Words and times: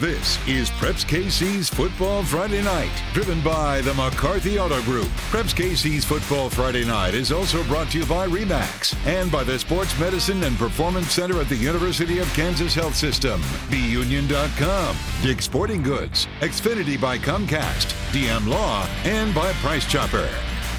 This 0.00 0.38
is 0.48 0.70
Preps 0.70 1.04
KC's 1.04 1.68
Football 1.68 2.22
Friday 2.22 2.62
Night, 2.62 2.90
driven 3.12 3.38
by 3.42 3.82
the 3.82 3.92
McCarthy 3.92 4.58
Auto 4.58 4.80
Group. 4.84 5.08
Preps 5.28 5.54
KC's 5.54 6.06
Football 6.06 6.48
Friday 6.48 6.86
Night 6.86 7.12
is 7.12 7.30
also 7.30 7.62
brought 7.64 7.90
to 7.90 7.98
you 7.98 8.06
by 8.06 8.26
REMAX 8.26 8.96
and 9.04 9.30
by 9.30 9.44
the 9.44 9.58
Sports 9.58 9.98
Medicine 10.00 10.42
and 10.44 10.56
Performance 10.56 11.12
Center 11.12 11.38
at 11.38 11.50
the 11.50 11.56
University 11.56 12.18
of 12.18 12.32
Kansas 12.32 12.74
Health 12.74 12.94
System, 12.96 13.42
BUnion.com, 13.68 14.96
Dick 15.20 15.42
Sporting 15.42 15.82
Goods, 15.82 16.26
Xfinity 16.40 16.98
by 16.98 17.18
Comcast, 17.18 17.92
DM 18.10 18.48
Law, 18.48 18.88
and 19.04 19.34
by 19.34 19.52
Price 19.54 19.84
Chopper. 19.84 20.30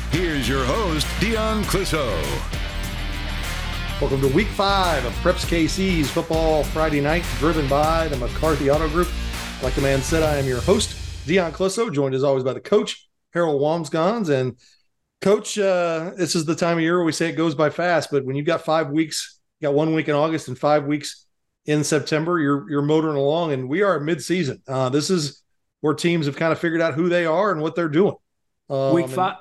Here's 0.09 0.49
your 0.49 0.65
host, 0.65 1.05
Dion 1.19 1.63
Clisso. 1.65 2.11
Welcome 4.01 4.21
to 4.21 4.29
week 4.29 4.47
five 4.47 5.05
of 5.05 5.13
Preps 5.17 5.45
KC's 5.45 6.09
Football 6.09 6.63
Friday 6.63 7.01
Night, 7.01 7.23
driven 7.37 7.67
by 7.67 8.07
the 8.07 8.17
McCarthy 8.17 8.71
Auto 8.71 8.89
Group. 8.89 9.07
Like 9.61 9.75
the 9.75 9.81
man 9.81 10.01
said, 10.01 10.23
I 10.23 10.37
am 10.37 10.47
your 10.47 10.61
host, 10.61 10.95
Dion 11.27 11.51
Clisso, 11.51 11.93
joined 11.93 12.15
as 12.15 12.23
always 12.23 12.43
by 12.43 12.53
the 12.53 12.59
coach, 12.59 13.07
Harold 13.31 13.61
Wamsgons. 13.61 14.29
And 14.29 14.57
coach, 15.21 15.57
uh, 15.59 16.13
this 16.17 16.35
is 16.35 16.45
the 16.45 16.55
time 16.55 16.77
of 16.77 16.83
year 16.83 16.97
where 16.97 17.05
we 17.05 17.11
say 17.11 17.29
it 17.29 17.33
goes 17.33 17.53
by 17.53 17.69
fast, 17.69 18.09
but 18.11 18.25
when 18.25 18.35
you've 18.35 18.47
got 18.47 18.65
five 18.65 18.89
weeks, 18.89 19.39
you 19.59 19.67
got 19.67 19.75
one 19.75 19.93
week 19.93 20.07
in 20.07 20.15
August 20.15 20.47
and 20.47 20.57
five 20.57 20.85
weeks 20.85 21.27
in 21.65 21.83
September, 21.83 22.39
you're 22.39 22.67
you're 22.71 22.81
motoring 22.81 23.17
along, 23.17 23.53
and 23.53 23.69
we 23.69 23.83
are 23.83 23.99
midseason. 23.99 24.61
Uh, 24.67 24.89
this 24.89 25.11
is 25.11 25.43
where 25.81 25.93
teams 25.93 26.25
have 26.25 26.35
kind 26.35 26.51
of 26.51 26.59
figured 26.59 26.81
out 26.81 26.95
who 26.95 27.07
they 27.07 27.27
are 27.27 27.51
and 27.51 27.61
what 27.61 27.75
they're 27.75 27.87
doing. 27.87 28.15
Um, 28.69 28.95
week 28.95 29.09
five. 29.09 29.37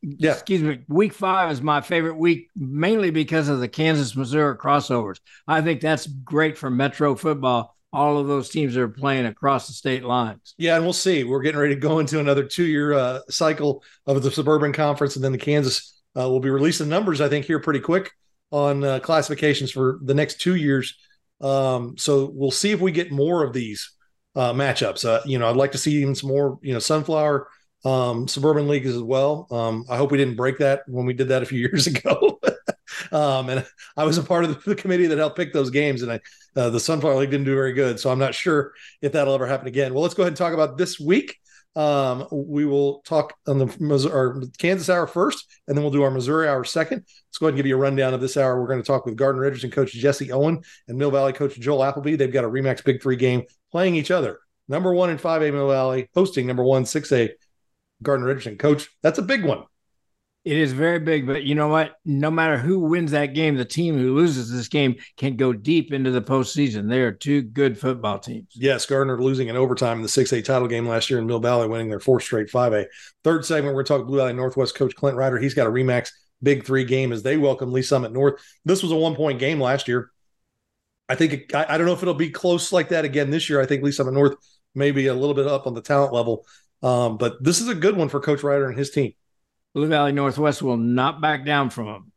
Yeah. 0.00 0.32
Excuse 0.32 0.62
me. 0.62 0.80
Week 0.88 1.12
five 1.12 1.52
is 1.52 1.62
my 1.62 1.80
favorite 1.80 2.16
week, 2.16 2.48
mainly 2.56 3.10
because 3.10 3.48
of 3.48 3.60
the 3.60 3.68
Kansas 3.68 4.16
Missouri 4.16 4.56
crossovers. 4.56 5.20
I 5.46 5.60
think 5.62 5.80
that's 5.80 6.08
great 6.08 6.58
for 6.58 6.68
Metro 6.68 7.14
football. 7.14 7.76
All 7.92 8.18
of 8.18 8.26
those 8.26 8.48
teams 8.48 8.76
are 8.76 8.88
playing 8.88 9.26
across 9.26 9.66
the 9.66 9.74
state 9.74 10.04
lines. 10.04 10.54
Yeah, 10.56 10.76
and 10.76 10.84
we'll 10.84 10.92
see. 10.92 11.24
We're 11.24 11.42
getting 11.42 11.60
ready 11.60 11.74
to 11.74 11.80
go 11.80 11.98
into 11.98 12.20
another 12.20 12.44
two-year 12.44 12.94
uh, 12.94 13.20
cycle 13.28 13.84
of 14.06 14.22
the 14.22 14.30
Suburban 14.30 14.72
Conference, 14.72 15.16
and 15.16 15.24
then 15.24 15.32
the 15.32 15.38
Kansas 15.38 16.00
uh, 16.16 16.28
will 16.28 16.40
be 16.40 16.50
releasing 16.50 16.88
numbers. 16.88 17.20
I 17.20 17.28
think 17.28 17.44
here 17.44 17.60
pretty 17.60 17.80
quick 17.80 18.10
on 18.50 18.84
uh, 18.84 19.00
classifications 19.00 19.70
for 19.70 19.98
the 20.02 20.14
next 20.14 20.40
two 20.40 20.56
years. 20.56 20.96
Um, 21.40 21.96
so 21.98 22.30
we'll 22.32 22.50
see 22.50 22.70
if 22.70 22.80
we 22.80 22.92
get 22.92 23.12
more 23.12 23.44
of 23.44 23.52
these 23.52 23.92
uh, 24.36 24.52
matchups. 24.52 25.04
Uh, 25.04 25.20
you 25.26 25.38
know, 25.38 25.48
I'd 25.50 25.56
like 25.56 25.72
to 25.72 25.78
see 25.78 26.00
even 26.00 26.14
some 26.14 26.30
more. 26.30 26.58
You 26.62 26.72
know, 26.72 26.78
Sunflower 26.78 27.48
um, 27.84 28.28
suburban 28.28 28.68
leagues 28.68 28.90
as 28.90 29.02
well. 29.02 29.46
Um, 29.50 29.84
I 29.90 29.96
hope 29.96 30.12
we 30.12 30.18
didn't 30.18 30.36
break 30.36 30.58
that 30.58 30.82
when 30.86 31.06
we 31.06 31.12
did 31.12 31.28
that 31.28 31.42
a 31.42 31.46
few 31.46 31.58
years 31.72 31.86
ago. 31.86 32.40
Um, 33.12 33.48
and 33.50 33.66
I 33.96 34.04
was 34.04 34.18
a 34.18 34.22
part 34.22 34.44
of 34.44 34.64
the, 34.64 34.74
committee 34.74 35.06
that 35.06 35.18
helped 35.18 35.36
pick 35.36 35.52
those 35.52 35.70
games, 35.70 36.02
and 36.02 36.12
I, 36.12 36.20
uh, 36.56 36.70
the 36.70 36.80
Sunflower 36.80 37.16
League 37.16 37.30
didn't 37.30 37.46
do 37.46 37.54
very 37.54 37.72
good. 37.72 38.00
So 38.00 38.10
I'm 38.10 38.18
not 38.18 38.34
sure 38.34 38.72
if 39.00 39.12
that'll 39.12 39.34
ever 39.34 39.46
happen 39.46 39.68
again. 39.68 39.94
Well, 39.94 40.02
let's 40.02 40.14
go 40.14 40.22
ahead 40.22 40.30
and 40.30 40.36
talk 40.36 40.54
about 40.54 40.78
this 40.78 40.98
week. 40.98 41.38
Um, 41.74 42.26
we 42.30 42.66
will 42.66 43.00
talk 43.00 43.34
on 43.46 43.58
the 43.58 43.74
Missouri, 43.80 44.46
Kansas 44.58 44.90
hour 44.90 45.06
first, 45.06 45.46
and 45.66 45.76
then 45.76 45.82
we'll 45.82 45.92
do 45.92 46.02
our 46.02 46.10
Missouri 46.10 46.48
hour 46.48 46.64
second. 46.64 46.98
Let's 46.98 47.38
go 47.38 47.46
ahead 47.46 47.54
and 47.54 47.56
give 47.56 47.66
you 47.66 47.76
a 47.76 47.80
rundown 47.80 48.12
of 48.12 48.20
this 48.20 48.36
hour. 48.36 48.60
We're 48.60 48.68
going 48.68 48.82
to 48.82 48.86
talk 48.86 49.06
with 49.06 49.16
Gardner 49.16 49.42
Richardson 49.42 49.70
coach 49.70 49.92
Jesse 49.92 50.32
Owen 50.32 50.60
and 50.88 50.98
Mill 50.98 51.10
Valley 51.10 51.32
coach 51.32 51.58
Joel 51.58 51.84
Appleby. 51.84 52.16
They've 52.16 52.32
got 52.32 52.44
a 52.44 52.48
Remax 52.48 52.84
Big 52.84 53.02
Three 53.02 53.16
game 53.16 53.44
playing 53.70 53.94
each 53.94 54.10
other. 54.10 54.38
Number 54.68 54.92
one 54.92 55.10
in 55.10 55.18
5A 55.18 55.52
Mill 55.52 55.68
Valley, 55.68 56.08
hosting 56.14 56.46
number 56.46 56.64
one 56.64 56.84
6A 56.84 57.30
Gardner 58.02 58.26
Richardson. 58.26 58.58
Coach, 58.58 58.88
that's 59.02 59.18
a 59.18 59.22
big 59.22 59.44
one. 59.44 59.64
It 60.44 60.56
is 60.56 60.72
very 60.72 60.98
big, 60.98 61.24
but 61.24 61.44
you 61.44 61.54
know 61.54 61.68
what? 61.68 61.96
No 62.04 62.28
matter 62.28 62.58
who 62.58 62.80
wins 62.80 63.12
that 63.12 63.26
game, 63.26 63.56
the 63.56 63.64
team 63.64 63.96
who 63.96 64.16
loses 64.16 64.50
this 64.50 64.66
game 64.66 64.96
can 65.16 65.36
go 65.36 65.52
deep 65.52 65.92
into 65.92 66.10
the 66.10 66.20
postseason. 66.20 66.88
They 66.88 67.00
are 67.02 67.12
two 67.12 67.42
good 67.42 67.78
football 67.78 68.18
teams. 68.18 68.48
Yes, 68.54 68.84
Gardner 68.84 69.22
losing 69.22 69.48
in 69.48 69.56
overtime 69.56 69.98
in 69.98 70.02
the 70.02 70.08
6A 70.08 70.44
title 70.44 70.66
game 70.66 70.88
last 70.88 71.10
year, 71.10 71.20
and 71.20 71.28
Mill 71.28 71.38
Valley 71.38 71.68
winning 71.68 71.88
their 71.88 72.00
fourth 72.00 72.24
straight 72.24 72.48
5A. 72.48 72.86
Third 73.22 73.44
segment, 73.44 73.74
we're 73.74 73.84
going 73.84 73.98
to 73.98 73.98
talk 73.98 74.06
Blue 74.08 74.18
Valley 74.18 74.32
Northwest 74.32 74.74
coach 74.74 74.96
Clint 74.96 75.16
Ryder. 75.16 75.38
He's 75.38 75.54
got 75.54 75.68
a 75.68 75.70
Remax 75.70 76.10
Big 76.42 76.64
Three 76.64 76.84
game 76.84 77.12
as 77.12 77.22
they 77.22 77.36
welcome 77.36 77.72
Lee's 77.72 77.88
Summit 77.88 78.12
North. 78.12 78.42
This 78.64 78.82
was 78.82 78.90
a 78.90 78.96
one 78.96 79.14
point 79.14 79.38
game 79.38 79.60
last 79.60 79.86
year. 79.86 80.10
I 81.08 81.14
think 81.14 81.54
I, 81.54 81.66
I 81.68 81.78
don't 81.78 81.86
know 81.86 81.92
if 81.92 82.02
it'll 82.02 82.14
be 82.14 82.30
close 82.30 82.72
like 82.72 82.88
that 82.88 83.04
again 83.04 83.30
this 83.30 83.48
year. 83.48 83.60
I 83.60 83.66
think 83.66 83.84
Lee's 83.84 83.96
Summit 83.96 84.14
North 84.14 84.34
maybe 84.74 85.06
a 85.06 85.14
little 85.14 85.34
bit 85.34 85.46
up 85.46 85.68
on 85.68 85.74
the 85.74 85.82
talent 85.82 86.12
level 86.12 86.46
um, 86.82 87.16
but 87.16 87.42
this 87.42 87.60
is 87.60 87.68
a 87.68 87.74
good 87.74 87.96
one 87.96 88.08
for 88.08 88.20
Coach 88.20 88.42
Ryder 88.42 88.68
and 88.68 88.76
his 88.76 88.90
team. 88.90 89.12
Blue 89.74 89.88
Valley 89.88 90.12
Northwest 90.12 90.62
will 90.62 90.76
not 90.76 91.20
back 91.20 91.44
down 91.44 91.70
from 91.70 91.86
them. 91.86 92.12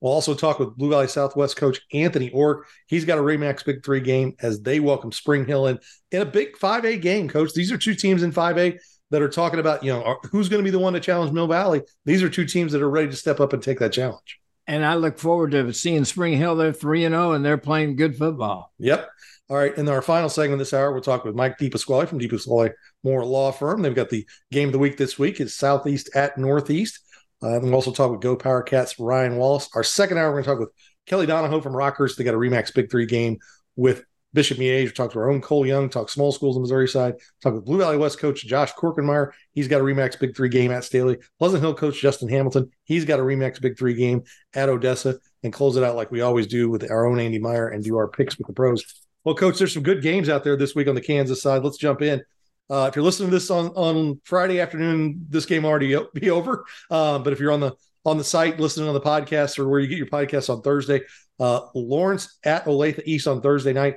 We'll 0.00 0.12
also 0.12 0.34
talk 0.34 0.58
with 0.58 0.76
Blue 0.76 0.90
Valley 0.90 1.08
Southwest 1.08 1.56
coach 1.56 1.80
Anthony 1.92 2.30
Ork. 2.30 2.68
He's 2.86 3.04
got 3.04 3.18
a 3.18 3.22
Remax 3.22 3.64
Big 3.64 3.84
Three 3.84 4.00
game 4.00 4.34
as 4.40 4.62
they 4.62 4.78
welcome 4.78 5.10
Spring 5.10 5.44
Hill 5.44 5.66
in 5.66 5.80
in 6.12 6.22
a 6.22 6.26
big 6.26 6.56
5A 6.56 7.00
game, 7.00 7.28
coach. 7.28 7.52
These 7.52 7.72
are 7.72 7.78
two 7.78 7.94
teams 7.94 8.22
in 8.22 8.32
5A 8.32 8.78
that 9.10 9.22
are 9.22 9.28
talking 9.28 9.58
about, 9.58 9.82
you 9.82 9.92
know, 9.92 10.18
who's 10.30 10.48
going 10.48 10.62
to 10.62 10.64
be 10.64 10.70
the 10.70 10.78
one 10.78 10.92
to 10.92 11.00
challenge 11.00 11.32
Mill 11.32 11.48
Valley. 11.48 11.82
These 12.04 12.22
are 12.22 12.28
two 12.28 12.44
teams 12.44 12.72
that 12.72 12.82
are 12.82 12.90
ready 12.90 13.08
to 13.08 13.16
step 13.16 13.40
up 13.40 13.52
and 13.52 13.62
take 13.62 13.80
that 13.80 13.92
challenge. 13.92 14.40
And 14.66 14.84
I 14.84 14.94
look 14.94 15.18
forward 15.18 15.52
to 15.52 15.72
seeing 15.72 16.04
Spring 16.04 16.36
Hill. 16.36 16.54
They're 16.54 16.72
3 16.72 17.04
and 17.04 17.14
0 17.14 17.32
and 17.32 17.44
they're 17.44 17.58
playing 17.58 17.96
good 17.96 18.16
football. 18.16 18.72
Yep. 18.78 19.08
All 19.50 19.56
right, 19.56 19.74
in 19.78 19.88
our 19.88 20.02
final 20.02 20.28
segment 20.28 20.58
this 20.58 20.74
hour, 20.74 20.92
we'll 20.92 21.00
talk 21.00 21.24
with 21.24 21.34
Mike 21.34 21.56
DePasquale 21.58 22.06
from 22.06 22.18
DePasquale 22.18 22.72
Moore 23.04 23.24
Law 23.24 23.50
Firm. 23.52 23.82
They've 23.82 23.94
got 23.94 24.10
the 24.10 24.26
game 24.50 24.68
of 24.68 24.72
the 24.72 24.78
week 24.78 24.96
this 24.96 25.18
week 25.18 25.40
is 25.40 25.56
Southeast 25.56 26.10
at 26.14 26.38
Northeast. 26.38 27.00
Uh, 27.42 27.60
we'll 27.62 27.74
also 27.74 27.92
talk 27.92 28.10
with 28.10 28.20
Go 28.20 28.36
Power 28.36 28.62
Cats 28.62 28.98
Ryan 28.98 29.36
Wallace. 29.36 29.68
Our 29.74 29.84
second 29.84 30.18
hour, 30.18 30.28
we're 30.28 30.42
going 30.42 30.44
to 30.44 30.50
talk 30.50 30.60
with 30.60 30.70
Kelly 31.06 31.26
Donohoe 31.26 31.60
from 31.60 31.72
Rockhurst. 31.72 32.16
They 32.16 32.24
got 32.24 32.34
a 32.34 32.38
Remax 32.38 32.74
Big 32.74 32.90
Three 32.90 33.06
game 33.06 33.38
with 33.76 34.02
Bishop 34.34 34.58
Miege. 34.58 34.84
We 34.84 34.90
talk 34.90 35.12
to 35.12 35.20
our 35.20 35.30
own 35.30 35.40
Cole 35.40 35.64
Young, 35.64 35.88
talk 35.88 36.10
small 36.10 36.32
schools 36.32 36.56
on 36.56 36.62
the 36.62 36.64
Missouri 36.64 36.88
side. 36.88 37.14
Talk 37.42 37.54
with 37.54 37.64
Blue 37.64 37.78
Valley 37.78 37.96
West 37.96 38.18
coach 38.18 38.44
Josh 38.44 38.72
Korkenmeyer. 38.74 39.30
He's 39.52 39.68
got 39.68 39.80
a 39.80 39.84
Remax 39.84 40.18
Big 40.18 40.36
Three 40.36 40.48
game 40.48 40.72
at 40.72 40.84
Staley. 40.84 41.18
Pleasant 41.38 41.62
Hill 41.62 41.74
coach 41.74 42.00
Justin 42.00 42.28
Hamilton. 42.28 42.70
He's 42.84 43.04
got 43.04 43.20
a 43.20 43.22
Remax 43.22 43.60
Big 43.60 43.78
Three 43.78 43.94
game 43.94 44.22
at 44.54 44.68
Odessa. 44.68 45.18
And 45.44 45.52
close 45.52 45.76
it 45.76 45.84
out 45.84 45.94
like 45.94 46.10
we 46.10 46.20
always 46.20 46.48
do 46.48 46.68
with 46.68 46.90
our 46.90 47.06
own 47.06 47.20
Andy 47.20 47.38
Meyer 47.38 47.68
and 47.68 47.84
do 47.84 47.96
our 47.96 48.08
picks 48.08 48.36
with 48.36 48.48
the 48.48 48.52
pros. 48.52 48.84
Well, 49.22 49.36
coach, 49.36 49.58
there's 49.58 49.72
some 49.72 49.84
good 49.84 50.02
games 50.02 50.28
out 50.28 50.42
there 50.42 50.56
this 50.56 50.74
week 50.74 50.88
on 50.88 50.96
the 50.96 51.00
Kansas 51.00 51.40
side. 51.40 51.62
Let's 51.62 51.78
jump 51.78 52.02
in. 52.02 52.22
Uh, 52.70 52.86
if 52.88 52.96
you're 52.96 53.04
listening 53.04 53.30
to 53.30 53.36
this 53.36 53.50
on, 53.50 53.68
on 53.68 54.20
Friday 54.24 54.60
afternoon, 54.60 55.26
this 55.28 55.46
game 55.46 55.64
already 55.64 55.96
be 56.14 56.30
over. 56.30 56.64
Uh, 56.90 57.18
but 57.18 57.32
if 57.32 57.40
you're 57.40 57.52
on 57.52 57.60
the 57.60 57.72
on 58.04 58.16
the 58.16 58.24
site 58.24 58.58
listening 58.58 58.88
on 58.88 58.94
the 58.94 59.00
podcast 59.00 59.58
or 59.58 59.68
where 59.68 59.80
you 59.80 59.86
get 59.86 59.98
your 59.98 60.06
podcast 60.06 60.48
on 60.48 60.62
Thursday, 60.62 61.02
uh, 61.40 61.60
Lawrence 61.74 62.38
at 62.44 62.64
Olathe 62.64 63.02
East 63.04 63.26
on 63.26 63.40
Thursday 63.40 63.72
night. 63.72 63.96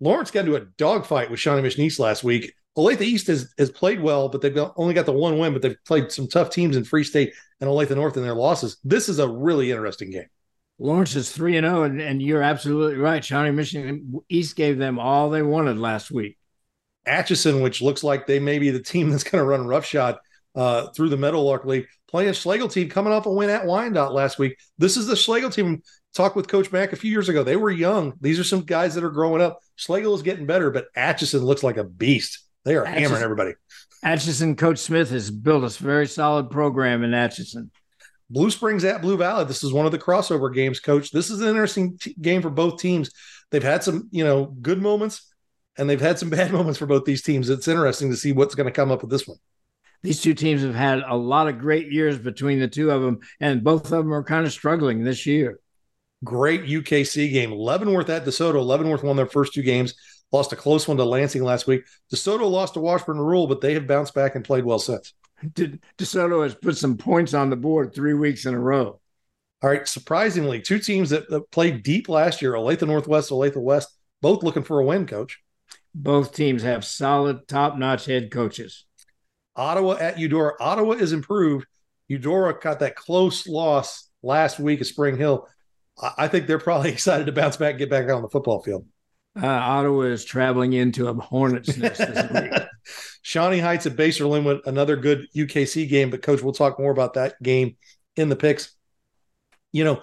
Lawrence 0.00 0.30
got 0.30 0.46
into 0.46 0.56
a 0.56 0.66
dogfight 0.78 1.30
with 1.30 1.38
Shawnee 1.38 1.68
East 1.68 2.00
last 2.00 2.24
week. 2.24 2.54
Olathe 2.76 3.02
East 3.02 3.26
has, 3.26 3.52
has 3.58 3.70
played 3.70 4.00
well, 4.00 4.28
but 4.28 4.40
they've 4.40 4.56
only 4.76 4.94
got 4.94 5.06
the 5.06 5.12
one 5.12 5.38
win, 5.38 5.52
but 5.52 5.60
they've 5.60 5.76
played 5.86 6.10
some 6.10 6.28
tough 6.28 6.50
teams 6.50 6.76
in 6.76 6.84
Free 6.84 7.04
State 7.04 7.34
and 7.60 7.68
Olathe 7.68 7.94
North 7.94 8.16
in 8.16 8.22
their 8.22 8.34
losses. 8.34 8.78
This 8.84 9.08
is 9.08 9.18
a 9.18 9.28
really 9.28 9.70
interesting 9.70 10.10
game. 10.10 10.28
Lawrence 10.78 11.14
is 11.14 11.30
3 11.30 11.58
and 11.58 11.66
0, 11.66 11.82
and 11.84 12.22
you're 12.22 12.42
absolutely 12.42 12.96
right. 12.96 13.22
Shawnee 13.22 13.50
Mission 13.50 14.14
East 14.30 14.56
gave 14.56 14.78
them 14.78 14.98
all 14.98 15.28
they 15.28 15.42
wanted 15.42 15.78
last 15.78 16.10
week. 16.10 16.38
Atchison, 17.06 17.60
which 17.60 17.82
looks 17.82 18.04
like 18.04 18.26
they 18.26 18.38
may 18.40 18.58
be 18.58 18.70
the 18.70 18.82
team 18.82 19.10
that's 19.10 19.24
going 19.24 19.42
to 19.42 19.48
run 19.48 19.66
roughshod 19.66 20.18
uh, 20.54 20.88
through 20.88 21.08
the 21.08 21.16
Meadowlark 21.16 21.64
League, 21.64 21.86
playing 22.08 22.28
a 22.28 22.32
Schlagle 22.32 22.72
team 22.72 22.88
coming 22.88 23.12
off 23.12 23.26
a 23.26 23.30
win 23.30 23.50
at 23.50 23.66
Wyandotte 23.66 24.12
last 24.12 24.38
week. 24.38 24.56
This 24.78 24.96
is 24.96 25.06
the 25.06 25.14
Schlagle 25.14 25.52
team. 25.52 25.82
Talked 26.12 26.34
with 26.34 26.48
Coach 26.48 26.72
Mack 26.72 26.92
a 26.92 26.96
few 26.96 27.10
years 27.10 27.28
ago. 27.28 27.44
They 27.44 27.54
were 27.54 27.70
young. 27.70 28.14
These 28.20 28.40
are 28.40 28.44
some 28.44 28.62
guys 28.62 28.96
that 28.96 29.04
are 29.04 29.10
growing 29.10 29.40
up. 29.40 29.60
Schlagle 29.78 30.14
is 30.16 30.22
getting 30.22 30.44
better, 30.44 30.72
but 30.72 30.86
Atchison 30.96 31.44
looks 31.44 31.62
like 31.62 31.76
a 31.76 31.84
beast. 31.84 32.40
They 32.64 32.74
are 32.74 32.84
Atchison, 32.84 33.02
hammering 33.02 33.22
everybody. 33.22 33.52
Atchison 34.02 34.56
Coach 34.56 34.78
Smith 34.78 35.10
has 35.10 35.30
built 35.30 35.62
a 35.62 35.82
very 35.82 36.08
solid 36.08 36.50
program 36.50 37.04
in 37.04 37.14
Atchison. 37.14 37.70
Blue 38.28 38.50
Springs 38.50 38.82
at 38.82 39.02
Blue 39.02 39.16
Valley. 39.16 39.44
This 39.44 39.62
is 39.62 39.72
one 39.72 39.86
of 39.86 39.92
the 39.92 39.98
crossover 39.98 40.52
games, 40.52 40.80
coach. 40.80 41.12
This 41.12 41.30
is 41.30 41.40
an 41.40 41.48
interesting 41.48 41.96
t- 41.96 42.16
game 42.20 42.42
for 42.42 42.50
both 42.50 42.80
teams. 42.80 43.10
They've 43.52 43.62
had 43.62 43.84
some, 43.84 44.08
you 44.10 44.24
know, 44.24 44.46
good 44.46 44.82
moments 44.82 45.29
and 45.80 45.88
they've 45.88 46.00
had 46.00 46.18
some 46.18 46.30
bad 46.30 46.52
moments 46.52 46.78
for 46.78 46.86
both 46.86 47.04
these 47.04 47.22
teams. 47.22 47.48
It's 47.48 47.66
interesting 47.66 48.10
to 48.10 48.16
see 48.16 48.32
what's 48.32 48.54
going 48.54 48.66
to 48.66 48.72
come 48.72 48.92
up 48.92 49.00
with 49.00 49.10
this 49.10 49.26
one. 49.26 49.38
These 50.02 50.20
two 50.20 50.34
teams 50.34 50.62
have 50.62 50.74
had 50.74 51.02
a 51.06 51.16
lot 51.16 51.48
of 51.48 51.58
great 51.58 51.90
years 51.90 52.18
between 52.18 52.60
the 52.60 52.68
two 52.68 52.90
of 52.90 53.02
them, 53.02 53.20
and 53.40 53.64
both 53.64 53.84
of 53.84 53.90
them 53.90 54.14
are 54.14 54.22
kind 54.22 54.46
of 54.46 54.52
struggling 54.52 55.02
this 55.02 55.26
year. 55.26 55.58
Great 56.22 56.64
UKC 56.64 57.32
game. 57.32 57.52
Leavenworth 57.52 58.08
at 58.10 58.24
DeSoto. 58.24 58.64
Leavenworth 58.64 59.02
won 59.02 59.16
their 59.16 59.26
first 59.26 59.54
two 59.54 59.62
games, 59.62 59.94
lost 60.32 60.52
a 60.52 60.56
close 60.56 60.86
one 60.86 60.98
to 60.98 61.04
Lansing 61.04 61.42
last 61.42 61.66
week. 61.66 61.84
DeSoto 62.12 62.50
lost 62.50 62.74
to 62.74 62.80
Washburn 62.80 63.18
Rural, 63.18 63.46
but 63.46 63.60
they 63.60 63.74
have 63.74 63.86
bounced 63.86 64.14
back 64.14 64.34
and 64.34 64.44
played 64.44 64.64
well 64.64 64.78
since. 64.78 65.14
DeSoto 65.44 66.42
has 66.42 66.54
put 66.54 66.76
some 66.76 66.98
points 66.98 67.32
on 67.32 67.48
the 67.48 67.56
board 67.56 67.94
three 67.94 68.14
weeks 68.14 68.44
in 68.44 68.54
a 68.54 68.60
row. 68.60 69.00
All 69.62 69.70
right. 69.70 69.88
Surprisingly, 69.88 70.60
two 70.60 70.78
teams 70.78 71.10
that, 71.10 71.28
that 71.30 71.50
played 71.50 71.82
deep 71.82 72.08
last 72.08 72.40
year, 72.40 72.52
Olathe 72.52 72.86
Northwest, 72.86 73.30
Olathe 73.30 73.56
West, 73.56 73.94
both 74.22 74.42
looking 74.42 74.62
for 74.62 74.80
a 74.80 74.84
win, 74.84 75.06
coach. 75.06 75.40
Both 75.94 76.34
teams 76.34 76.62
have 76.62 76.84
solid, 76.84 77.48
top 77.48 77.76
notch 77.76 78.06
head 78.06 78.30
coaches. 78.30 78.84
Ottawa 79.56 79.96
at 80.00 80.18
Eudora. 80.18 80.54
Ottawa 80.60 80.92
is 80.92 81.12
improved. 81.12 81.66
Eudora 82.08 82.58
got 82.60 82.80
that 82.80 82.96
close 82.96 83.46
loss 83.46 84.08
last 84.22 84.58
week 84.58 84.80
at 84.80 84.86
Spring 84.86 85.16
Hill. 85.16 85.48
I 86.16 86.28
think 86.28 86.46
they're 86.46 86.58
probably 86.58 86.90
excited 86.92 87.26
to 87.26 87.32
bounce 87.32 87.56
back 87.56 87.70
and 87.70 87.78
get 87.78 87.90
back 87.90 88.08
on 88.08 88.22
the 88.22 88.28
football 88.28 88.62
field. 88.62 88.86
Uh, 89.40 89.46
Ottawa 89.46 90.02
is 90.02 90.24
traveling 90.24 90.72
into 90.72 91.08
a 91.08 91.14
hornet's 91.14 91.76
nest 91.76 91.98
this 91.98 92.30
week. 92.30 92.62
Shawnee 93.22 93.58
Heights 93.58 93.86
at 93.86 93.94
Basehor 93.94 94.28
Linwood, 94.28 94.62
another 94.66 94.96
good 94.96 95.26
UKC 95.36 95.88
game. 95.88 96.10
But 96.10 96.22
coach, 96.22 96.42
we'll 96.42 96.52
talk 96.52 96.80
more 96.80 96.90
about 96.90 97.14
that 97.14 97.40
game 97.42 97.76
in 98.16 98.28
the 98.28 98.36
picks. 98.36 98.74
You 99.72 99.84
know, 99.84 100.02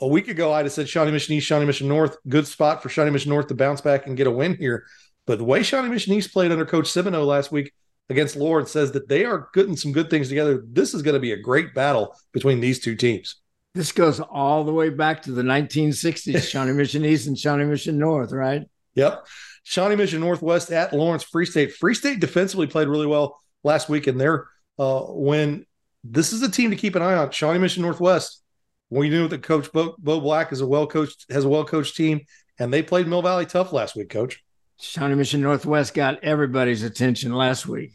a 0.00 0.06
week 0.06 0.28
ago 0.28 0.52
I'd 0.52 0.66
have 0.66 0.72
said 0.72 0.88
Shawnee 0.88 1.12
Mission 1.12 1.34
East, 1.34 1.46
Shawnee 1.46 1.64
Mission 1.64 1.88
North, 1.88 2.16
good 2.28 2.46
spot 2.46 2.82
for 2.82 2.88
Shawnee 2.88 3.10
Mission 3.10 3.30
North 3.30 3.46
to 3.48 3.54
bounce 3.54 3.80
back 3.80 4.06
and 4.06 4.16
get 4.16 4.26
a 4.26 4.30
win 4.30 4.56
here. 4.56 4.84
But 5.28 5.36
the 5.36 5.44
way 5.44 5.62
Shawnee 5.62 5.90
Mission 5.90 6.14
East 6.14 6.32
played 6.32 6.50
under 6.50 6.64
Coach 6.64 6.86
Simoneau 6.86 7.26
last 7.26 7.52
week 7.52 7.74
against 8.08 8.34
Lawrence 8.34 8.70
says 8.70 8.92
that 8.92 9.10
they 9.10 9.26
are 9.26 9.50
getting 9.52 9.76
some 9.76 9.92
good 9.92 10.08
things 10.08 10.30
together. 10.30 10.64
This 10.66 10.94
is 10.94 11.02
going 11.02 11.14
to 11.14 11.20
be 11.20 11.32
a 11.32 11.36
great 11.36 11.74
battle 11.74 12.16
between 12.32 12.60
these 12.60 12.80
two 12.80 12.96
teams. 12.96 13.36
This 13.74 13.92
goes 13.92 14.20
all 14.20 14.64
the 14.64 14.72
way 14.72 14.88
back 14.88 15.20
to 15.24 15.32
the 15.32 15.42
1960s, 15.42 16.48
Shawnee 16.50 16.72
Mission 16.72 17.04
East 17.04 17.26
and 17.26 17.38
Shawnee 17.38 17.66
Mission 17.66 17.98
North, 17.98 18.32
right? 18.32 18.62
Yep. 18.94 19.26
Shawnee 19.64 19.96
Mission 19.96 20.20
Northwest 20.20 20.72
at 20.72 20.94
Lawrence 20.94 21.24
Free 21.24 21.44
State. 21.44 21.74
Free 21.74 21.94
State 21.94 22.20
defensively 22.20 22.66
played 22.66 22.88
really 22.88 23.06
well 23.06 23.38
last 23.62 23.90
week, 23.90 24.08
in 24.08 24.16
they're 24.16 24.48
uh, 24.78 25.00
when 25.02 25.66
this 26.04 26.32
is 26.32 26.40
a 26.40 26.50
team 26.50 26.70
to 26.70 26.76
keep 26.76 26.94
an 26.94 27.02
eye 27.02 27.16
on. 27.16 27.30
Shawnee 27.32 27.58
Mission 27.58 27.82
Northwest. 27.82 28.42
We 28.88 29.10
knew 29.10 29.28
that 29.28 29.42
the 29.42 29.46
Coach 29.46 29.70
Bo, 29.72 29.94
Bo 29.98 30.20
Black 30.20 30.52
is 30.52 30.62
a 30.62 30.66
well 30.66 30.86
coached 30.86 31.26
has 31.30 31.44
a 31.44 31.48
well 31.50 31.66
coached 31.66 31.96
team, 31.96 32.22
and 32.58 32.72
they 32.72 32.82
played 32.82 33.06
Mill 33.06 33.20
Valley 33.20 33.44
tough 33.44 33.74
last 33.74 33.94
week. 33.94 34.08
Coach 34.08 34.42
Shawnee 34.80 35.16
Mission 35.16 35.40
Northwest 35.40 35.94
got 35.94 36.22
everybody's 36.22 36.82
attention 36.82 37.34
last 37.34 37.66
week. 37.66 37.92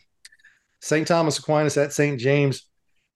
St. 0.82 1.08
Thomas 1.08 1.40
Aquinas 1.40 1.78
at 1.78 1.94
St. 1.94 2.20
James. 2.20 2.68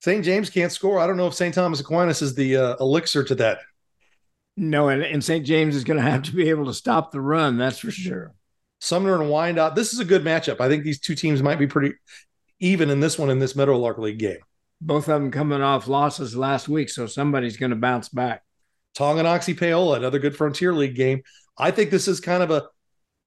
St. 0.01 0.23
James 0.23 0.49
can't 0.49 0.71
score. 0.71 0.99
I 0.99 1.07
don't 1.07 1.17
know 1.17 1.27
if 1.27 1.33
St. 1.33 1.53
Thomas 1.53 1.81
Aquinas 1.81 2.21
is 2.21 2.33
the 2.35 2.55
uh, 2.55 2.75
elixir 2.79 3.23
to 3.25 3.35
that. 3.35 3.59
No, 4.55 4.89
and, 4.89 5.03
and 5.03 5.23
St. 5.23 5.45
James 5.45 5.75
is 5.75 5.83
going 5.83 5.97
to 5.97 6.09
have 6.09 6.23
to 6.23 6.35
be 6.35 6.49
able 6.49 6.65
to 6.65 6.73
stop 6.73 7.11
the 7.11 7.21
run. 7.21 7.57
That's 7.57 7.79
for 7.79 7.91
sure. 7.91 8.33
Sumner 8.79 9.19
and 9.19 9.29
Wyandotte. 9.29 9.75
This 9.75 9.93
is 9.93 9.99
a 9.99 10.05
good 10.05 10.23
matchup. 10.23 10.61
I 10.61 10.69
think 10.69 10.83
these 10.83 10.99
two 10.99 11.15
teams 11.15 11.43
might 11.43 11.59
be 11.59 11.67
pretty 11.67 11.95
even 12.59 12.89
in 12.89 12.99
this 12.99 13.19
one 13.19 13.29
in 13.29 13.39
this 13.39 13.55
Meadowlark 13.55 13.97
League 13.97 14.19
game. 14.19 14.39
Both 14.79 15.07
of 15.09 15.21
them 15.21 15.31
coming 15.31 15.61
off 15.61 15.87
losses 15.87 16.35
last 16.35 16.69
week, 16.69 16.89
so 16.89 17.07
somebody's 17.07 17.57
going 17.57 17.71
to 17.71 17.75
bounce 17.75 18.09
back. 18.09 18.43
Tonganoxie 18.95 19.59
Paola, 19.59 19.97
another 19.97 20.19
good 20.19 20.35
Frontier 20.35 20.73
League 20.73 20.95
game. 20.95 21.21
I 21.57 21.71
think 21.71 21.89
this 21.89 22.07
is 22.07 22.19
kind 22.19 22.43
of 22.43 22.51
a 22.51 22.67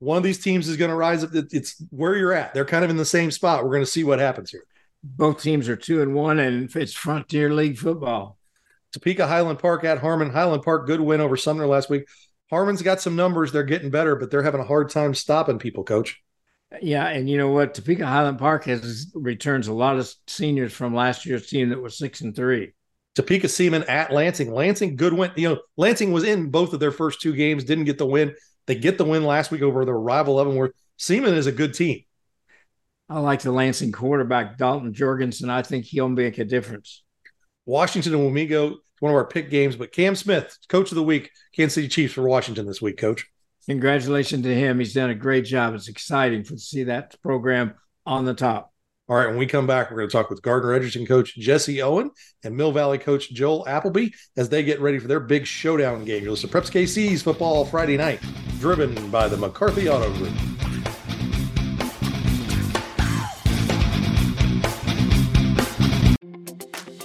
one 0.01 0.17
of 0.17 0.23
these 0.23 0.43
teams 0.43 0.69
is 0.69 0.77
going 0.77 0.91
to 0.91 0.97
rise 0.97 1.23
up. 1.23 1.31
It's 1.33 1.83
where 1.91 2.17
you're 2.17 2.33
at. 2.33 2.53
They're 2.53 2.65
kind 2.65 2.85
of 2.85 2.91
in 2.91 2.97
the 2.97 3.05
same 3.05 3.31
spot. 3.31 3.63
We're 3.63 3.71
going 3.71 3.85
to 3.85 3.91
see 3.91 4.03
what 4.03 4.19
happens 4.19 4.51
here. 4.51 4.65
Both 5.05 5.43
teams 5.43 5.69
are 5.69 5.77
two 5.77 6.03
and 6.03 6.15
one, 6.15 6.39
and 6.39 6.75
it's 6.75 6.93
Frontier 6.93 7.55
League 7.55 7.79
football. 7.79 8.37
Topeka 8.93 9.27
Highland 9.27 9.61
Park 9.61 9.85
at 9.85 9.99
Harmon. 9.99 10.31
Highland 10.31 10.63
Park, 10.63 10.87
good 10.87 11.01
win 11.01 11.21
over 11.21 11.37
Sumner 11.37 11.67
last 11.67 11.89
week. 11.89 12.09
Harmon's 12.51 12.83
got 12.83 13.01
some 13.01 13.15
numbers. 13.15 13.53
They're 13.53 13.63
getting 13.63 13.91
better, 13.91 14.17
but 14.17 14.31
they're 14.31 14.43
having 14.43 14.61
a 14.61 14.67
hard 14.67 14.91
time 14.91 15.15
stopping 15.15 15.59
people, 15.59 15.85
coach. 15.85 16.21
Yeah, 16.81 17.07
and 17.07 17.29
you 17.29 17.37
know 17.37 17.51
what? 17.51 17.75
Topeka 17.75 18.07
Highland 18.07 18.39
Park 18.39 18.65
has 18.65 19.11
returns 19.15 19.69
a 19.69 19.73
lot 19.73 19.99
of 19.99 20.13
seniors 20.27 20.73
from 20.73 20.95
last 20.95 21.27
year's 21.27 21.47
team 21.47 21.69
that 21.71 21.81
was 21.81 21.99
six 21.99 22.21
and 22.21 22.35
three. 22.35 22.73
Topeka 23.17 23.49
Seaman 23.49 23.85
at 23.85 24.13
Lansing. 24.13 24.53
Lansing, 24.53 24.97
good 24.97 25.13
win. 25.13 25.33
You 25.37 25.51
know, 25.51 25.61
Lansing 25.77 26.13
was 26.13 26.25
in 26.25 26.51
both 26.51 26.73
of 26.73 26.81
their 26.81 26.93
first 26.93 27.21
two 27.21 27.35
games, 27.35 27.65
didn't 27.65 27.85
get 27.85 27.99
the 27.99 28.07
win. 28.07 28.35
They 28.71 28.77
get 28.77 28.99
the 28.99 29.05
win 29.05 29.25
last 29.25 29.51
week 29.51 29.63
over 29.63 29.85
their 29.85 29.99
rival 29.99 30.37
Leavenworth. 30.37 30.71
Seaman 30.97 31.35
is 31.35 31.49
a 31.49 31.51
good 31.51 31.75
team. 31.75 32.05
I 33.09 33.19
like 33.19 33.43
the 33.43 33.51
Lansing 33.51 33.91
quarterback, 33.91 34.59
Dalton 34.59 34.95
Jorgensen. 34.95 35.51
I 35.51 35.63
think 35.63 35.87
he'll 35.87 36.09
make 36.09 36.39
a 36.39 36.45
difference. 36.45 37.03
Washington 37.67 38.15
and 38.15 38.23
Wamego, 38.23 38.77
one 39.01 39.11
of 39.11 39.17
our 39.17 39.27
pick 39.27 39.51
games, 39.51 39.75
but 39.75 39.91
Cam 39.91 40.15
Smith, 40.15 40.57
coach 40.69 40.93
of 40.93 40.95
the 40.95 41.03
week, 41.03 41.33
Kansas 41.53 41.75
City 41.75 41.89
Chiefs 41.89 42.15
for 42.15 42.23
Washington 42.23 42.65
this 42.65 42.81
week, 42.81 42.97
coach. 42.97 43.27
Congratulations 43.67 44.45
to 44.45 44.55
him. 44.55 44.79
He's 44.79 44.95
done 44.95 45.11
a 45.11 45.17
great 45.17 45.47
job. 45.47 45.75
It's 45.75 45.89
exciting 45.89 46.45
to 46.45 46.57
see 46.57 46.85
that 46.85 47.21
program 47.23 47.75
on 48.07 48.25
the 48.25 48.35
top. 48.35 48.73
All 49.11 49.17
right, 49.17 49.27
when 49.27 49.39
we 49.39 49.47
come 49.47 49.67
back, 49.67 49.91
we're 49.91 49.97
going 49.97 50.09
to 50.09 50.13
talk 50.17 50.31
with 50.31 50.41
Gardner 50.41 50.73
Edgerton 50.73 51.05
coach 51.05 51.35
Jesse 51.35 51.83
Owen 51.83 52.13
and 52.45 52.57
Mill 52.57 52.71
Valley 52.71 52.97
coach 52.97 53.33
Joel 53.33 53.67
Appleby 53.67 54.11
as 54.37 54.49
they 54.49 54.63
get 54.63 54.81
ready 54.81 55.01
for 55.01 55.09
their 55.09 55.19
big 55.19 55.47
showdown 55.47 56.05
game. 56.05 56.23
You'll 56.23 56.35
listen 56.35 56.49
to 56.49 56.57
Preps 56.57 56.71
KC's 56.71 57.21
football 57.21 57.65
Friday 57.65 57.97
night, 57.97 58.21
driven 58.61 59.11
by 59.11 59.27
the 59.27 59.37
McCarthy 59.37 59.89
Auto 59.89 60.13
Group. 60.13 60.33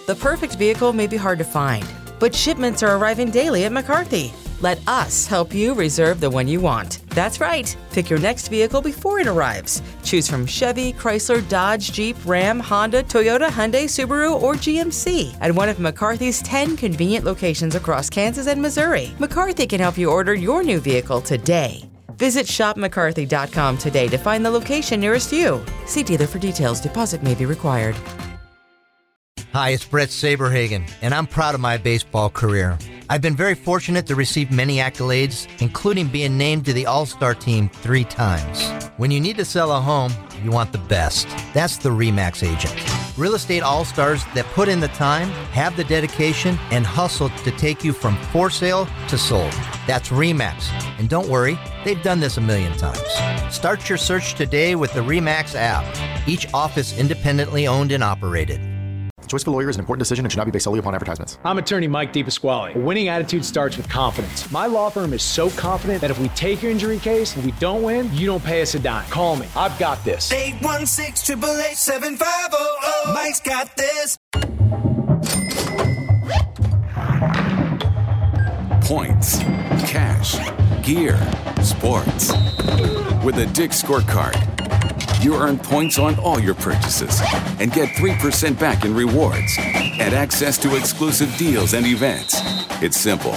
The 0.06 0.16
perfect 0.20 0.58
vehicle 0.58 0.94
may 0.94 1.08
be 1.08 1.18
hard 1.18 1.40
to 1.40 1.44
find, 1.44 1.88
but 2.20 2.36
shipments 2.36 2.84
are 2.84 2.98
arriving 2.98 3.32
daily 3.32 3.66
at 3.66 3.72
McCarthy. 3.72 4.32
Let 4.62 4.80
us 4.88 5.28
help 5.28 5.54
you 5.54 5.74
reserve 5.74 6.22
the 6.22 6.30
one 6.30 6.48
you 6.48 6.62
want. 6.62 7.00
That's 7.10 7.42
right. 7.42 7.76
Pick 7.92 8.10
your 8.10 8.20
next 8.20 8.48
vehicle 8.48 8.82
before 8.82 9.20
it 9.20 9.28
arrives. 9.28 9.82
Choose 10.04 10.30
from 10.30 10.46
Chevy, 10.46 10.94
Chrysler, 10.94 11.48
Dodge, 11.50 11.92
Jeep, 11.92 12.16
Ram, 12.26 12.60
Honda, 12.60 13.04
Toyota, 13.04 13.48
Hyundai, 13.48 13.86
Subaru, 13.86 14.42
or 14.42 14.54
GMC 14.54 15.38
at 15.42 15.54
one 15.54 15.70
of 15.70 15.80
McCarthy's 15.80 16.42
10 16.44 16.78
convenient 16.78 17.26
locations 17.26 17.76
across 17.76 18.10
Kansas 18.10 18.48
and 18.48 18.62
Missouri. 18.62 19.14
McCarthy 19.20 19.68
can 19.68 19.82
help 19.82 19.98
you 19.98 20.10
order 20.10 20.34
your 20.34 20.64
new 20.64 20.80
vehicle 20.80 21.22
today. 21.22 21.90
Visit 22.18 22.46
shopmccarthy.com 22.46 23.78
today 23.78 24.08
to 24.08 24.18
find 24.18 24.46
the 24.46 24.52
location 24.52 25.02
nearest 25.02 25.34
you. 25.34 25.64
See 25.86 26.02
dealer 26.02 26.28
for 26.28 26.40
details. 26.40 26.80
Deposit 26.80 27.22
may 27.22 27.36
be 27.36 27.46
required. 27.46 27.96
Hi, 29.54 29.70
it's 29.70 29.86
Brett 29.86 30.10
Saberhagen, 30.10 30.90
and 31.02 31.14
I'm 31.14 31.28
proud 31.28 31.56
of 31.56 31.62
my 31.62 31.78
baseball 31.78 32.30
career. 32.30 32.78
I've 33.08 33.22
been 33.22 33.36
very 33.36 33.54
fortunate 33.54 34.08
to 34.08 34.16
receive 34.16 34.52
many 34.52 34.78
accolades, 34.78 35.48
including 35.62 36.08
being 36.08 36.38
named 36.38 36.66
to 36.66 36.74
the 36.74 36.88
All 36.88 37.06
Star 37.06 37.36
team 37.36 37.70
three 37.70 38.04
times. 38.04 38.68
When 38.98 39.12
you 39.12 39.20
need 39.20 39.38
to 39.38 39.46
sell 39.46 39.72
a 39.72 39.80
home, 39.80 40.12
you 40.44 40.50
want 40.50 40.72
the 40.72 40.80
best. 40.80 41.28
That's 41.54 41.78
the 41.78 41.90
REMAX 41.90 42.44
agent. 42.44 42.74
Real 43.18 43.36
estate 43.36 43.62
all 43.62 43.86
stars 43.86 44.24
that 44.34 44.46
put 44.48 44.68
in 44.68 44.80
the 44.80 44.88
time, 44.90 45.30
have 45.52 45.78
the 45.78 45.84
dedication, 45.84 46.58
and 46.72 46.86
hustle 46.86 47.30
to 47.30 47.52
take 47.52 47.84
you 47.84 47.94
from 47.94 48.18
for 48.32 48.50
sale 48.50 48.88
to 49.08 49.18
sold. 49.18 49.54
That's 49.86 50.10
REMAX. 50.10 50.70
And 51.00 51.08
don't 51.08 51.30
worry, 51.30 51.60
they've 51.84 52.02
done 52.02 52.20
this 52.20 52.38
a 52.38 52.42
million 52.42 52.76
times. 52.78 53.56
Start 53.56 53.88
your 53.88 54.00
search 54.00 54.34
today 54.34 54.76
with 54.76 54.94
the 54.94 55.02
REMAX 55.02 55.54
app, 55.56 55.86
each 56.28 56.52
office 56.54 56.98
independently 56.98 57.68
owned 57.68 57.92
and 57.92 58.04
operated. 58.04 58.75
Choice 59.28 59.42
of 59.42 59.48
a 59.48 59.52
lawyer 59.52 59.70
is 59.70 59.76
an 59.76 59.80
important 59.80 60.00
decision 60.00 60.26
and 60.26 60.32
should 60.32 60.38
not 60.38 60.46
be 60.46 60.52
based 60.52 60.66
solely 60.66 60.80
upon 60.80 60.94
advertisements. 60.94 61.38
I'm 61.44 61.58
attorney 61.58 61.88
Mike 61.88 62.14
DePasquale. 62.14 62.76
A 62.76 62.80
winning 62.80 63.08
attitude 63.08 63.44
starts 63.44 63.78
with 63.78 63.90
confidence. 63.90 64.50
My 64.52 64.68
law 64.68 64.90
firm 64.90 65.14
is 65.14 65.24
so 65.24 65.50
confident 65.52 66.02
that 66.02 66.12
if 66.12 66.20
we 66.20 66.30
take 66.30 66.62
your 66.62 66.72
injury 66.72 67.00
case 67.00 67.36
and 67.36 67.44
we 67.46 67.52
don't 67.54 67.84
win, 67.84 68.10
you 68.14 68.26
don't 68.26 68.44
pay 68.44 68.62
us 68.62 68.76
a 68.76 68.80
dime. 68.80 69.10
Call 69.10 69.36
me. 69.36 69.48
I've 69.56 69.78
got 69.80 70.04
this. 70.04 70.32
816 70.32 71.38
888 71.38 73.14
Mike's 73.14 73.42
got 73.42 73.76
this. 73.76 74.18
Points, 78.88 79.40
cash, 79.90 80.38
gear, 80.86 81.18
sports. 81.64 82.32
With 83.24 83.40
a 83.40 83.50
Dick 83.54 83.72
scorecard 83.72 84.56
you 85.26 85.36
earn 85.36 85.58
points 85.58 85.98
on 85.98 86.18
all 86.20 86.40
your 86.40 86.54
purchases 86.54 87.20
and 87.60 87.74
get 87.74 87.90
3% 87.90 88.60
back 88.60 88.86
in 88.86 88.94
rewards 88.94 89.58
and 89.58 90.14
access 90.14 90.58
to 90.60 90.78
exclusive 90.78 91.36
deals 91.36 91.74
and 91.74 91.86
events. 91.88 92.36
It's 92.82 93.00
simple. 93.00 93.34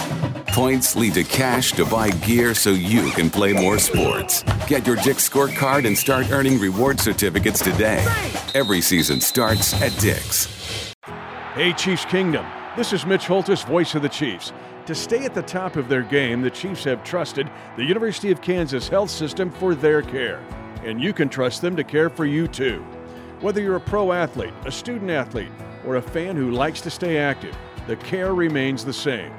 Points 0.49 0.95
lead 0.95 1.15
to 1.15 1.23
cash 1.23 1.71
to 1.73 1.85
buy 1.85 2.11
gear 2.11 2.53
so 2.53 2.69
you 2.69 3.09
can 3.11 3.29
play 3.31 3.53
more 3.53 3.79
sports. 3.79 4.43
Get 4.67 4.85
your 4.85 4.97
Dick's 4.97 5.27
scorecard 5.27 5.87
and 5.87 5.97
start 5.97 6.29
earning 6.29 6.59
reward 6.59 6.99
certificates 6.99 7.63
today. 7.63 8.05
Every 8.53 8.81
season 8.81 9.19
starts 9.19 9.73
at 9.81 9.97
Dick's. 9.99 10.93
Hey, 11.55 11.73
Chiefs 11.73 12.05
Kingdom. 12.05 12.45
This 12.77 12.93
is 12.93 13.05
Mitch 13.05 13.25
Holthus, 13.25 13.63
voice 13.65 13.95
of 13.95 14.03
the 14.03 14.09
Chiefs. 14.09 14.53
To 14.85 14.93
stay 14.93 15.25
at 15.25 15.33
the 15.33 15.41
top 15.41 15.75
of 15.75 15.89
their 15.89 16.03
game, 16.03 16.41
the 16.43 16.51
Chiefs 16.51 16.83
have 16.83 17.03
trusted 17.03 17.49
the 17.77 17.83
University 17.83 18.31
of 18.31 18.41
Kansas 18.41 18.87
Health 18.87 19.09
System 19.09 19.49
for 19.49 19.73
their 19.73 20.03
care 20.03 20.39
and 20.83 21.01
you 21.01 21.13
can 21.13 21.29
trust 21.29 21.61
them 21.61 21.75
to 21.75 21.83
care 21.83 22.09
for 22.09 22.25
you 22.25 22.47
too. 22.47 22.83
Whether 23.41 23.61
you're 23.61 23.77
a 23.77 23.81
pro 23.81 24.11
athlete, 24.11 24.53
a 24.65 24.71
student 24.71 25.11
athlete, 25.11 25.51
or 25.85 25.95
a 25.95 26.01
fan 26.01 26.35
who 26.35 26.51
likes 26.51 26.81
to 26.81 26.89
stay 26.89 27.17
active, 27.17 27.55
the 27.87 27.95
care 27.97 28.33
remains 28.33 28.83
the 28.83 28.93
same. 28.93 29.31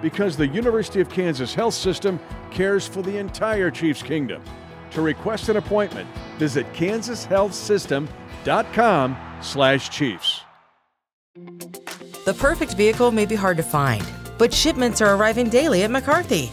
Because 0.00 0.36
the 0.36 0.46
University 0.46 1.00
of 1.00 1.08
Kansas 1.08 1.54
Health 1.54 1.74
System 1.74 2.20
cares 2.50 2.86
for 2.86 3.02
the 3.02 3.18
entire 3.18 3.70
Chiefs 3.70 4.02
Kingdom. 4.02 4.42
To 4.92 5.02
request 5.02 5.48
an 5.48 5.56
appointment, 5.56 6.08
visit 6.38 6.72
kansashealthsystem.com 6.72 9.16
slash 9.40 9.90
chiefs. 9.90 10.42
The 12.24 12.34
perfect 12.38 12.74
vehicle 12.74 13.10
may 13.10 13.26
be 13.26 13.34
hard 13.34 13.56
to 13.56 13.62
find, 13.62 14.04
but 14.38 14.54
shipments 14.54 15.00
are 15.00 15.16
arriving 15.16 15.48
daily 15.48 15.82
at 15.82 15.90
McCarthy. 15.90 16.52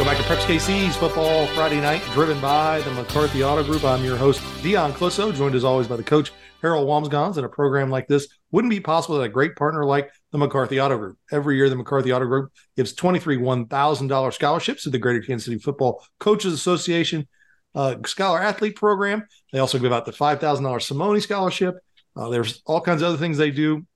Welcome 0.00 0.16
back 0.16 0.26
to 0.26 0.34
Preps 0.34 0.56
KC's 0.56 0.96
Football 0.96 1.46
Friday 1.48 1.78
Night, 1.78 2.02
driven 2.14 2.40
by 2.40 2.80
the 2.80 2.90
McCarthy 2.92 3.44
Auto 3.44 3.62
Group. 3.62 3.84
I'm 3.84 4.02
your 4.02 4.16
host, 4.16 4.40
Dion 4.62 4.94
Clisso, 4.94 5.30
joined 5.34 5.54
as 5.54 5.62
always 5.62 5.88
by 5.88 5.96
the 5.96 6.02
coach, 6.02 6.32
Harold 6.62 6.88
Wamsgans. 6.88 7.36
And 7.36 7.44
a 7.44 7.50
program 7.50 7.90
like 7.90 8.08
this 8.08 8.26
wouldn't 8.50 8.70
be 8.70 8.80
possible 8.80 9.16
without 9.16 9.26
a 9.26 9.28
great 9.28 9.56
partner 9.56 9.84
like 9.84 10.10
the 10.32 10.38
McCarthy 10.38 10.80
Auto 10.80 10.96
Group. 10.96 11.18
Every 11.30 11.56
year, 11.56 11.68
the 11.68 11.76
McCarthy 11.76 12.14
Auto 12.14 12.24
Group 12.24 12.50
gives 12.78 12.94
23 12.94 13.36
$1,000 13.36 14.32
scholarships 14.32 14.84
to 14.84 14.88
the 14.88 14.98
Greater 14.98 15.20
Kansas 15.20 15.44
City 15.44 15.58
Football 15.58 16.02
Coaches 16.18 16.54
Association 16.54 17.28
uh, 17.74 17.96
Scholar 18.06 18.40
Athlete 18.40 18.76
Program. 18.76 19.26
They 19.52 19.58
also 19.58 19.78
give 19.78 19.92
out 19.92 20.06
the 20.06 20.12
$5,000 20.12 20.80
Simone 20.80 21.20
Scholarship. 21.20 21.74
Uh, 22.16 22.30
there's 22.30 22.62
all 22.64 22.80
kinds 22.80 23.02
of 23.02 23.08
other 23.08 23.18
things 23.18 23.36
they 23.36 23.50
do. 23.50 23.86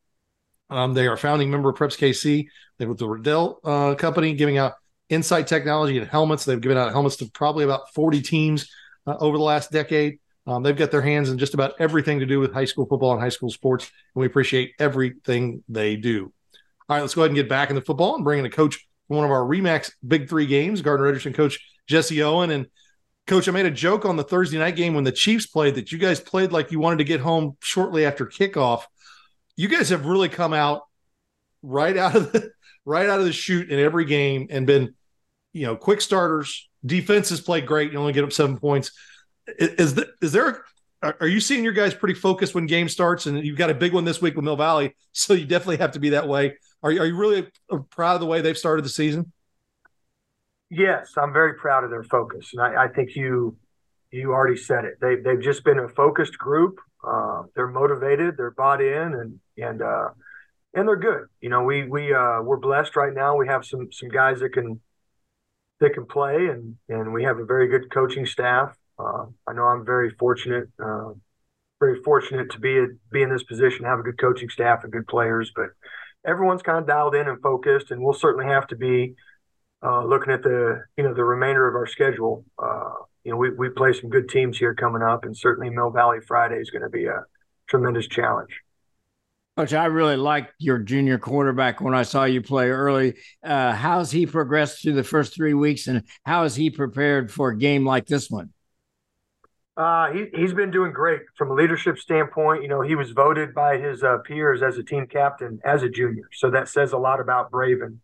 Um, 0.68 0.92
they 0.92 1.06
are 1.06 1.16
founding 1.16 1.50
member 1.50 1.70
of 1.70 1.76
Preps 1.76 1.96
KC. 1.96 2.46
They 2.78 2.84
with 2.84 2.99
the 2.99 3.08
Riddell 3.08 3.61
uh, 3.64 3.94
Company 3.94 4.34
giving 4.34 4.58
out 4.58 4.75
InSite 5.14 5.47
Technology 5.47 5.99
and 5.99 6.09
helmets. 6.09 6.44
They've 6.44 6.61
given 6.61 6.78
out 6.78 6.92
helmets 6.92 7.16
to 7.16 7.30
probably 7.30 7.64
about 7.64 7.92
40 7.94 8.23
teams 8.23 8.68
uh, 9.06 9.16
over 9.21 9.37
the 9.37 9.42
last 9.42 9.71
decade. 9.71 10.18
Um, 10.47 10.62
they've 10.62 10.76
got 10.76 10.90
their 10.90 11.02
hands 11.02 11.30
in 11.30 11.38
just 11.38 11.54
about 11.54 11.75
everything 11.78 12.21
to 12.21 12.26
do 12.26 12.38
with 12.38 12.52
high 12.52 12.66
school 12.66 12.87
football 12.87 13.12
and 13.12 13.21
high 13.21 13.30
school 13.30 13.50
sports, 13.50 13.90
and 14.14 14.21
we 14.21 14.26
appreciate 14.26 14.75
everything 14.78 15.64
they 15.68 15.97
do. 15.97 16.33
All 16.88 16.97
right, 16.97 17.00
let's 17.00 17.14
go 17.14 17.23
ahead 17.23 17.30
and 17.30 17.37
get 17.37 17.49
back 17.49 17.71
into 17.71 17.80
football 17.80 18.14
and 18.14 18.25
bring 18.25 18.40
in 18.40 18.44
a 18.44 18.50
coach 18.50 18.76
for 19.09 19.16
one 19.16 19.25
of 19.25 19.30
our 19.30 19.42
Remax 19.42 19.92
Big 20.06 20.28
Three 20.28 20.47
games, 20.47 20.83
Gardner 20.83 21.06
Edgerton 21.06 21.33
coach 21.33 21.59
Jesse 21.87 22.23
Owen. 22.23 22.50
And 22.50 22.66
coach, 23.26 23.49
I 23.49 23.52
made 23.52 23.64
a 23.64 23.71
joke 23.71 24.04
on 24.04 24.16
the 24.16 24.25
Thursday 24.25 24.59
night 24.59 24.76
game 24.76 24.94
when 24.94 25.04
the 25.04 25.12
Chiefs 25.12 25.47
played 25.47 25.76
that 25.76 25.92
you 25.92 25.99
guys 25.99 26.21
played 26.21 26.52
like 26.52 26.73
you 26.73 26.78
wanted 26.78 26.99
to 26.99 27.04
get 27.04 27.21
home 27.21 27.56
shortly 27.62 28.04
after 28.04 28.26
kickoff. 28.26 28.83
You 29.56 29.68
guys 29.68 29.88
have 29.88 30.04
really 30.04 30.28
come 30.28 30.52
out 30.52 30.83
right 31.62 31.97
out 31.97 32.16
of 32.16 32.33
the 32.33 32.50
right 32.85 33.09
out 33.09 33.18
of 33.18 33.25
the 33.25 33.33
shoot 33.33 33.71
in 33.71 33.78
every 33.78 34.04
game 34.04 34.49
and 34.50 34.66
been, 34.66 34.94
you 35.54 35.64
know, 35.66 35.76
quick 35.76 36.02
starters. 36.02 36.68
Defenses 36.84 37.40
played 37.40 37.64
great. 37.64 37.92
You 37.92 37.99
only 37.99 38.12
get 38.12 38.25
up 38.25 38.32
seven 38.32 38.58
points. 38.58 38.90
Is, 39.58 39.94
the, 39.94 40.12
is 40.20 40.32
there? 40.32 40.64
Are 41.02 41.28
you 41.28 41.40
seeing 41.40 41.64
your 41.64 41.73
guys 41.73 41.94
pretty 41.94 42.14
focused 42.14 42.54
when 42.54 42.66
game 42.66 42.88
starts? 42.88 43.26
And 43.26 43.42
you've 43.44 43.56
got 43.56 43.70
a 43.70 43.75
big 43.75 43.94
one 43.94 44.04
this 44.04 44.20
week 44.20 44.37
with 44.37 44.44
Mill 44.44 44.56
Valley, 44.56 44.94
so 45.12 45.32
you 45.32 45.46
definitely 45.46 45.78
have 45.78 45.92
to 45.92 46.00
be 46.00 46.11
that 46.11 46.28
way. 46.28 46.56
Are 46.82 46.90
you, 46.90 47.00
are 47.00 47.06
you 47.06 47.16
really 47.16 47.46
proud 47.90 48.14
of 48.14 48.20
the 48.20 48.26
way 48.26 48.42
they've 48.42 48.58
started 48.58 48.84
the 48.84 48.90
season? 48.90 49.32
Yes, 50.70 51.12
I'm 51.16 51.32
very 51.32 51.54
proud 51.54 51.84
of 51.84 51.90
their 51.90 52.02
focus, 52.02 52.50
and 52.52 52.61
I, 52.61 52.84
I 52.84 52.88
think 52.88 53.16
you 53.16 53.56
you 54.11 54.32
already 54.32 54.56
said 54.56 54.84
it. 54.84 54.94
They 55.00 55.16
they've 55.16 55.40
just 55.40 55.64
been 55.64 55.78
a 55.78 55.88
focused 55.88 56.37
group. 56.37 56.80
Uh, 57.06 57.42
they're 57.54 57.68
motivated. 57.68 58.37
They're 58.37 58.50
bought 58.50 58.80
in, 58.80 59.14
and 59.14 59.40
and 59.56 59.82
uh, 59.82 60.08
and 60.75 60.88
they're 60.88 60.96
good. 60.96 61.26
You 61.40 61.50
know, 61.50 61.62
we 61.62 61.84
we 61.84 62.12
uh, 62.12 62.40
we're 62.42 62.56
blessed 62.56 62.96
right 62.96 63.12
now. 63.12 63.37
We 63.37 63.46
have 63.46 63.64
some 63.64 63.92
some 63.92 64.08
guys 64.08 64.40
that 64.40 64.52
can 64.52 64.80
that 65.85 65.95
can 65.95 66.07
play, 66.07 66.47
and 66.47 66.76
and 66.88 67.12
we 67.12 67.25
have 67.25 67.38
a 67.38 67.45
very 67.45 67.69
good 67.69 67.93
coaching 67.93 68.26
staff. 68.26 68.76
Uh, 68.99 69.26
I 69.47 69.53
know 69.53 69.64
I'm 69.64 69.85
very 69.85 70.11
fortunate, 70.11 70.69
uh, 70.83 71.11
very 71.81 72.03
fortunate 72.03 72.50
to 72.53 72.59
be 72.59 72.79
a, 72.79 72.87
be 73.12 73.23
in 73.23 73.31
this 73.31 73.43
position, 73.43 73.85
have 73.85 73.99
a 73.99 74.03
good 74.03 74.19
coaching 74.19 74.49
staff 74.49 74.83
and 74.83 74.93
good 74.93 75.07
players. 75.07 75.53
But 75.55 75.71
everyone's 76.26 76.62
kind 76.62 76.79
of 76.79 76.87
dialed 76.87 77.14
in 77.14 77.29
and 77.29 77.41
focused, 77.43 77.91
and 77.91 78.03
we'll 78.03 78.14
certainly 78.14 78.47
have 78.47 78.67
to 78.69 78.76
be 78.76 79.14
uh, 79.85 80.05
looking 80.05 80.33
at 80.33 80.43
the 80.43 80.85
you 80.97 81.05
know 81.05 81.12
the 81.12 81.25
remainder 81.25 81.69
of 81.69 81.75
our 81.75 81.87
schedule. 81.87 82.45
Uh, 82.59 82.91
you 83.23 83.33
know, 83.33 83.37
we 83.37 83.50
we 83.50 83.69
play 83.69 83.93
some 83.93 84.09
good 84.09 84.29
teams 84.29 84.59
here 84.59 84.75
coming 84.75 85.03
up, 85.03 85.25
and 85.25 85.37
certainly 85.37 85.69
Mill 85.69 85.91
Valley 85.91 86.19
Friday 86.26 86.57
is 86.57 86.71
going 86.71 86.83
to 86.83 86.91
be 86.91 87.07
a 87.07 87.25
tremendous 87.69 88.07
challenge. 88.07 88.63
Coach, 89.56 89.73
I 89.73 89.84
really 89.84 90.16
liked 90.16 90.52
your 90.58 90.78
junior 90.78 91.16
quarterback 91.16 91.80
when 91.80 91.94
I 91.94 92.02
saw 92.02 92.25
you 92.25 92.42
play 92.42 92.70
early. 92.70 93.14
Uh, 93.44 93.73
how's 93.73 94.11
he 94.11 94.26
progressed 94.26 94.82
through 94.82 94.94
the 94.94 95.04
first 95.04 95.32
three 95.32 95.54
weeks, 95.54 95.87
and 95.87 96.02
how 96.25 96.42
is 96.42 96.56
he 96.56 96.70
prepared 96.70 97.30
for 97.30 97.50
a 97.50 97.56
game 97.56 97.87
like 97.87 98.06
this 98.06 98.28
one? 98.28 98.52
Uh, 99.76 100.11
he, 100.11 100.26
he's 100.34 100.52
been 100.52 100.73
doing 100.73 100.92
great 100.92 101.23
from 101.37 101.52
a 101.52 101.54
leadership 101.54 101.99
standpoint. 101.99 102.62
You 102.62 102.68
know, 102.68 102.80
he 102.80 102.96
was 102.96 103.12
voted 103.12 103.54
by 103.54 103.78
his 103.78 104.02
uh, 104.02 104.18
peers 104.18 104.61
as 104.61 104.76
a 104.76 104.82
team 104.82 105.06
captain 105.06 105.61
as 105.64 105.84
a 105.84 105.88
junior. 105.88 106.28
So 106.32 106.50
that 106.50 106.68
says 106.68 106.92
a 106.92 106.99
lot 106.99 107.20
about 107.20 107.52
Braven 107.52 107.99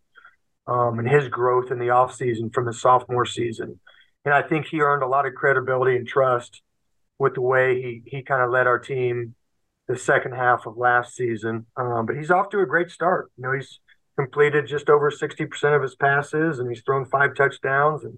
um, 0.67 0.99
and 0.99 1.09
his 1.09 1.27
growth 1.27 1.69
in 1.69 1.79
the 1.79 1.87
offseason 1.87 2.53
from 2.53 2.65
the 2.65 2.73
sophomore 2.73 3.25
season. 3.25 3.77
And 4.23 4.33
I 4.33 4.41
think 4.41 4.67
he 4.67 4.79
earned 4.79 5.03
a 5.03 5.07
lot 5.07 5.25
of 5.25 5.35
credibility 5.35 5.97
and 5.97 6.07
trust 6.07 6.61
with 7.19 7.33
the 7.33 7.41
way 7.41 7.81
he, 7.81 8.03
he 8.05 8.21
kind 8.21 8.41
of 8.41 8.51
led 8.51 8.67
our 8.67 8.79
team 8.79 9.35
the 9.87 9.97
second 9.97 10.33
half 10.33 10.65
of 10.65 10.77
last 10.77 11.15
season. 11.15 11.65
Um, 11.75 12.05
but 12.05 12.15
he's 12.15 12.31
off 12.31 12.49
to 12.49 12.59
a 12.59 12.65
great 12.65 12.89
start. 12.89 13.31
You 13.37 13.43
know, 13.43 13.53
he's 13.53 13.79
completed 14.17 14.67
just 14.67 14.89
over 14.89 15.11
60% 15.11 15.75
of 15.75 15.81
his 15.81 15.95
passes 15.95 16.59
and 16.59 16.69
he's 16.69 16.83
thrown 16.83 17.05
five 17.05 17.35
touchdowns 17.35 18.03
and 18.03 18.17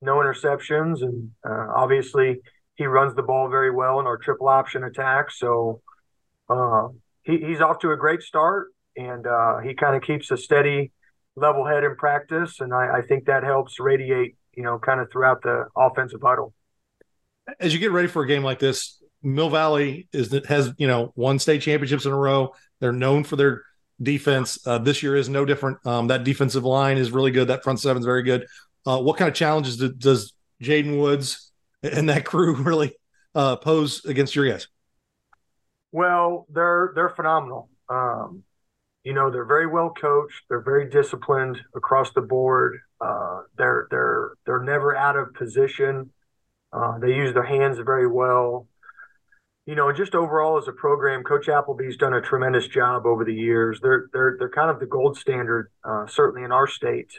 no 0.00 0.16
interceptions. 0.16 1.02
And 1.02 1.30
uh, 1.48 1.68
obviously, 1.74 2.40
he 2.74 2.86
runs 2.86 3.14
the 3.14 3.22
ball 3.22 3.48
very 3.48 3.70
well 3.70 4.00
in 4.00 4.06
our 4.06 4.16
triple 4.16 4.48
option 4.48 4.84
attack. 4.84 5.30
So 5.30 5.80
uh, 6.48 6.88
he, 7.22 7.38
he's 7.38 7.60
off 7.60 7.78
to 7.80 7.90
a 7.90 7.96
great 7.96 8.22
start 8.22 8.68
and 8.96 9.26
uh, 9.26 9.58
he 9.58 9.74
kind 9.74 9.96
of 9.96 10.02
keeps 10.02 10.30
a 10.30 10.36
steady 10.36 10.92
level 11.36 11.66
head 11.66 11.84
in 11.84 11.96
practice. 11.96 12.60
And 12.60 12.74
I, 12.74 12.98
I 12.98 13.02
think 13.02 13.26
that 13.26 13.42
helps 13.42 13.80
radiate, 13.80 14.36
you 14.54 14.62
know, 14.62 14.78
kind 14.78 15.00
of 15.00 15.10
throughout 15.10 15.42
the 15.42 15.66
offensive 15.76 16.20
huddle. 16.22 16.52
As 17.58 17.72
you 17.72 17.80
get 17.80 17.90
ready 17.90 18.08
for 18.08 18.22
a 18.22 18.26
game 18.26 18.44
like 18.44 18.58
this, 18.58 19.01
Mill 19.22 19.50
Valley 19.50 20.08
is 20.12 20.32
has 20.46 20.72
you 20.78 20.86
know 20.86 21.12
won 21.16 21.38
state 21.38 21.62
championships 21.62 22.06
in 22.06 22.12
a 22.12 22.16
row. 22.16 22.54
They're 22.80 22.92
known 22.92 23.24
for 23.24 23.36
their 23.36 23.62
defense. 24.02 24.58
Uh, 24.66 24.78
this 24.78 25.02
year 25.02 25.16
is 25.16 25.28
no 25.28 25.44
different. 25.44 25.84
Um, 25.86 26.08
that 26.08 26.24
defensive 26.24 26.64
line 26.64 26.98
is 26.98 27.10
really 27.10 27.30
good. 27.30 27.48
That 27.48 27.62
front 27.62 27.80
seven 27.80 28.00
is 28.00 28.06
very 28.06 28.22
good. 28.22 28.46
Uh, 28.84 29.00
what 29.00 29.16
kind 29.16 29.28
of 29.28 29.34
challenges 29.34 29.76
do, 29.76 29.92
does 29.92 30.32
Jaden 30.62 31.00
Woods 31.00 31.52
and 31.82 32.08
that 32.08 32.24
crew 32.24 32.54
really 32.62 32.92
uh, 33.34 33.56
pose 33.56 34.04
against 34.04 34.34
your 34.34 34.48
guys? 34.48 34.68
Well, 35.92 36.46
they're 36.50 36.92
they're 36.94 37.10
phenomenal. 37.10 37.68
Um, 37.88 38.42
you 39.04 39.12
know, 39.12 39.30
they're 39.30 39.44
very 39.44 39.66
well 39.66 39.90
coached. 39.90 40.42
They're 40.48 40.62
very 40.62 40.88
disciplined 40.88 41.58
across 41.74 42.12
the 42.12 42.20
board. 42.20 42.78
Uh, 43.00 43.42
they're 43.56 43.86
they're 43.90 44.32
they're 44.46 44.62
never 44.62 44.96
out 44.96 45.16
of 45.16 45.34
position. 45.34 46.10
Uh, 46.72 46.98
they 46.98 47.14
use 47.14 47.34
their 47.34 47.42
hands 47.44 47.78
very 47.84 48.06
well 48.06 48.66
you 49.66 49.74
know, 49.76 49.92
just 49.92 50.14
overall 50.14 50.58
as 50.58 50.66
a 50.66 50.72
program, 50.72 51.22
Coach 51.22 51.48
Appleby's 51.48 51.96
done 51.96 52.14
a 52.14 52.20
tremendous 52.20 52.66
job 52.66 53.06
over 53.06 53.24
the 53.24 53.34
years. 53.34 53.80
They're 53.80 54.08
they're 54.12 54.36
they're 54.38 54.50
kind 54.50 54.70
of 54.70 54.80
the 54.80 54.86
gold 54.86 55.16
standard, 55.16 55.70
uh, 55.84 56.06
certainly 56.06 56.44
in 56.44 56.50
our 56.50 56.66
state, 56.66 57.12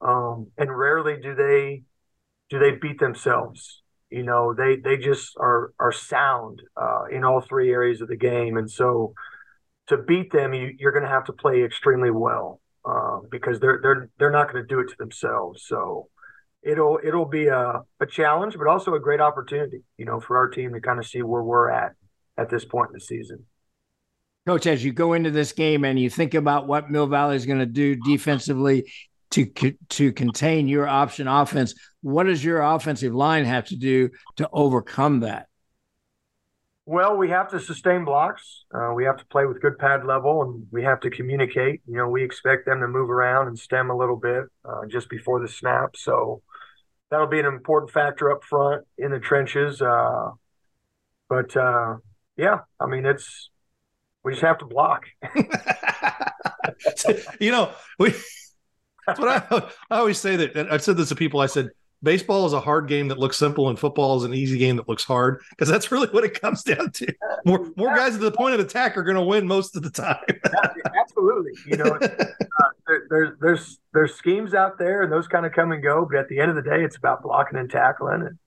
um, 0.00 0.48
and 0.56 0.76
rarely 0.76 1.16
do 1.20 1.34
they 1.34 1.82
do 2.50 2.58
they 2.58 2.72
beat 2.72 3.00
themselves. 3.00 3.82
You 4.10 4.22
know, 4.22 4.54
they 4.54 4.76
they 4.76 4.96
just 4.96 5.36
are 5.40 5.72
are 5.80 5.90
sound 5.92 6.62
uh, 6.80 7.06
in 7.10 7.24
all 7.24 7.40
three 7.40 7.72
areas 7.72 8.00
of 8.00 8.08
the 8.08 8.16
game, 8.16 8.56
and 8.56 8.70
so 8.70 9.14
to 9.88 9.96
beat 9.96 10.32
them, 10.32 10.54
you, 10.54 10.72
you're 10.78 10.92
going 10.92 11.04
to 11.04 11.10
have 11.10 11.24
to 11.26 11.32
play 11.32 11.62
extremely 11.62 12.10
well 12.10 12.60
uh, 12.84 13.18
because 13.30 13.58
they're 13.58 13.80
they're 13.82 14.10
they're 14.18 14.30
not 14.30 14.52
going 14.52 14.62
to 14.62 14.68
do 14.68 14.78
it 14.78 14.88
to 14.88 14.96
themselves. 14.98 15.64
So 15.66 16.08
it'll 16.66 16.98
it'll 17.02 17.24
be 17.26 17.46
a, 17.46 17.82
a 18.00 18.06
challenge, 18.06 18.58
but 18.58 18.66
also 18.66 18.94
a 18.94 19.00
great 19.00 19.20
opportunity, 19.20 19.82
you 19.96 20.04
know, 20.04 20.20
for 20.20 20.36
our 20.36 20.48
team 20.48 20.72
to 20.74 20.80
kind 20.80 20.98
of 20.98 21.06
see 21.06 21.22
where 21.22 21.42
we're 21.42 21.70
at 21.70 21.92
at 22.36 22.50
this 22.50 22.64
point 22.64 22.88
in 22.90 22.94
the 22.94 23.00
season. 23.00 23.44
Coach, 24.46 24.66
as 24.66 24.84
you 24.84 24.92
go 24.92 25.14
into 25.14 25.30
this 25.30 25.52
game 25.52 25.84
and 25.84 25.98
you 25.98 26.10
think 26.10 26.34
about 26.34 26.66
what 26.66 26.90
Mill 26.90 27.06
Valley 27.06 27.36
is 27.36 27.46
going 27.46 27.58
to 27.58 27.66
do 27.66 27.96
defensively 27.96 28.90
to 29.30 29.46
to 29.88 30.12
contain 30.12 30.68
your 30.68 30.86
option 30.86 31.28
offense, 31.28 31.74
what 32.02 32.24
does 32.24 32.44
your 32.44 32.60
offensive 32.60 33.14
line 33.14 33.44
have 33.44 33.66
to 33.66 33.76
do 33.76 34.10
to 34.36 34.48
overcome 34.52 35.20
that? 35.20 35.46
Well, 36.88 37.16
we 37.16 37.30
have 37.30 37.50
to 37.50 37.58
sustain 37.58 38.04
blocks. 38.04 38.64
Uh, 38.72 38.92
we 38.94 39.04
have 39.04 39.16
to 39.16 39.26
play 39.26 39.44
with 39.44 39.60
good 39.60 39.76
pad 39.76 40.06
level, 40.06 40.42
and 40.42 40.66
we 40.70 40.84
have 40.84 41.00
to 41.00 41.10
communicate. 41.10 41.80
You 41.88 41.96
know, 41.96 42.08
we 42.08 42.22
expect 42.22 42.64
them 42.64 42.80
to 42.80 42.86
move 42.86 43.10
around 43.10 43.48
and 43.48 43.58
stem 43.58 43.90
a 43.90 43.96
little 43.96 44.14
bit 44.14 44.44
uh, 44.64 44.86
just 44.86 45.08
before 45.10 45.40
the 45.40 45.48
snap. 45.48 45.96
So 45.96 46.42
that'll 47.10 47.26
be 47.26 47.40
an 47.40 47.46
important 47.46 47.92
factor 47.92 48.30
up 48.32 48.44
front 48.44 48.84
in 48.98 49.10
the 49.10 49.18
trenches. 49.18 49.80
Uh, 49.80 50.30
but 51.28 51.56
uh, 51.56 51.96
yeah, 52.36 52.60
I 52.80 52.86
mean, 52.86 53.06
it's 53.06 53.50
we 54.24 54.32
just 54.32 54.42
have 54.42 54.58
to 54.58 54.66
block. 54.66 55.04
you 57.40 57.50
know, 57.50 57.72
we 57.98 58.12
That's 59.06 59.20
what 59.20 59.28
I, 59.28 59.70
I 59.90 59.98
always 59.98 60.18
say 60.18 60.36
that. 60.36 60.56
And 60.56 60.68
I've 60.68 60.82
said 60.82 60.96
this 60.96 61.10
to 61.10 61.14
people. 61.14 61.40
I 61.40 61.46
said, 61.46 61.70
baseball 62.02 62.46
is 62.46 62.52
a 62.52 62.60
hard 62.60 62.88
game 62.88 63.08
that 63.08 63.18
looks 63.18 63.36
simple 63.36 63.68
and 63.68 63.78
football 63.78 64.16
is 64.16 64.24
an 64.24 64.34
easy 64.34 64.58
game 64.58 64.76
that 64.76 64.88
looks 64.88 65.04
hard 65.04 65.40
because 65.50 65.68
that's 65.68 65.90
really 65.90 66.08
what 66.08 66.24
it 66.24 66.40
comes 66.40 66.62
down 66.64 66.90
to. 66.92 67.12
More 67.44 67.70
more 67.76 67.94
guys 67.94 68.14
at 68.14 68.20
the 68.20 68.32
point 68.32 68.54
of 68.54 68.60
attack 68.60 68.96
are 68.96 69.02
going 69.02 69.16
to 69.16 69.22
win 69.22 69.46
most 69.46 69.76
of 69.76 69.82
the 69.82 69.90
time. 69.90 70.24
Absolutely. 71.00 71.52
You 71.66 71.76
know 71.78 71.84
uh, 72.02 72.08
there, 72.86 73.06
there's 73.10 73.38
there's 73.40 73.78
there's 73.92 74.14
schemes 74.14 74.54
out 74.54 74.78
there 74.78 75.02
and 75.02 75.12
those 75.12 75.26
kind 75.26 75.46
of 75.46 75.52
come 75.52 75.72
and 75.72 75.82
go 75.82 76.06
but 76.10 76.18
at 76.18 76.28
the 76.28 76.38
end 76.38 76.50
of 76.50 76.56
the 76.56 76.62
day 76.62 76.84
it's 76.84 76.96
about 76.96 77.22
blocking 77.22 77.58
and 77.58 77.70
tackling 77.70 78.22
and 78.22 78.38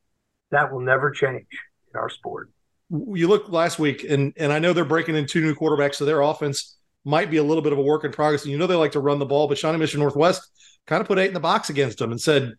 that 0.52 0.72
will 0.72 0.82
never 0.82 1.12
change 1.12 1.48
in 1.94 2.00
our 2.00 2.10
sport. 2.10 2.50
You 2.90 3.28
look 3.28 3.50
last 3.50 3.78
week 3.78 4.04
and 4.04 4.34
and 4.38 4.52
i 4.52 4.60
know 4.60 4.74
they're 4.74 4.86
breaking 4.86 5.16
in 5.16 5.28
two 5.28 5.42
new 5.42 5.54
quarterbacks 5.54 5.96
so 5.96 6.06
their 6.06 6.22
offense 6.22 6.76
might 7.06 7.30
be 7.32 7.38
a 7.38 7.44
little 7.44 7.62
bit 7.62 7.72
of 7.72 7.80
a 7.80 7.82
work 7.82 8.04
in 8.04 8.12
progress 8.12 8.44
and 8.44 8.52
you 8.52 8.58
know 8.58 8.68
they 8.68 8.76
like 8.76 8.94
to 8.94 9.00
run 9.00 9.20
the 9.20 9.26
ball 9.26 9.48
but 9.48 9.58
shawnee 9.58 9.78
mission 9.78 10.00
northwest 10.00 10.42
kind 10.88 11.02
of 11.02 11.08
put 11.08 11.20
eight 11.20 11.28
in 11.28 11.34
the 11.34 11.40
box 11.40 11.70
against 11.70 12.00
them 12.00 12.12
and 12.12 12.20
said 12.20 12.56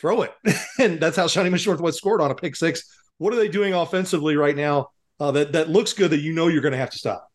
throw 0.00 0.22
it. 0.22 0.34
and 0.78 0.98
that's 0.98 1.16
how 1.16 1.26
Shawnee 1.26 1.50
Mission 1.50 1.70
Northwest 1.70 1.98
scored 1.98 2.20
on 2.20 2.30
a 2.30 2.34
pick 2.34 2.56
six. 2.56 2.82
What 3.18 3.32
are 3.32 3.36
they 3.36 3.48
doing 3.48 3.74
offensively 3.74 4.36
right 4.36 4.56
now 4.56 4.88
uh, 5.18 5.30
that 5.32 5.52
that 5.52 5.68
looks 5.68 5.92
good 5.92 6.10
that 6.12 6.20
you 6.20 6.32
know 6.32 6.48
you're 6.48 6.62
going 6.62 6.72
to 6.72 6.78
have 6.78 6.90
to 6.90 6.98
stop? 6.98 7.28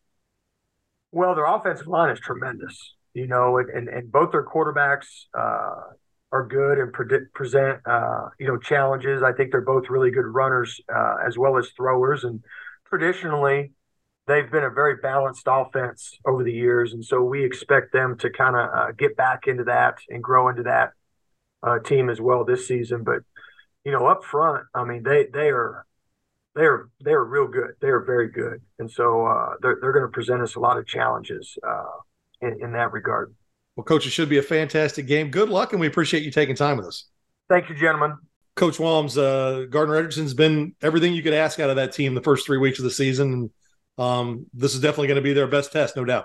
Well, 1.12 1.34
their 1.34 1.46
offensive 1.46 1.86
line 1.86 2.10
is 2.10 2.20
tremendous. 2.20 2.94
You 3.14 3.26
know, 3.26 3.58
and 3.58 3.88
and, 3.88 4.12
both 4.12 4.32
their 4.32 4.44
quarterbacks 4.44 5.06
uh, 5.32 5.92
are 6.32 6.46
good 6.46 6.78
and 6.78 6.92
pre- 6.92 7.26
present 7.32 7.80
uh, 7.86 8.28
you 8.38 8.46
know 8.46 8.58
challenges. 8.58 9.22
I 9.22 9.32
think 9.32 9.52
they're 9.52 9.62
both 9.62 9.88
really 9.88 10.10
good 10.10 10.26
runners 10.26 10.78
uh, 10.94 11.16
as 11.26 11.38
well 11.38 11.56
as 11.56 11.70
throwers. 11.74 12.24
And 12.24 12.42
traditionally, 12.86 13.72
they've 14.26 14.50
been 14.50 14.64
a 14.64 14.70
very 14.70 14.96
balanced 14.96 15.44
offense 15.46 16.18
over 16.26 16.44
the 16.44 16.52
years, 16.52 16.92
and 16.92 17.02
so 17.02 17.22
we 17.22 17.42
expect 17.42 17.92
them 17.94 18.18
to 18.18 18.28
kind 18.28 18.56
of 18.56 18.68
uh, 18.74 18.92
get 18.92 19.16
back 19.16 19.46
into 19.46 19.64
that 19.64 19.94
and 20.10 20.22
grow 20.22 20.50
into 20.50 20.64
that 20.64 20.90
uh, 21.66 21.78
team 21.80 22.08
as 22.08 22.20
well 22.20 22.44
this 22.44 22.66
season. 22.66 23.02
But 23.02 23.20
you 23.84 23.92
know, 23.92 24.06
up 24.06 24.24
front, 24.24 24.64
I 24.74 24.84
mean, 24.84 25.02
they 25.02 25.26
they 25.32 25.48
are 25.50 25.84
they 26.54 26.62
are 26.62 26.88
they 27.04 27.12
are 27.12 27.24
real 27.24 27.48
good. 27.48 27.72
They 27.80 27.88
are 27.88 28.00
very 28.00 28.30
good, 28.30 28.62
and 28.78 28.90
so 28.90 29.26
uh, 29.26 29.54
they're 29.60 29.78
they're 29.80 29.92
going 29.92 30.06
to 30.06 30.12
present 30.12 30.42
us 30.42 30.54
a 30.54 30.60
lot 30.60 30.78
of 30.78 30.86
challenges 30.86 31.58
uh, 31.66 31.84
in, 32.40 32.58
in 32.62 32.72
that 32.72 32.92
regard. 32.92 33.34
Well, 33.74 33.84
coach, 33.84 34.06
it 34.06 34.10
should 34.10 34.30
be 34.30 34.38
a 34.38 34.42
fantastic 34.42 35.06
game. 35.06 35.30
Good 35.30 35.50
luck, 35.50 35.72
and 35.72 35.80
we 35.80 35.86
appreciate 35.86 36.22
you 36.22 36.30
taking 36.30 36.56
time 36.56 36.78
with 36.78 36.86
us. 36.86 37.04
Thank 37.48 37.68
you, 37.68 37.74
gentlemen. 37.74 38.16
Coach 38.54 38.80
Walms, 38.80 39.18
uh, 39.18 39.66
Gardner 39.68 39.96
Edgerton's 39.96 40.32
been 40.32 40.74
everything 40.80 41.12
you 41.12 41.22
could 41.22 41.34
ask 41.34 41.60
out 41.60 41.68
of 41.68 41.76
that 41.76 41.92
team 41.92 42.14
the 42.14 42.22
first 42.22 42.46
three 42.46 42.56
weeks 42.56 42.78
of 42.78 42.84
the 42.84 42.90
season. 42.90 43.50
Um, 43.98 44.46
this 44.54 44.74
is 44.74 44.80
definitely 44.80 45.08
going 45.08 45.16
to 45.16 45.22
be 45.22 45.34
their 45.34 45.46
best 45.46 45.72
test, 45.72 45.94
no 45.94 46.06
doubt. 46.06 46.24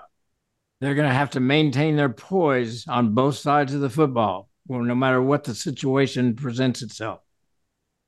They're 0.80 0.94
going 0.94 1.08
to 1.08 1.14
have 1.14 1.30
to 1.30 1.40
maintain 1.40 1.94
their 1.94 2.08
poise 2.08 2.88
on 2.88 3.14
both 3.14 3.36
sides 3.36 3.74
of 3.74 3.82
the 3.82 3.90
football 3.90 4.48
well, 4.66 4.80
no 4.80 4.94
matter 4.94 5.22
what 5.22 5.44
the 5.44 5.54
situation 5.54 6.36
presents 6.36 6.82
itself. 6.82 7.20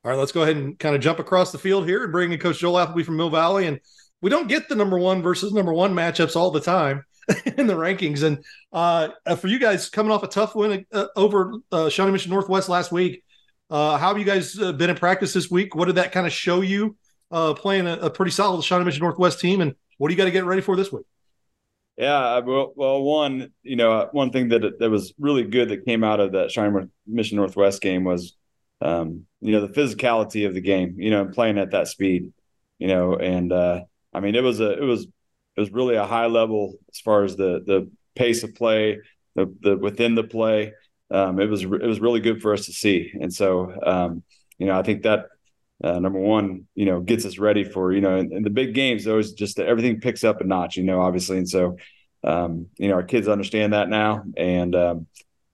All 0.03 0.11
right, 0.11 0.17
let's 0.17 0.31
go 0.31 0.43
ahead 0.43 0.55
and 0.55 0.77
kind 0.77 0.95
of 0.95 1.01
jump 1.01 1.19
across 1.19 1.51
the 1.51 1.57
field 1.57 1.87
here 1.87 2.03
and 2.03 2.11
bring 2.11 2.31
in 2.31 2.39
Coach 2.39 2.59
Joel 2.59 2.77
Appleby 2.77 3.03
from 3.03 3.17
Mill 3.17 3.31
Valley. 3.31 3.65
And 3.65 3.79
we 4.21 4.29
don't 4.29 4.47
get 4.47 4.69
the 4.69 4.75
number 4.75 4.99
one 4.99 5.21
versus 5.21 5.51
number 5.51 5.73
one 5.73 5.93
matchups 5.93 6.35
all 6.35 6.51
the 6.51 6.61
time 6.61 7.03
in 7.57 7.67
the 7.67 7.73
rankings. 7.73 8.23
And 8.23 8.43
uh, 8.71 9.09
uh, 9.25 9.35
for 9.35 9.47
you 9.47 9.59
guys 9.59 9.89
coming 9.89 10.11
off 10.11 10.23
a 10.23 10.27
tough 10.27 10.55
win 10.55 10.85
uh, 10.93 11.07
over 11.15 11.55
uh, 11.71 11.89
Shawnee 11.89 12.11
Mission 12.11 12.31
Northwest 12.31 12.69
last 12.69 12.91
week, 12.91 13.23
uh, 13.71 13.97
how 13.97 14.09
have 14.09 14.19
you 14.19 14.25
guys 14.25 14.59
uh, 14.59 14.71
been 14.73 14.91
in 14.91 14.95
practice 14.95 15.33
this 15.33 15.49
week? 15.49 15.73
What 15.73 15.85
did 15.85 15.95
that 15.95 16.11
kind 16.11 16.27
of 16.27 16.33
show 16.33 16.61
you 16.61 16.95
playing 17.31 17.87
a, 17.87 17.93
a 17.93 18.09
pretty 18.11 18.31
solid 18.31 18.63
Shawnee 18.63 18.85
Mission 18.85 19.01
Northwest 19.01 19.39
team? 19.39 19.61
And 19.61 19.73
what 19.97 20.09
do 20.09 20.13
you 20.13 20.17
got 20.17 20.25
to 20.25 20.31
get 20.31 20.45
ready 20.45 20.61
for 20.61 20.75
this 20.75 20.91
week? 20.91 21.05
Yeah, 21.97 22.39
well, 22.39 22.73
well, 22.75 23.01
one, 23.01 23.53
you 23.63 23.77
know, 23.77 24.09
one 24.11 24.31
thing 24.31 24.49
that 24.49 24.79
that 24.79 24.89
was 24.89 25.13
really 25.17 25.43
good 25.43 25.69
that 25.69 25.85
came 25.85 26.03
out 26.03 26.19
of 26.19 26.33
that 26.33 26.51
Shawnee 26.51 26.87
Mission 27.07 27.37
Northwest 27.37 27.81
game 27.81 28.03
was, 28.03 28.35
um, 28.81 29.25
you 29.39 29.53
know, 29.53 29.65
the 29.65 29.73
physicality 29.73 30.45
of 30.45 30.53
the 30.53 30.59
game. 30.61 30.95
You 30.99 31.09
know, 31.11 31.25
playing 31.25 31.57
at 31.57 31.71
that 31.71 31.87
speed, 31.87 32.33
you 32.79 32.87
know, 32.87 33.15
and 33.15 33.51
uh, 33.51 33.81
I 34.13 34.19
mean, 34.19 34.35
it 34.35 34.43
was 34.43 34.59
a, 34.59 34.73
it 34.73 34.83
was, 34.83 35.03
it 35.05 35.59
was 35.59 35.71
really 35.71 35.95
a 35.95 36.05
high 36.05 36.25
level 36.25 36.73
as 36.91 36.99
far 36.99 37.23
as 37.23 37.37
the 37.37 37.63
the 37.65 37.89
pace 38.13 38.43
of 38.43 38.55
play, 38.55 38.99
the 39.35 39.55
the 39.61 39.77
within 39.77 40.15
the 40.15 40.23
play. 40.25 40.73
Um, 41.11 41.39
it 41.39 41.49
was 41.49 41.63
it 41.63 41.69
was 41.69 42.01
really 42.01 42.19
good 42.19 42.41
for 42.41 42.51
us 42.53 42.65
to 42.65 42.73
see, 42.73 43.13
and 43.21 43.33
so, 43.33 43.71
um, 43.85 44.23
you 44.57 44.65
know, 44.65 44.77
I 44.77 44.83
think 44.83 45.03
that 45.03 45.27
uh, 45.83 45.99
number 45.99 46.19
one, 46.19 46.65
you 46.73 46.85
know, 46.85 47.01
gets 47.01 47.25
us 47.25 47.37
ready 47.37 47.63
for, 47.63 47.91
you 47.91 48.01
know, 48.01 48.17
in, 48.17 48.31
in 48.31 48.43
the 48.43 48.49
big 48.49 48.73
games, 48.73 49.07
always 49.07 49.33
just 49.33 49.59
everything 49.59 49.99
picks 49.99 50.23
up 50.23 50.41
a 50.41 50.43
notch, 50.43 50.77
you 50.77 50.83
know, 50.83 51.01
obviously. 51.01 51.37
And 51.37 51.49
so, 51.49 51.77
um, 52.23 52.67
you 52.77 52.87
know, 52.87 52.95
our 52.95 53.03
kids 53.03 53.27
understand 53.27 53.73
that 53.73 53.89
now. 53.89 54.23
And, 54.37 54.75
um, 54.75 55.07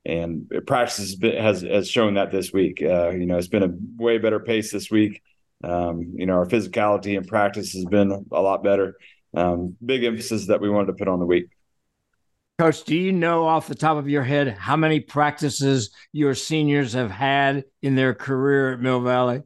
and 0.05 0.51
practice 0.65 1.15
has, 1.21 1.61
has 1.61 1.89
shown 1.89 2.15
that 2.15 2.31
this 2.31 2.51
week. 2.51 2.81
Uh, 2.81 3.09
you 3.09 3.25
know, 3.25 3.37
it's 3.37 3.47
been 3.47 3.63
a 3.63 3.73
way 4.01 4.17
better 4.17 4.39
pace 4.39 4.71
this 4.71 4.89
week. 4.89 5.21
Um, 5.63 6.13
you 6.15 6.25
know, 6.25 6.33
our 6.33 6.45
physicality 6.45 7.17
and 7.17 7.27
practice 7.27 7.73
has 7.73 7.85
been 7.85 8.25
a 8.31 8.41
lot 8.41 8.63
better. 8.63 8.95
Um, 9.35 9.75
big 9.83 10.03
emphasis 10.03 10.47
that 10.47 10.59
we 10.59 10.69
wanted 10.69 10.87
to 10.87 10.93
put 10.93 11.07
on 11.07 11.19
the 11.19 11.25
week. 11.25 11.49
Coach, 12.57 12.83
do 12.83 12.95
you 12.95 13.11
know 13.11 13.47
off 13.47 13.67
the 13.67 13.75
top 13.75 13.97
of 13.97 14.09
your 14.09 14.23
head 14.23 14.49
how 14.49 14.75
many 14.75 14.99
practices 14.99 15.91
your 16.11 16.35
seniors 16.35 16.93
have 16.93 17.09
had 17.09 17.65
in 17.81 17.95
their 17.95 18.13
career 18.13 18.73
at 18.73 18.79
Mill 18.79 19.01
Valley? 19.01 19.41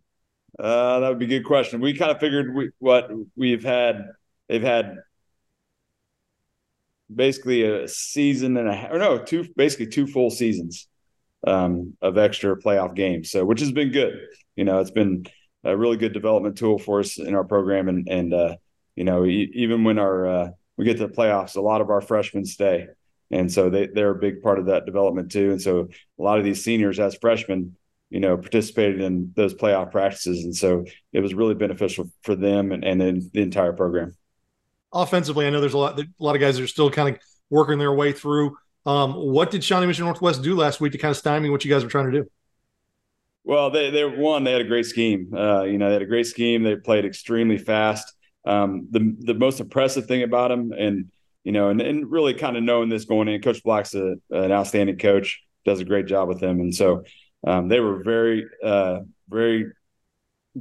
Uh, 0.58 1.00
that 1.00 1.10
would 1.10 1.20
be 1.20 1.26
a 1.26 1.40
good 1.40 1.46
question. 1.46 1.82
We 1.82 1.98
kind 1.98 2.12
of 2.12 2.20
figured 2.20 2.56
we, 2.56 2.70
what 2.80 3.10
we've 3.36 3.64
had. 3.64 4.06
They've 4.48 4.62
had 4.62 4.98
basically 7.14 7.64
a 7.64 7.88
season 7.88 8.58
and 8.58 8.70
a 8.70 8.74
half, 8.74 8.92
or 8.92 9.00
no 9.00 9.18
two 9.18 9.48
basically 9.56 9.88
two 9.88 10.08
full 10.08 10.30
seasons 10.30 10.88
um, 11.46 11.94
of 12.02 12.18
extra 12.18 12.58
playoff 12.58 12.96
games. 12.96 13.32
So 13.32 13.46
which 13.46 13.60
has 13.60 13.72
been 13.72 13.92
good. 13.92 14.20
You 14.56 14.64
know, 14.64 14.80
it's 14.80 14.92
been 14.92 15.26
a 15.64 15.76
really 15.76 15.98
good 15.98 16.14
development 16.14 16.58
tool 16.58 16.78
for 16.78 17.00
us 17.00 17.18
in 17.18 17.36
our 17.36 17.44
program, 17.44 17.90
and 17.90 18.08
and 18.10 18.34
uh, 18.34 18.56
you 18.96 19.04
know 19.04 19.26
e- 19.26 19.52
even 19.56 19.84
when 19.84 20.00
our 20.00 20.28
uh, 20.28 20.50
we 20.78 20.86
get 20.86 20.98
to 20.98 21.08
the 21.08 21.14
playoffs, 21.14 21.56
a 21.56 21.62
lot 21.62 21.82
of 21.82 21.90
our 21.90 22.02
freshmen 22.02 22.46
stay, 22.46 22.88
and 23.32 23.52
so 23.52 23.70
they 23.70 23.88
they're 23.88 24.12
a 24.12 24.20
big 24.20 24.42
part 24.42 24.60
of 24.60 24.68
that 24.68 24.86
development 24.86 25.32
too. 25.32 25.52
And 25.52 25.62
so 25.62 25.90
a 26.20 26.24
lot 26.24 26.40
of 26.40 26.46
these 26.46 26.64
seniors 26.64 27.00
as 27.00 27.16
freshmen 27.16 27.76
you 28.16 28.22
know, 28.22 28.38
participated 28.38 29.02
in 29.02 29.34
those 29.36 29.54
playoff 29.54 29.92
practices. 29.92 30.46
And 30.46 30.56
so 30.56 30.86
it 31.12 31.20
was 31.20 31.34
really 31.34 31.54
beneficial 31.54 32.10
for 32.22 32.34
them 32.34 32.72
and, 32.72 32.82
and 32.86 33.02
the 33.34 33.42
entire 33.42 33.74
program. 33.74 34.16
Offensively, 34.94 35.46
I 35.46 35.50
know 35.50 35.60
there's 35.60 35.74
a 35.74 35.78
lot, 35.78 36.00
a 36.00 36.08
lot 36.18 36.34
of 36.34 36.40
guys 36.40 36.56
that 36.56 36.64
are 36.64 36.68
still 36.68 36.90
kind 36.90 37.14
of 37.14 37.22
working 37.50 37.78
their 37.78 37.92
way 37.92 38.14
through. 38.14 38.56
Um, 38.86 39.16
what 39.16 39.52
did 39.52 39.66
Shawnee 39.66 39.86
Mission 39.86 40.06
Northwest 40.06 40.44
do 40.44 40.56
last 40.56 40.80
week 40.80 40.94
to 40.94 40.98
kind 40.98 41.12
of 41.12 41.18
stymie 41.18 41.50
what 41.50 41.66
you 41.66 41.70
guys 41.70 41.84
were 41.84 41.90
trying 41.90 42.10
to 42.10 42.22
do? 42.22 42.30
Well, 43.44 43.70
they 43.70 43.90
they 43.90 44.06
won. 44.06 44.46
They 44.46 44.54
had 44.54 44.62
a 44.62 44.66
great 44.66 44.86
scheme. 44.86 45.34
Uh, 45.36 45.64
you 45.64 45.78
know, 45.78 45.88
they 45.88 45.94
had 45.94 46.02
a 46.02 46.08
great 46.08 46.26
scheme. 46.26 46.64
They 46.64 46.78
played 46.78 47.04
extremely 47.04 47.58
fast. 47.58 48.14
Um, 48.46 48.88
the 48.92 49.14
the 49.20 49.34
most 49.34 49.60
impressive 49.60 50.06
thing 50.06 50.24
about 50.24 50.52
them, 50.52 50.72
and 50.72 51.12
you 51.44 51.52
know, 51.52 51.68
and, 51.70 51.82
and 51.82 52.10
really 52.10 52.34
kind 52.34 52.56
of 52.56 52.64
knowing 52.64 52.88
this 52.88 53.04
going 53.04 53.28
in, 53.28 53.42
Coach 53.42 53.62
Black's 53.62 53.94
a, 53.94 54.16
an 54.32 54.52
outstanding 54.54 54.98
coach, 54.98 55.44
does 55.66 55.82
a 55.82 55.86
great 55.86 56.06
job 56.06 56.30
with 56.30 56.40
them, 56.40 56.62
and 56.62 56.74
so 56.74 57.04
um, 57.46 57.68
they 57.68 57.80
were 57.80 58.04
very, 58.04 58.46
uh, 58.64 59.00
very 59.30 59.72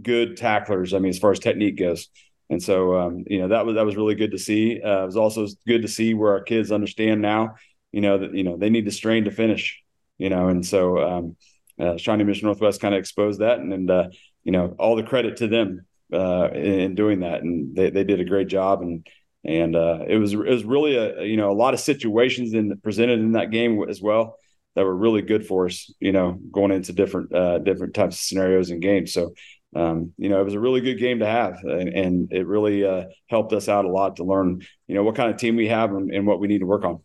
good 0.01 0.37
tacklers. 0.37 0.94
I 0.94 0.99
mean, 0.99 1.11
as 1.11 1.18
far 1.18 1.33
as 1.33 1.38
technique 1.38 1.79
goes. 1.79 2.09
And 2.51 2.62
so, 2.62 2.97
um, 2.99 3.25
you 3.27 3.40
know, 3.40 3.49
that 3.49 3.64
was 3.64 3.77
that 3.77 3.87
was 3.87 3.97
really 3.97 4.14
good 4.14 4.33
to 4.33 4.38
see. 4.38 4.81
Uh, 4.83 5.03
it 5.03 5.07
was 5.07 5.16
also 5.16 5.47
good 5.66 5.83
to 5.83 5.88
see 5.88 6.14
where 6.14 6.33
our 6.33 6.42
kids 6.42 6.70
understand 6.70 7.23
now, 7.23 7.55
you 7.90 8.01
know, 8.01 8.18
that 8.18 8.35
you 8.35 8.44
know 8.44 8.57
they 8.57 8.70
need 8.70 8.85
to 8.85 8.90
strain 8.90 9.25
to 9.25 9.31
finish, 9.31 9.83
you 10.18 10.29
know, 10.29 10.49
and 10.49 10.64
so 10.64 10.99
um, 10.99 11.37
uh, 11.81 11.97
Shawnee 11.97 12.25
Mission 12.25 12.47
Northwest 12.47 12.81
kind 12.81 12.94
of 12.94 12.99
exposed 12.99 13.40
that, 13.40 13.59
and, 13.59 13.73
and 13.73 13.90
uh, 13.90 14.09
you 14.42 14.53
know, 14.53 14.75
all 14.79 14.94
the 14.94 15.03
credit 15.03 15.38
to 15.38 15.49
them 15.49 15.87
uh, 16.12 16.51
in, 16.53 16.81
in, 16.81 16.94
doing 16.94 17.20
that, 17.20 17.42
and 17.42 17.75
they, 17.75 17.90
they 17.90 18.05
did 18.05 18.20
a 18.20 18.25
great 18.25 18.49
job, 18.49 18.83
and 18.83 19.07
and 19.42 19.75
uh, 19.75 20.01
it 20.07 20.18
was 20.18 20.35
it 20.35 20.38
was 20.38 20.64
really 20.64 20.97
a 20.97 21.23
you 21.23 21.38
know 21.38 21.51
a 21.51 21.55
lot 21.55 21.73
of 21.73 21.81
situations 21.81 22.53
in 22.53 22.77
presented 22.79 23.20
in 23.20 23.33
that 23.33 23.51
game 23.51 23.83
as 23.88 24.03
well 24.03 24.37
that 24.75 24.85
were 24.85 24.97
really 24.97 25.23
good 25.23 25.47
for 25.47 25.67
us, 25.67 25.93
you 26.01 26.13
know, 26.13 26.33
going 26.51 26.73
into 26.73 26.93
different 26.93 27.35
uh, 27.35 27.59
different 27.59 27.95
types 27.95 28.17
of 28.17 28.21
scenarios 28.21 28.71
and 28.71 28.83
games. 28.83 29.13
So, 29.13 29.35
um, 29.75 30.13
you 30.19 30.29
know, 30.29 30.41
it 30.41 30.45
was 30.45 30.55
a 30.55 30.61
really 30.61 30.81
good 30.81 30.99
game 30.99 31.21
to 31.21 31.27
have, 31.27 31.59
and, 31.63 31.89
and 31.89 32.33
it 32.33 32.47
really 32.47 32.85
uh, 32.85 33.05
helped 33.29 33.53
us 33.53 33.69
out 33.69 33.85
a 33.85 33.91
lot 33.91 34.17
to 34.17 34.25
learn, 34.25 34.63
you 34.87 34.95
know, 34.95 35.03
what 35.03 35.17
kind 35.17 35.31
of 35.31 35.37
team 35.37 35.57
we 35.57 35.69
have 35.69 35.91
and, 35.93 36.13
and, 36.13 36.27
what 36.27 36.39
we 36.39 36.47
need 36.47 36.61
to 36.61 36.67
work 36.67 36.85
on. 36.85 37.01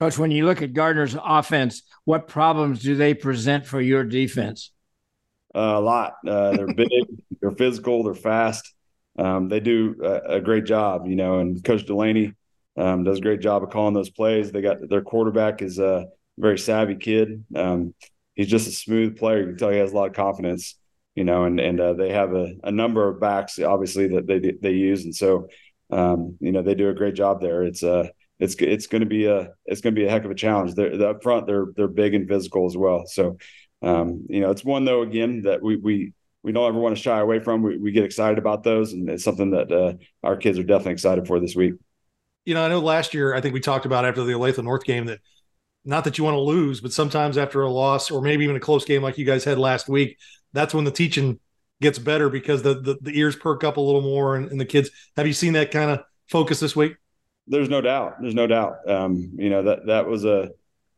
Coach, 0.00 0.18
when 0.18 0.32
you 0.32 0.44
look 0.44 0.60
at 0.60 0.72
Gardner's 0.72 1.16
offense, 1.22 1.82
what 2.04 2.26
problems 2.26 2.80
do 2.80 2.96
they 2.96 3.14
present 3.14 3.64
for 3.64 3.80
your 3.80 4.04
defense? 4.04 4.72
Uh, 5.54 5.74
a 5.76 5.80
lot. 5.80 6.14
Uh, 6.26 6.56
they're 6.56 6.74
big, 6.74 6.88
they're 7.40 7.52
physical, 7.52 8.02
they're 8.02 8.14
fast. 8.14 8.72
Um, 9.16 9.48
they 9.48 9.60
do 9.60 9.94
a, 10.02 10.36
a, 10.36 10.40
great 10.40 10.64
job, 10.64 11.06
you 11.06 11.14
know, 11.14 11.38
and 11.38 11.62
Coach 11.62 11.86
Delaney 11.86 12.34
um, 12.76 13.04
does 13.04 13.18
a 13.18 13.20
great 13.20 13.40
job 13.40 13.62
of 13.62 13.70
calling 13.70 13.94
those 13.94 14.10
plays. 14.10 14.50
They 14.50 14.60
got 14.60 14.78
their 14.88 15.02
quarterback 15.02 15.62
is 15.62 15.78
uh, 15.78 16.06
very 16.38 16.58
savvy 16.58 16.96
kid. 16.96 17.44
Um, 17.54 17.94
he's 18.34 18.48
just 18.48 18.68
a 18.68 18.72
smooth 18.72 19.18
player. 19.18 19.40
You 19.40 19.46
can 19.46 19.56
tell 19.56 19.70
he 19.70 19.78
has 19.78 19.92
a 19.92 19.96
lot 19.96 20.08
of 20.08 20.14
confidence, 20.14 20.76
you 21.14 21.24
know, 21.24 21.44
and 21.44 21.60
and 21.60 21.80
uh, 21.80 21.94
they 21.94 22.10
have 22.10 22.34
a, 22.34 22.54
a 22.64 22.70
number 22.70 23.08
of 23.08 23.20
backs 23.20 23.58
obviously 23.58 24.08
that 24.08 24.26
they 24.26 24.38
they 24.60 24.72
use, 24.72 25.04
and 25.04 25.14
so 25.14 25.48
um, 25.90 26.36
you 26.40 26.52
know 26.52 26.62
they 26.62 26.74
do 26.74 26.88
a 26.88 26.94
great 26.94 27.14
job 27.14 27.40
there. 27.40 27.62
It's 27.62 27.82
uh 27.82 28.08
it's 28.38 28.54
it's 28.56 28.86
going 28.86 29.00
to 29.00 29.06
be 29.06 29.26
a 29.26 29.50
it's 29.66 29.80
going 29.80 29.94
to 29.94 30.00
be 30.00 30.06
a 30.06 30.10
heck 30.10 30.24
of 30.24 30.30
a 30.30 30.34
challenge. 30.34 30.74
They're 30.74 31.08
up 31.08 31.22
front. 31.22 31.46
They're 31.46 31.66
they're 31.76 31.88
big 31.88 32.14
and 32.14 32.28
physical 32.28 32.66
as 32.66 32.76
well. 32.76 33.06
So, 33.06 33.38
um, 33.82 34.26
you 34.28 34.40
know, 34.40 34.50
it's 34.50 34.64
one 34.64 34.84
though 34.84 35.02
again 35.02 35.42
that 35.42 35.62
we 35.62 35.76
we 35.76 36.12
we 36.42 36.52
don't 36.52 36.68
ever 36.68 36.78
want 36.78 36.96
to 36.96 37.02
shy 37.02 37.18
away 37.20 37.40
from. 37.40 37.62
We, 37.62 37.78
we 37.78 37.92
get 37.92 38.04
excited 38.04 38.38
about 38.38 38.62
those, 38.64 38.92
and 38.92 39.08
it's 39.08 39.24
something 39.24 39.50
that 39.52 39.72
uh, 39.72 39.94
our 40.22 40.36
kids 40.36 40.58
are 40.58 40.64
definitely 40.64 40.92
excited 40.92 41.26
for 41.26 41.40
this 41.40 41.54
week. 41.54 41.74
You 42.44 42.54
know, 42.54 42.64
I 42.64 42.68
know 42.68 42.80
last 42.80 43.14
year 43.14 43.34
I 43.34 43.40
think 43.40 43.54
we 43.54 43.60
talked 43.60 43.86
about 43.86 44.04
after 44.04 44.24
the 44.24 44.32
Olathe 44.32 44.62
North 44.62 44.84
game 44.84 45.06
that 45.06 45.20
not 45.84 46.04
that 46.04 46.18
you 46.18 46.24
want 46.24 46.34
to 46.34 46.40
lose, 46.40 46.80
but 46.80 46.92
sometimes 46.92 47.36
after 47.36 47.62
a 47.62 47.70
loss 47.70 48.10
or 48.10 48.22
maybe 48.22 48.44
even 48.44 48.56
a 48.56 48.60
close 48.60 48.84
game 48.84 49.02
like 49.02 49.18
you 49.18 49.24
guys 49.24 49.44
had 49.44 49.58
last 49.58 49.88
week, 49.88 50.18
that's 50.52 50.72
when 50.72 50.84
the 50.84 50.90
teaching 50.90 51.38
gets 51.80 51.98
better 51.98 52.30
because 52.30 52.62
the 52.62 52.74
the, 52.74 52.96
the 53.02 53.18
ears 53.18 53.36
perk 53.36 53.64
up 53.64 53.76
a 53.76 53.80
little 53.80 54.00
more 54.00 54.36
and, 54.36 54.50
and 54.50 54.60
the 54.60 54.64
kids. 54.64 54.90
Have 55.16 55.26
you 55.26 55.32
seen 55.32 55.52
that 55.54 55.70
kind 55.70 55.90
of 55.90 56.00
focus 56.28 56.60
this 56.60 56.74
week? 56.74 56.96
There's 57.46 57.68
no 57.68 57.80
doubt. 57.80 58.14
There's 58.20 58.34
no 58.34 58.46
doubt. 58.46 58.88
Um, 58.88 59.32
you 59.36 59.50
know 59.50 59.62
that 59.64 59.86
that 59.86 60.06
was 60.06 60.24
a 60.24 60.50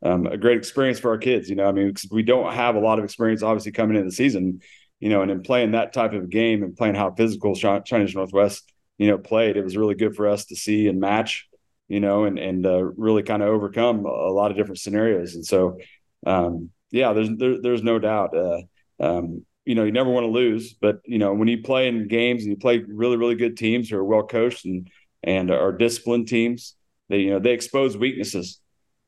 um, 0.03 0.27
a 0.27 0.37
great 0.37 0.57
experience 0.57 0.99
for 0.99 1.09
our 1.11 1.17
kids. 1.17 1.49
You 1.49 1.55
know, 1.55 1.67
I 1.67 1.71
mean, 1.71 1.93
we 2.11 2.23
don't 2.23 2.53
have 2.53 2.75
a 2.75 2.79
lot 2.79 2.99
of 2.99 3.05
experience, 3.05 3.43
obviously, 3.43 3.71
coming 3.71 3.97
into 3.97 4.09
the 4.09 4.15
season. 4.15 4.61
You 4.99 5.09
know, 5.09 5.21
and 5.21 5.29
in 5.29 5.43
playing 5.43 5.71
that 5.71 5.93
type 5.93 6.13
of 6.13 6.29
game 6.29 6.63
and 6.63 6.75
playing 6.75 6.95
how 6.95 7.11
physical 7.11 7.53
Shawnee 7.53 8.11
Northwest, 8.13 8.71
you 8.97 9.07
know, 9.07 9.17
played, 9.17 9.55
it 9.55 9.63
was 9.63 9.77
really 9.77 9.93
good 9.93 10.15
for 10.15 10.27
us 10.27 10.45
to 10.45 10.55
see 10.55 10.87
and 10.87 10.99
match. 10.99 11.47
You 11.87 11.99
know, 11.99 12.25
and 12.25 12.37
and 12.37 12.65
uh, 12.65 12.83
really 12.83 13.23
kind 13.23 13.41
of 13.41 13.49
overcome 13.49 14.05
a 14.05 14.31
lot 14.31 14.51
of 14.51 14.57
different 14.57 14.79
scenarios. 14.79 15.35
And 15.35 15.45
so, 15.45 15.79
um, 16.25 16.69
yeah, 16.91 17.13
there's 17.13 17.29
there, 17.37 17.61
there's 17.61 17.83
no 17.83 17.99
doubt. 17.99 18.35
Uh, 18.35 18.61
um, 18.99 19.45
you 19.65 19.75
know, 19.75 19.83
you 19.83 19.91
never 19.91 20.09
want 20.09 20.25
to 20.25 20.31
lose, 20.31 20.73
but 20.73 21.01
you 21.05 21.17
know, 21.17 21.33
when 21.33 21.47
you 21.47 21.61
play 21.61 21.87
in 21.87 22.07
games 22.07 22.43
and 22.43 22.51
you 22.51 22.57
play 22.57 22.79
really, 22.79 23.17
really 23.17 23.35
good 23.35 23.57
teams 23.57 23.89
who 23.89 23.97
are 23.97 24.03
well 24.03 24.23
coached 24.23 24.65
and 24.65 24.89
and 25.23 25.51
are 25.51 25.71
disciplined 25.71 26.27
teams. 26.27 26.75
They 27.09 27.19
you 27.19 27.29
know 27.31 27.39
they 27.39 27.51
expose 27.51 27.97
weaknesses, 27.97 28.59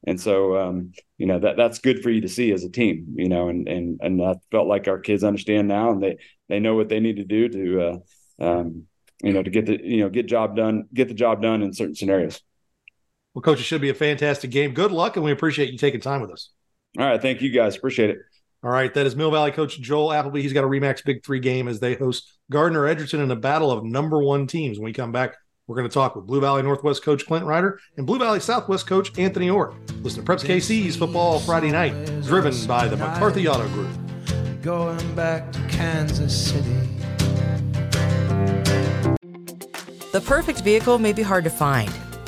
and 0.06 0.20
so 0.20 0.58
um, 0.58 0.92
you 1.18 1.26
know 1.26 1.40
that 1.40 1.58
that's 1.58 1.80
good 1.80 2.02
for 2.02 2.10
you 2.10 2.22
to 2.22 2.30
see 2.30 2.52
as 2.52 2.64
a 2.64 2.70
team. 2.70 3.16
You 3.16 3.30
know, 3.30 3.50
and 3.50 3.68
and 3.68 4.00
and 4.02 4.22
I 4.22 4.36
felt 4.52 4.68
like 4.68 4.88
our 4.88 5.00
kids 5.00 5.24
understand 5.24 5.68
now, 5.68 5.92
and 5.92 6.02
they 6.02 6.18
they 6.48 6.60
know 6.60 6.76
what 6.76 6.90
they 6.90 7.00
need 7.00 7.18
to 7.18 7.26
do 7.26 7.50
to 7.50 7.82
uh, 7.82 7.98
um, 8.44 8.86
you 9.22 9.34
know 9.34 9.44
to 9.44 9.50
get 9.50 9.66
the 9.66 9.80
you 9.84 10.02
know 10.02 10.10
get 10.10 10.28
job 10.28 10.56
done, 10.56 10.86
get 10.94 11.08
the 11.08 11.14
job 11.14 11.42
done 11.42 11.62
in 11.62 11.74
certain 11.74 11.96
scenarios. 11.96 12.42
Well, 13.40 13.54
coach, 13.54 13.62
it 13.62 13.64
should 13.64 13.80
be 13.80 13.88
a 13.88 13.94
fantastic 13.94 14.52
game. 14.52 14.74
Good 14.74 14.92
luck, 14.92 15.16
and 15.16 15.24
we 15.24 15.32
appreciate 15.32 15.72
you 15.72 15.78
taking 15.78 16.02
time 16.02 16.20
with 16.20 16.30
us. 16.30 16.50
All 16.98 17.06
right, 17.06 17.22
thank 17.22 17.42
you 17.42 17.52
guys. 17.52 17.78
Appreciate 17.78 18.10
it. 18.10 18.18
All 18.66 18.70
right, 18.70 18.94
that 18.94 19.06
is 19.06 19.16
Mill 19.16 19.32
Valley 19.32 19.52
coach 19.52 19.80
Joel 19.80 20.12
Appleby. 20.12 20.42
He's 20.42 20.52
got 20.52 20.66
a 20.66 20.68
Remax 20.68 21.06
Big 21.06 21.24
Three 21.24 21.40
game 21.40 21.70
as 21.70 21.80
they 21.80 21.94
host 21.94 22.38
Gardner 22.52 22.86
Edgerton 22.86 23.22
in 23.22 23.32
a 23.32 23.38
battle 23.38 23.72
of 23.72 23.86
number 23.86 24.22
one 24.22 24.46
teams. 24.46 24.78
When 24.78 24.84
we 24.84 24.92
come 24.92 25.14
back, 25.14 25.38
we're 25.68 25.78
going 25.78 25.88
to 25.88 25.94
talk 25.94 26.18
with 26.18 26.28
Blue 26.28 26.42
Valley 26.42 26.64
Northwest 26.64 27.02
coach 27.02 27.26
Clint 27.26 27.46
Ryder 27.46 27.80
and 27.96 28.06
Blue 28.06 28.20
Valley 28.20 28.42
Southwest 28.42 28.88
coach 28.88 29.18
Anthony 29.18 29.50
Orr. 29.50 29.74
Listen 30.02 30.26
to 30.26 30.30
Preps 30.30 30.44
KC's 30.44 30.98
football 30.98 31.40
Friday 31.40 31.72
night, 31.72 31.94
driven 32.24 32.54
by 32.68 32.90
the 32.90 32.98
McCarthy 32.98 33.48
Auto 33.48 33.70
Group. 33.70 33.88
Going 34.62 35.16
back 35.16 35.50
to 35.54 35.62
Kansas 35.70 36.52
City. 36.52 36.76
The 40.12 40.22
perfect 40.26 40.60
vehicle 40.62 41.00
may 41.00 41.14
be 41.14 41.22
hard 41.22 41.46
to 41.46 41.50
find, 41.50 41.90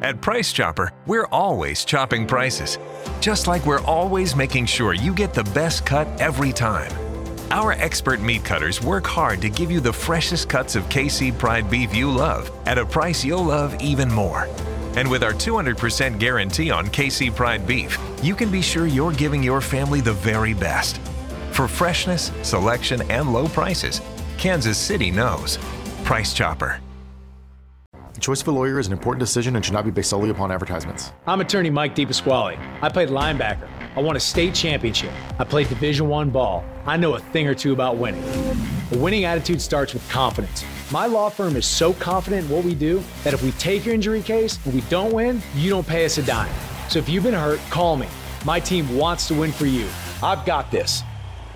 At 0.00 0.20
Price 0.20 0.52
Chopper, 0.52 0.92
we're 1.06 1.26
always 1.26 1.84
chopping 1.84 2.24
prices, 2.24 2.78
just 3.20 3.48
like 3.48 3.66
we're 3.66 3.82
always 3.82 4.36
making 4.36 4.66
sure 4.66 4.94
you 4.94 5.12
get 5.12 5.34
the 5.34 5.42
best 5.44 5.84
cut 5.84 6.06
every 6.20 6.52
time. 6.52 6.92
Our 7.50 7.72
expert 7.72 8.20
meat 8.20 8.44
cutters 8.44 8.80
work 8.80 9.04
hard 9.04 9.40
to 9.40 9.48
give 9.48 9.72
you 9.72 9.80
the 9.80 9.92
freshest 9.92 10.48
cuts 10.48 10.76
of 10.76 10.84
KC 10.84 11.36
Pride 11.36 11.68
beef 11.68 11.92
you 11.92 12.12
love 12.12 12.48
at 12.66 12.78
a 12.78 12.86
price 12.86 13.24
you'll 13.24 13.42
love 13.42 13.80
even 13.82 14.08
more. 14.08 14.48
And 14.94 15.10
with 15.10 15.24
our 15.24 15.32
200% 15.32 16.20
guarantee 16.20 16.70
on 16.70 16.86
KC 16.86 17.34
Pride 17.34 17.66
beef, 17.66 17.98
you 18.22 18.36
can 18.36 18.52
be 18.52 18.62
sure 18.62 18.86
you're 18.86 19.12
giving 19.12 19.42
your 19.42 19.60
family 19.60 20.00
the 20.00 20.12
very 20.12 20.54
best. 20.54 20.98
For 21.50 21.66
freshness, 21.66 22.30
selection, 22.42 23.02
and 23.10 23.32
low 23.32 23.48
prices, 23.48 24.00
Kansas 24.36 24.78
City 24.78 25.10
knows. 25.10 25.58
Price 26.04 26.32
Chopper. 26.32 26.80
The 28.18 28.22
choice 28.22 28.42
of 28.42 28.48
a 28.48 28.50
lawyer 28.50 28.80
is 28.80 28.88
an 28.88 28.92
important 28.92 29.20
decision 29.20 29.54
and 29.54 29.64
should 29.64 29.74
not 29.74 29.84
be 29.84 29.92
based 29.92 30.10
solely 30.10 30.30
upon 30.30 30.50
advertisements. 30.50 31.12
I'm 31.28 31.40
attorney 31.40 31.70
Mike 31.70 31.94
DePasquale. 31.94 32.58
I 32.82 32.88
played 32.88 33.10
linebacker. 33.10 33.68
I 33.94 34.00
won 34.00 34.16
a 34.16 34.20
state 34.20 34.56
championship. 34.56 35.12
I 35.38 35.44
played 35.44 35.68
Division 35.68 36.08
One 36.08 36.30
ball. 36.30 36.64
I 36.84 36.96
know 36.96 37.14
a 37.14 37.20
thing 37.20 37.46
or 37.46 37.54
two 37.54 37.72
about 37.72 37.96
winning. 37.96 38.24
A 38.90 38.98
winning 38.98 39.24
attitude 39.24 39.62
starts 39.62 39.94
with 39.94 40.02
confidence. 40.10 40.64
My 40.90 41.06
law 41.06 41.28
firm 41.28 41.54
is 41.54 41.64
so 41.64 41.92
confident 41.92 42.46
in 42.46 42.50
what 42.50 42.64
we 42.64 42.74
do 42.74 43.04
that 43.22 43.34
if 43.34 43.42
we 43.44 43.52
take 43.52 43.86
your 43.86 43.94
injury 43.94 44.20
case 44.20 44.58
and 44.64 44.74
we 44.74 44.80
don't 44.90 45.12
win, 45.12 45.40
you 45.54 45.70
don't 45.70 45.86
pay 45.86 46.04
us 46.04 46.18
a 46.18 46.24
dime. 46.24 46.52
So 46.88 46.98
if 46.98 47.08
you've 47.08 47.22
been 47.22 47.34
hurt, 47.34 47.60
call 47.70 47.96
me. 47.96 48.08
My 48.44 48.58
team 48.58 48.96
wants 48.96 49.28
to 49.28 49.34
win 49.34 49.52
for 49.52 49.66
you. 49.66 49.86
I've 50.24 50.44
got 50.44 50.72
this. 50.72 51.04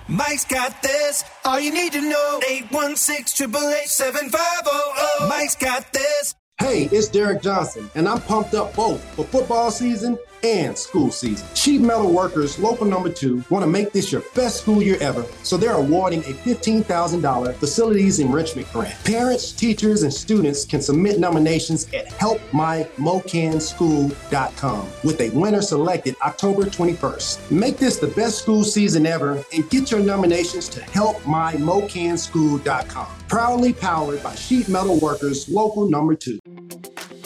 Mike's 0.07 0.45
got 0.45 0.81
this. 0.81 1.25
All 1.45 1.59
you 1.59 1.73
need 1.75 1.93
to 1.95 2.01
know. 2.03 2.41
816 2.49 3.51
888 3.51 5.29
Mike's 5.29 5.57
got 5.57 5.93
this. 5.93 6.37
Hey, 6.63 6.89
it's 6.93 7.09
Derek 7.09 7.43
Johnson, 7.43 7.91
and 7.97 8.09
I'm 8.09 8.21
pumped 8.21 8.55
up 8.55 8.73
both 8.77 9.03
for 9.17 9.25
football 9.25 9.73
season 9.73 10.17
and 10.43 10.77
school 10.77 11.11
season. 11.11 11.49
Sheet 11.55 11.81
Metal 11.81 12.13
Workers 12.13 12.59
Local 12.59 12.85
Number 12.87 13.09
2 13.11 13.45
want 13.51 13.63
to 13.63 13.71
make 13.71 13.93
this 13.93 14.13
your 14.13 14.23
best 14.35 14.63
school 14.63 14.83
year 14.83 14.97
ever, 15.01 15.25
so 15.43 15.57
they're 15.57 15.73
awarding 15.73 16.21
a 16.21 16.33
$15,000 16.33 17.55
Facilities 17.57 18.19
Enrichment 18.19 18.71
Grant. 18.73 18.95
Parents, 19.05 19.53
teachers, 19.53 20.03
and 20.03 20.13
students 20.13 20.65
can 20.65 20.83
submit 20.83 21.19
nominations 21.19 21.87
at 21.95 22.07
helpmymocanschool.com 22.09 24.89
with 25.05 25.21
a 25.21 25.31
winner 25.31 25.63
selected 25.63 26.17
October 26.23 26.65
21st. 26.65 27.51
Make 27.51 27.79
this 27.79 27.99
the 27.99 28.09
best 28.09 28.39
school 28.39 28.65
season 28.65 29.07
ever 29.07 29.43
and 29.53 29.71
get 29.71 29.91
your 29.91 30.01
nominations 30.01 30.69
to 30.71 30.81
helpmymocanschool.com. 30.81 33.07
Proudly 33.29 33.73
powered 33.73 34.23
by 34.23 34.35
Sheet 34.35 34.69
Metal 34.69 34.99
Workers 34.99 35.49
Local 35.49 35.89
Number 35.89 36.15
2. 36.15 36.39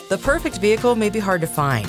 The 0.08 0.18
perfect 0.18 0.58
vehicle 0.58 0.94
may 0.94 1.10
be 1.10 1.18
hard 1.18 1.40
to 1.40 1.48
find, 1.48 1.88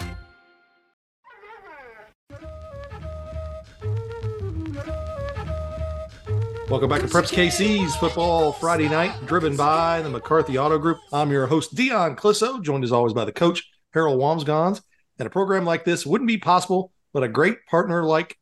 Welcome 6.71 6.87
back 6.87 7.01
to 7.01 7.07
Preps 7.07 7.33
KC's 7.33 7.97
Football 7.97 8.53
Friday 8.53 8.87
Night, 8.87 9.25
driven 9.25 9.57
by 9.57 10.01
the 10.01 10.09
McCarthy 10.09 10.57
Auto 10.57 10.77
Group. 10.77 10.99
I'm 11.11 11.29
your 11.29 11.45
host, 11.45 11.75
Dion 11.75 12.15
Clisso, 12.15 12.63
joined 12.63 12.85
as 12.85 12.93
always 12.93 13.11
by 13.11 13.25
the 13.25 13.33
coach, 13.33 13.69
Harold 13.93 14.21
Wamsgons. 14.21 14.81
And 15.19 15.27
a 15.27 15.29
program 15.29 15.65
like 15.65 15.83
this 15.83 16.05
wouldn't 16.05 16.29
be 16.29 16.37
possible, 16.37 16.93
but 17.11 17.23
a 17.23 17.27
great 17.27 17.57
partner 17.65 18.05
like 18.05 18.37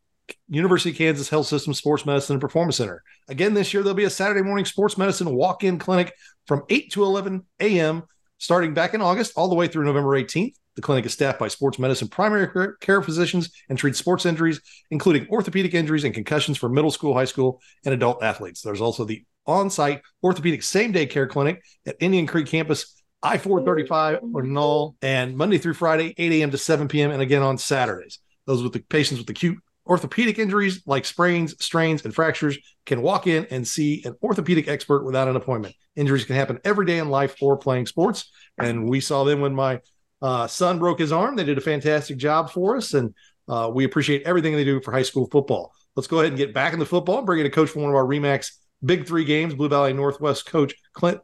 University 0.47 0.91
of 0.91 0.97
Kansas 0.97 1.27
Health 1.27 1.47
System 1.47 1.73
Sports 1.73 2.05
Medicine 2.05 2.35
and 2.35 2.41
Performance 2.41 2.77
Center. 2.77 3.01
Again, 3.29 3.55
this 3.55 3.73
year, 3.73 3.81
there'll 3.81 3.95
be 3.95 4.03
a 4.03 4.11
Saturday 4.11 4.43
morning 4.43 4.65
sports 4.65 4.95
medicine 4.95 5.33
walk 5.33 5.63
in 5.63 5.79
clinic 5.79 6.13
from 6.45 6.61
8 6.69 6.91
to 6.91 7.03
11 7.05 7.43
a.m. 7.61 8.03
starting 8.37 8.75
back 8.75 8.93
in 8.93 9.01
August 9.01 9.33
all 9.37 9.49
the 9.49 9.55
way 9.55 9.65
through 9.65 9.85
November 9.85 10.09
18th. 10.09 10.53
The 10.79 10.83
clinic 10.83 11.05
is 11.05 11.11
staffed 11.11 11.39
by 11.39 11.49
sports 11.49 11.77
medicine 11.77 12.07
primary 12.07 12.47
care 12.79 13.01
physicians 13.01 13.51
and 13.67 13.77
treats 13.77 13.99
sports 13.99 14.25
injuries, 14.25 14.61
including 14.91 15.27
orthopedic 15.29 15.73
injuries 15.73 16.05
and 16.05 16.13
concussions 16.13 16.57
for 16.57 16.69
middle 16.69 16.89
school, 16.89 17.13
high 17.13 17.25
school, 17.25 17.61
and 17.83 17.93
adult 17.93 18.23
athletes. 18.23 18.61
There's 18.61 18.79
also 18.79 19.03
the 19.03 19.25
on 19.45 19.69
site 19.69 20.01
orthopedic 20.23 20.63
same 20.63 20.93
day 20.93 21.05
care 21.05 21.27
clinic 21.27 21.61
at 21.85 21.97
Indian 21.99 22.25
Creek 22.25 22.47
campus 22.47 22.95
I 23.21 23.37
435 23.37 24.19
mm-hmm. 24.19 24.33
or 24.33 24.43
null, 24.43 24.95
and 25.01 25.35
Monday 25.35 25.57
through 25.57 25.73
Friday, 25.73 26.13
8 26.17 26.31
a.m. 26.31 26.51
to 26.51 26.57
7 26.57 26.87
p.m., 26.87 27.11
and 27.11 27.21
again 27.21 27.41
on 27.41 27.57
Saturdays. 27.57 28.19
Those 28.45 28.63
with 28.63 28.71
the 28.71 28.79
patients 28.79 29.19
with 29.19 29.29
acute 29.29 29.57
orthopedic 29.85 30.39
injuries 30.39 30.81
like 30.85 31.03
sprains, 31.03 31.61
strains, 31.61 32.05
and 32.05 32.15
fractures 32.15 32.57
can 32.85 33.01
walk 33.01 33.27
in 33.27 33.47
and 33.51 33.67
see 33.67 34.01
an 34.05 34.15
orthopedic 34.23 34.69
expert 34.69 35.03
without 35.03 35.27
an 35.27 35.35
appointment. 35.35 35.75
Injuries 35.97 36.23
can 36.23 36.37
happen 36.37 36.61
every 36.63 36.85
day 36.85 36.99
in 36.99 37.09
life 37.09 37.35
or 37.41 37.57
playing 37.57 37.87
sports. 37.87 38.31
And 38.57 38.87
we 38.87 39.01
saw 39.01 39.25
them 39.25 39.41
when 39.41 39.53
my 39.53 39.81
uh, 40.21 40.47
son 40.47 40.79
broke 40.79 40.99
his 40.99 41.11
arm. 41.11 41.35
They 41.35 41.43
did 41.43 41.57
a 41.57 41.61
fantastic 41.61 42.17
job 42.17 42.49
for 42.49 42.77
us, 42.77 42.93
and 42.93 43.13
uh, 43.47 43.71
we 43.73 43.85
appreciate 43.85 44.23
everything 44.23 44.53
they 44.53 44.63
do 44.63 44.81
for 44.81 44.91
high 44.91 45.03
school 45.03 45.27
football. 45.31 45.73
Let's 45.95 46.07
go 46.07 46.19
ahead 46.19 46.29
and 46.29 46.37
get 46.37 46.53
back 46.53 46.73
in 46.73 46.79
the 46.79 46.85
football 46.85 47.17
and 47.17 47.25
bring 47.25 47.39
in 47.39 47.45
a 47.45 47.49
coach 47.49 47.69
for 47.69 47.79
one 47.79 47.89
of 47.89 47.95
our 47.95 48.05
Remax 48.05 48.51
Big 48.83 49.07
Three 49.07 49.25
games, 49.25 49.55
Blue 49.55 49.69
Valley 49.69 49.93
Northwest 49.93 50.45
coach 50.45 50.73
Clint 50.93 51.19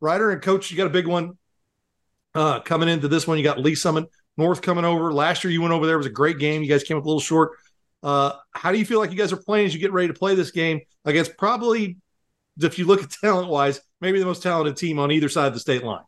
Ryder. 0.00 0.30
And 0.30 0.42
coach, 0.42 0.70
you 0.70 0.76
got 0.76 0.86
a 0.86 0.90
big 0.90 1.06
one 1.06 1.38
uh, 2.34 2.60
coming 2.60 2.88
into 2.88 3.08
this 3.08 3.26
one. 3.26 3.38
You 3.38 3.44
got 3.44 3.58
Lee's 3.58 3.80
Summit 3.80 4.06
North 4.36 4.62
coming 4.62 4.84
over. 4.84 5.12
Last 5.12 5.44
year 5.44 5.52
you 5.52 5.62
went 5.62 5.72
over 5.72 5.86
there. 5.86 5.94
It 5.94 5.98
was 5.98 6.06
a 6.06 6.10
great 6.10 6.38
game. 6.38 6.62
You 6.62 6.68
guys 6.68 6.84
came 6.84 6.96
up 6.96 7.04
a 7.04 7.06
little 7.06 7.20
short. 7.20 7.52
Uh, 8.02 8.32
how 8.52 8.70
do 8.70 8.78
you 8.78 8.84
feel 8.84 8.98
like 8.98 9.10
you 9.10 9.16
guys 9.16 9.32
are 9.32 9.38
playing 9.38 9.66
as 9.66 9.74
you 9.74 9.80
get 9.80 9.92
ready 9.92 10.08
to 10.08 10.14
play 10.14 10.34
this 10.34 10.50
game 10.50 10.80
against 11.04 11.36
probably, 11.36 11.96
if 12.60 12.78
you 12.78 12.86
look 12.86 13.02
at 13.02 13.10
talent 13.10 13.48
wise, 13.48 13.80
maybe 14.00 14.18
the 14.18 14.26
most 14.26 14.42
talented 14.42 14.76
team 14.76 14.98
on 14.98 15.10
either 15.10 15.28
side 15.28 15.48
of 15.48 15.54
the 15.54 15.60
state 15.60 15.82
line? 15.82 16.04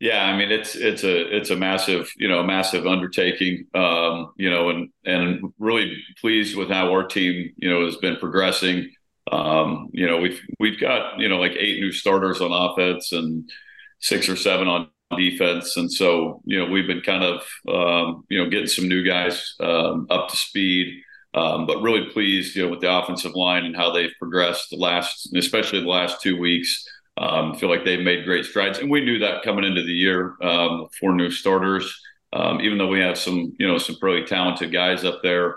Yeah, 0.00 0.24
I 0.24 0.36
mean 0.36 0.52
it's 0.52 0.76
it's 0.76 1.02
a 1.02 1.36
it's 1.36 1.50
a 1.50 1.56
massive 1.56 2.08
you 2.16 2.28
know 2.28 2.42
massive 2.44 2.86
undertaking, 2.86 3.66
um, 3.74 4.32
you 4.36 4.48
know, 4.48 4.70
and 4.70 4.90
and 5.04 5.52
really 5.58 5.96
pleased 6.20 6.56
with 6.56 6.68
how 6.68 6.92
our 6.92 7.04
team 7.06 7.52
you 7.56 7.68
know 7.68 7.84
has 7.84 7.96
been 7.96 8.16
progressing. 8.16 8.90
Um, 9.32 9.88
you 9.92 10.06
know, 10.06 10.18
we've 10.18 10.40
we've 10.60 10.78
got 10.80 11.18
you 11.18 11.28
know 11.28 11.38
like 11.38 11.52
eight 11.58 11.80
new 11.80 11.90
starters 11.92 12.40
on 12.40 12.52
offense 12.52 13.12
and 13.12 13.50
six 13.98 14.28
or 14.28 14.36
seven 14.36 14.68
on 14.68 14.88
defense, 15.16 15.76
and 15.76 15.90
so 15.92 16.42
you 16.44 16.58
know 16.60 16.70
we've 16.70 16.86
been 16.86 17.00
kind 17.00 17.24
of 17.24 17.42
um, 17.68 18.24
you 18.28 18.38
know 18.38 18.48
getting 18.48 18.68
some 18.68 18.86
new 18.88 19.02
guys 19.04 19.54
um, 19.60 20.06
up 20.10 20.28
to 20.28 20.36
speed. 20.36 21.02
Um, 21.34 21.66
but 21.66 21.82
really 21.82 22.06
pleased, 22.10 22.56
you 22.56 22.62
know, 22.64 22.70
with 22.70 22.80
the 22.80 22.90
offensive 22.90 23.34
line 23.34 23.64
and 23.66 23.76
how 23.76 23.92
they've 23.92 24.10
progressed 24.18 24.70
the 24.70 24.76
last, 24.76 25.28
especially 25.36 25.80
the 25.80 25.86
last 25.86 26.22
two 26.22 26.38
weeks. 26.38 26.84
Um, 27.18 27.54
feel 27.56 27.68
like 27.68 27.84
they've 27.84 28.04
made 28.04 28.24
great 28.24 28.44
strides, 28.44 28.78
and 28.78 28.90
we 28.90 29.04
knew 29.04 29.18
that 29.18 29.42
coming 29.42 29.64
into 29.64 29.82
the 29.82 29.92
year. 29.92 30.36
Um, 30.40 30.86
four 31.00 31.14
new 31.14 31.30
starters, 31.30 32.00
um, 32.32 32.60
even 32.60 32.78
though 32.78 32.86
we 32.86 33.00
have 33.00 33.18
some, 33.18 33.52
you 33.58 33.66
know, 33.66 33.76
some 33.76 33.96
pretty 33.96 34.24
talented 34.24 34.72
guys 34.72 35.04
up 35.04 35.20
there. 35.22 35.56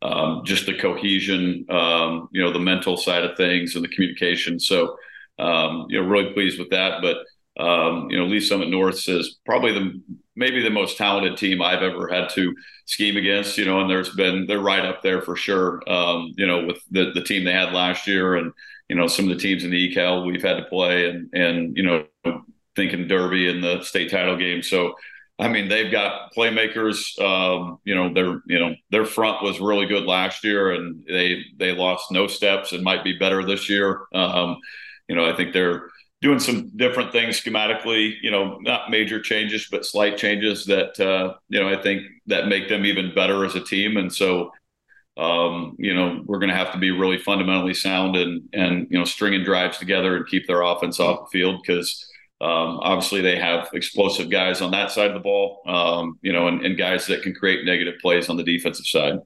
Um, 0.00 0.42
just 0.44 0.64
the 0.64 0.78
cohesion, 0.78 1.66
um, 1.68 2.28
you 2.32 2.42
know, 2.42 2.52
the 2.52 2.58
mental 2.58 2.96
side 2.96 3.24
of 3.24 3.36
things 3.36 3.74
and 3.74 3.84
the 3.84 3.88
communication. 3.88 4.58
So, 4.58 4.96
um, 5.38 5.86
you 5.90 6.00
know, 6.00 6.06
really 6.06 6.32
pleased 6.32 6.58
with 6.58 6.70
that. 6.70 7.02
But 7.02 7.18
you 7.58 8.16
know, 8.18 8.26
Lee's 8.26 8.48
Summit 8.48 8.70
North 8.70 9.06
is 9.08 9.38
probably 9.44 9.72
the 9.72 10.00
maybe 10.34 10.62
the 10.62 10.70
most 10.70 10.96
talented 10.96 11.36
team 11.36 11.60
I've 11.60 11.82
ever 11.82 12.08
had 12.08 12.28
to 12.30 12.54
scheme 12.86 13.16
against. 13.18 13.58
You 13.58 13.66
know, 13.66 13.80
and 13.80 13.90
there's 13.90 14.14
been 14.14 14.46
they're 14.46 14.60
right 14.60 14.84
up 14.84 15.02
there 15.02 15.20
for 15.20 15.36
sure. 15.36 15.82
You 15.86 16.46
know, 16.46 16.64
with 16.64 16.78
the 16.90 17.12
the 17.12 17.22
team 17.22 17.44
they 17.44 17.52
had 17.52 17.72
last 17.72 18.06
year, 18.06 18.36
and 18.36 18.52
you 18.88 18.96
know 18.96 19.06
some 19.06 19.28
of 19.30 19.36
the 19.36 19.42
teams 19.42 19.64
in 19.64 19.70
the 19.70 19.94
EKL 19.94 20.26
we've 20.26 20.42
had 20.42 20.56
to 20.56 20.64
play, 20.64 21.08
and 21.08 21.28
and 21.32 21.76
you 21.76 21.82
know, 21.82 22.06
thinking 22.74 23.08
Derby 23.08 23.48
in 23.48 23.60
the 23.60 23.82
state 23.82 24.10
title 24.10 24.36
game. 24.36 24.62
So. 24.62 24.94
I 25.38 25.48
mean, 25.48 25.68
they've 25.68 25.92
got 25.92 26.32
playmakers. 26.34 27.20
Um, 27.20 27.78
you 27.84 27.94
know, 27.94 28.10
their 28.10 28.40
you 28.46 28.58
know 28.58 28.74
their 28.88 29.04
front 29.04 29.42
was 29.42 29.60
really 29.60 29.84
good 29.84 30.04
last 30.04 30.42
year, 30.42 30.70
and 30.70 31.04
they 31.06 31.42
they 31.58 31.72
lost 31.72 32.10
no 32.10 32.26
steps 32.26 32.72
and 32.72 32.82
might 32.82 33.04
be 33.04 33.18
better 33.18 33.44
this 33.44 33.68
year. 33.68 34.06
Um, 34.14 34.56
you 35.10 35.14
know, 35.14 35.26
I 35.26 35.36
think 35.36 35.52
they're 35.52 35.90
doing 36.22 36.38
some 36.38 36.70
different 36.76 37.12
things 37.12 37.40
schematically, 37.40 38.14
you 38.22 38.30
know, 38.30 38.58
not 38.60 38.90
major 38.90 39.20
changes, 39.20 39.68
but 39.70 39.84
slight 39.84 40.16
changes 40.16 40.64
that, 40.64 40.98
uh, 40.98 41.34
you 41.48 41.60
know, 41.60 41.68
I 41.68 41.80
think 41.80 42.02
that 42.26 42.48
make 42.48 42.68
them 42.68 42.86
even 42.86 43.14
better 43.14 43.44
as 43.44 43.54
a 43.54 43.60
team. 43.60 43.96
And 43.96 44.12
so, 44.12 44.50
um, 45.16 45.76
you 45.78 45.94
know, 45.94 46.22
we're 46.26 46.38
going 46.38 46.50
to 46.50 46.56
have 46.56 46.72
to 46.72 46.78
be 46.78 46.90
really 46.90 47.18
fundamentally 47.18 47.74
sound 47.74 48.16
and, 48.16 48.48
and, 48.52 48.86
you 48.90 48.98
know, 48.98 49.04
stringing 49.04 49.44
drives 49.44 49.78
together 49.78 50.16
and 50.16 50.26
keep 50.26 50.46
their 50.46 50.62
offense 50.62 51.00
off 51.00 51.30
the 51.30 51.38
field 51.38 51.62
because, 51.62 52.06
um, 52.42 52.78
obviously 52.82 53.22
they 53.22 53.38
have 53.38 53.68
explosive 53.72 54.30
guys 54.30 54.60
on 54.60 54.70
that 54.72 54.90
side 54.90 55.06
of 55.08 55.14
the 55.14 55.20
ball, 55.20 55.62
um, 55.66 56.18
you 56.20 56.32
know, 56.32 56.48
and, 56.48 56.66
and 56.66 56.76
guys 56.76 57.06
that 57.06 57.22
can 57.22 57.34
create 57.34 57.64
negative 57.64 57.94
plays 58.00 58.28
on 58.28 58.36
the 58.36 58.42
defensive 58.42 58.86
side. 58.86 59.18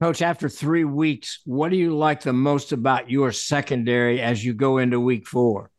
Coach, 0.00 0.22
after 0.22 0.48
three 0.48 0.84
weeks, 0.84 1.40
what 1.44 1.70
do 1.70 1.76
you 1.76 1.96
like 1.96 2.22
the 2.22 2.32
most 2.32 2.70
about 2.70 3.10
your 3.10 3.32
secondary 3.32 4.20
as 4.20 4.44
you 4.44 4.54
go 4.54 4.78
into 4.78 5.00
week 5.00 5.26
four? 5.26 5.72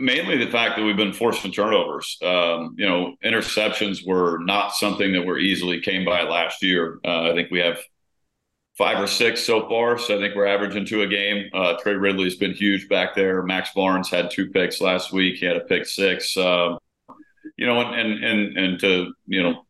Mainly 0.00 0.38
the 0.38 0.50
fact 0.50 0.76
that 0.76 0.84
we've 0.84 0.96
been 0.96 1.12
forcing 1.12 1.52
turnovers. 1.52 2.18
Um, 2.22 2.74
you 2.78 2.86
know, 2.86 3.14
interceptions 3.24 4.06
were 4.06 4.38
not 4.38 4.74
something 4.74 5.12
that 5.12 5.20
we 5.20 5.26
were 5.26 5.38
easily 5.38 5.80
came 5.80 6.04
by 6.04 6.22
last 6.22 6.62
year. 6.62 6.98
Uh, 7.04 7.30
I 7.30 7.34
think 7.34 7.50
we 7.50 7.58
have 7.58 7.78
five 8.78 9.02
or 9.02 9.06
six 9.06 9.42
so 9.42 9.68
far. 9.68 9.98
So 9.98 10.16
I 10.16 10.20
think 10.20 10.34
we're 10.34 10.46
averaging 10.46 10.86
to 10.86 11.02
a 11.02 11.06
game. 11.06 11.50
Uh, 11.52 11.74
Trey 11.82 11.94
Ridley's 11.94 12.36
been 12.36 12.54
huge 12.54 12.88
back 12.88 13.14
there. 13.14 13.42
Max 13.42 13.70
Barnes 13.74 14.10
had 14.10 14.30
two 14.30 14.50
picks 14.50 14.80
last 14.80 15.12
week. 15.12 15.36
He 15.36 15.46
had 15.46 15.56
a 15.56 15.64
pick 15.64 15.86
six. 15.86 16.36
Uh, 16.36 16.76
you 17.56 17.66
know, 17.66 17.80
and, 17.80 17.94
and 17.94 18.24
and 18.24 18.56
and 18.56 18.80
to 18.80 19.12
you 19.26 19.42
know 19.42 19.66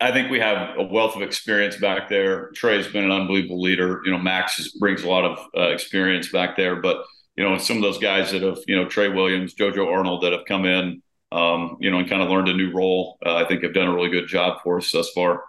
I 0.00 0.12
think 0.12 0.30
we 0.30 0.40
have 0.40 0.76
a 0.76 0.82
wealth 0.82 1.16
of 1.16 1.22
experience 1.22 1.76
back 1.76 2.08
there. 2.08 2.50
Trey's 2.54 2.86
been 2.88 3.04
an 3.04 3.10
unbelievable 3.10 3.60
leader. 3.60 4.02
You 4.04 4.10
know, 4.10 4.18
Max 4.18 4.68
brings 4.78 5.02
a 5.02 5.08
lot 5.08 5.24
of 5.24 5.38
uh, 5.56 5.68
experience 5.68 6.30
back 6.30 6.56
there, 6.56 6.76
but 6.76 7.04
you 7.36 7.44
know, 7.44 7.58
some 7.58 7.76
of 7.76 7.82
those 7.82 7.98
guys 7.98 8.30
that 8.30 8.42
have, 8.42 8.58
you 8.66 8.76
know, 8.76 8.88
Trey 8.88 9.08
Williams, 9.08 9.54
JoJo 9.54 9.92
Arnold 9.92 10.22
that 10.22 10.32
have 10.32 10.44
come 10.46 10.64
in, 10.64 11.02
um, 11.32 11.76
you 11.80 11.90
know, 11.90 11.98
and 11.98 12.08
kind 12.08 12.22
of 12.22 12.30
learned 12.30 12.48
a 12.48 12.54
new 12.54 12.72
role. 12.72 13.18
Uh, 13.24 13.34
I 13.34 13.44
think 13.44 13.62
have 13.62 13.74
done 13.74 13.88
a 13.88 13.94
really 13.94 14.10
good 14.10 14.28
job 14.28 14.58
for 14.62 14.78
us 14.78 14.90
thus 14.92 15.10
far. 15.10 15.44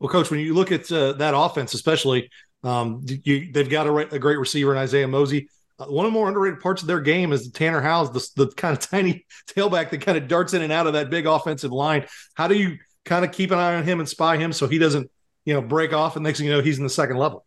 Well, 0.00 0.10
coach, 0.10 0.30
when 0.30 0.40
you 0.40 0.54
look 0.54 0.72
at 0.72 0.90
uh, 0.90 1.12
that 1.14 1.34
offense, 1.36 1.74
especially, 1.74 2.28
um, 2.64 3.04
you, 3.06 3.52
they've 3.52 3.68
got 3.68 3.86
a, 3.86 3.94
a, 4.14 4.18
great 4.18 4.38
receiver 4.38 4.72
in 4.72 4.78
Isaiah 4.78 5.06
Mozee. 5.06 5.46
Uh, 5.78 5.84
one 5.86 6.06
of 6.06 6.12
the 6.12 6.18
more 6.18 6.28
underrated 6.28 6.60
parts 6.60 6.82
of 6.82 6.88
their 6.88 7.00
game 7.00 7.32
is 7.32 7.50
Tanner 7.50 7.80
Howes, 7.80 8.10
the, 8.10 8.46
the 8.46 8.52
kind 8.52 8.76
of 8.76 8.80
tiny 8.90 9.26
tailback 9.48 9.90
that 9.90 10.00
kind 10.00 10.18
of 10.18 10.26
darts 10.28 10.54
in 10.54 10.62
and 10.62 10.72
out 10.72 10.86
of 10.86 10.94
that 10.94 11.10
big 11.10 11.26
offensive 11.26 11.72
line. 11.72 12.06
How 12.34 12.48
do 12.48 12.54
you 12.54 12.78
kind 13.04 13.24
of 13.24 13.32
keep 13.32 13.50
an 13.50 13.58
eye 13.58 13.76
on 13.76 13.84
him 13.84 14.00
and 14.00 14.08
spy 14.08 14.38
him 14.38 14.52
so 14.52 14.66
he 14.66 14.78
doesn't, 14.78 15.10
you 15.44 15.54
know, 15.54 15.62
break 15.62 15.92
off 15.92 16.16
and 16.16 16.24
next 16.24 16.38
thing 16.38 16.48
you 16.48 16.52
know, 16.52 16.62
he's 16.62 16.78
in 16.78 16.84
the 16.84 16.90
second 16.90 17.16
level. 17.16 17.44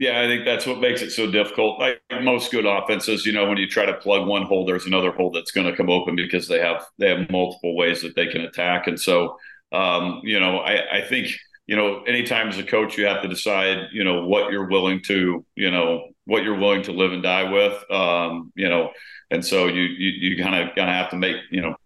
Yeah, 0.00 0.22
I 0.22 0.26
think 0.28 0.46
that's 0.46 0.66
what 0.66 0.80
makes 0.80 1.02
it 1.02 1.10
so 1.12 1.30
difficult. 1.30 1.78
Like 1.78 2.00
most 2.22 2.50
good 2.50 2.66
offenses, 2.66 3.26
you 3.26 3.32
know, 3.32 3.46
when 3.46 3.58
you 3.58 3.68
try 3.68 3.84
to 3.84 3.94
plug 3.94 4.26
one 4.26 4.44
hole, 4.44 4.64
there's 4.64 4.86
another 4.86 5.12
hole 5.12 5.30
that's 5.30 5.52
going 5.52 5.66
to 5.66 5.76
come 5.76 5.90
open 5.90 6.16
because 6.16 6.48
they 6.48 6.58
have 6.58 6.86
they 6.98 7.10
have 7.10 7.30
multiple 7.30 7.76
ways 7.76 8.02
that 8.02 8.16
they 8.16 8.26
can 8.26 8.40
attack. 8.40 8.86
And 8.88 9.00
so, 9.00 9.36
um, 9.72 10.22
you 10.24 10.40
know, 10.40 10.58
I, 10.60 11.00
I 11.00 11.06
think 11.06 11.28
you 11.66 11.76
know, 11.76 12.02
anytime 12.04 12.48
as 12.48 12.58
a 12.58 12.64
coach, 12.64 12.98
you 12.98 13.06
have 13.06 13.22
to 13.22 13.28
decide, 13.28 13.88
you 13.92 14.02
know, 14.02 14.26
what 14.26 14.50
you're 14.50 14.68
willing 14.68 15.02
to, 15.04 15.44
you 15.54 15.70
know, 15.70 16.08
what 16.24 16.42
you're 16.44 16.58
willing 16.58 16.82
to 16.84 16.92
live 16.92 17.12
and 17.12 17.22
die 17.22 17.50
with, 17.50 17.90
um, 17.92 18.52
you 18.56 18.68
know, 18.70 18.90
and 19.30 19.44
so 19.46 19.68
you 19.68 19.82
you, 19.82 20.42
kind 20.42 20.68
of 20.68 20.74
gonna 20.74 20.92
have 20.92 21.10
to 21.10 21.16
make, 21.16 21.36
you 21.50 21.60
know, 21.60 21.76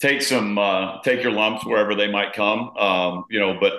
take 0.00 0.22
some 0.22 0.58
uh, 0.58 1.00
take 1.02 1.22
your 1.22 1.32
lumps 1.32 1.64
wherever 1.66 1.94
they 1.94 2.10
might 2.10 2.32
come. 2.34 2.76
Um, 2.76 3.24
you 3.30 3.40
know, 3.40 3.58
but 3.60 3.74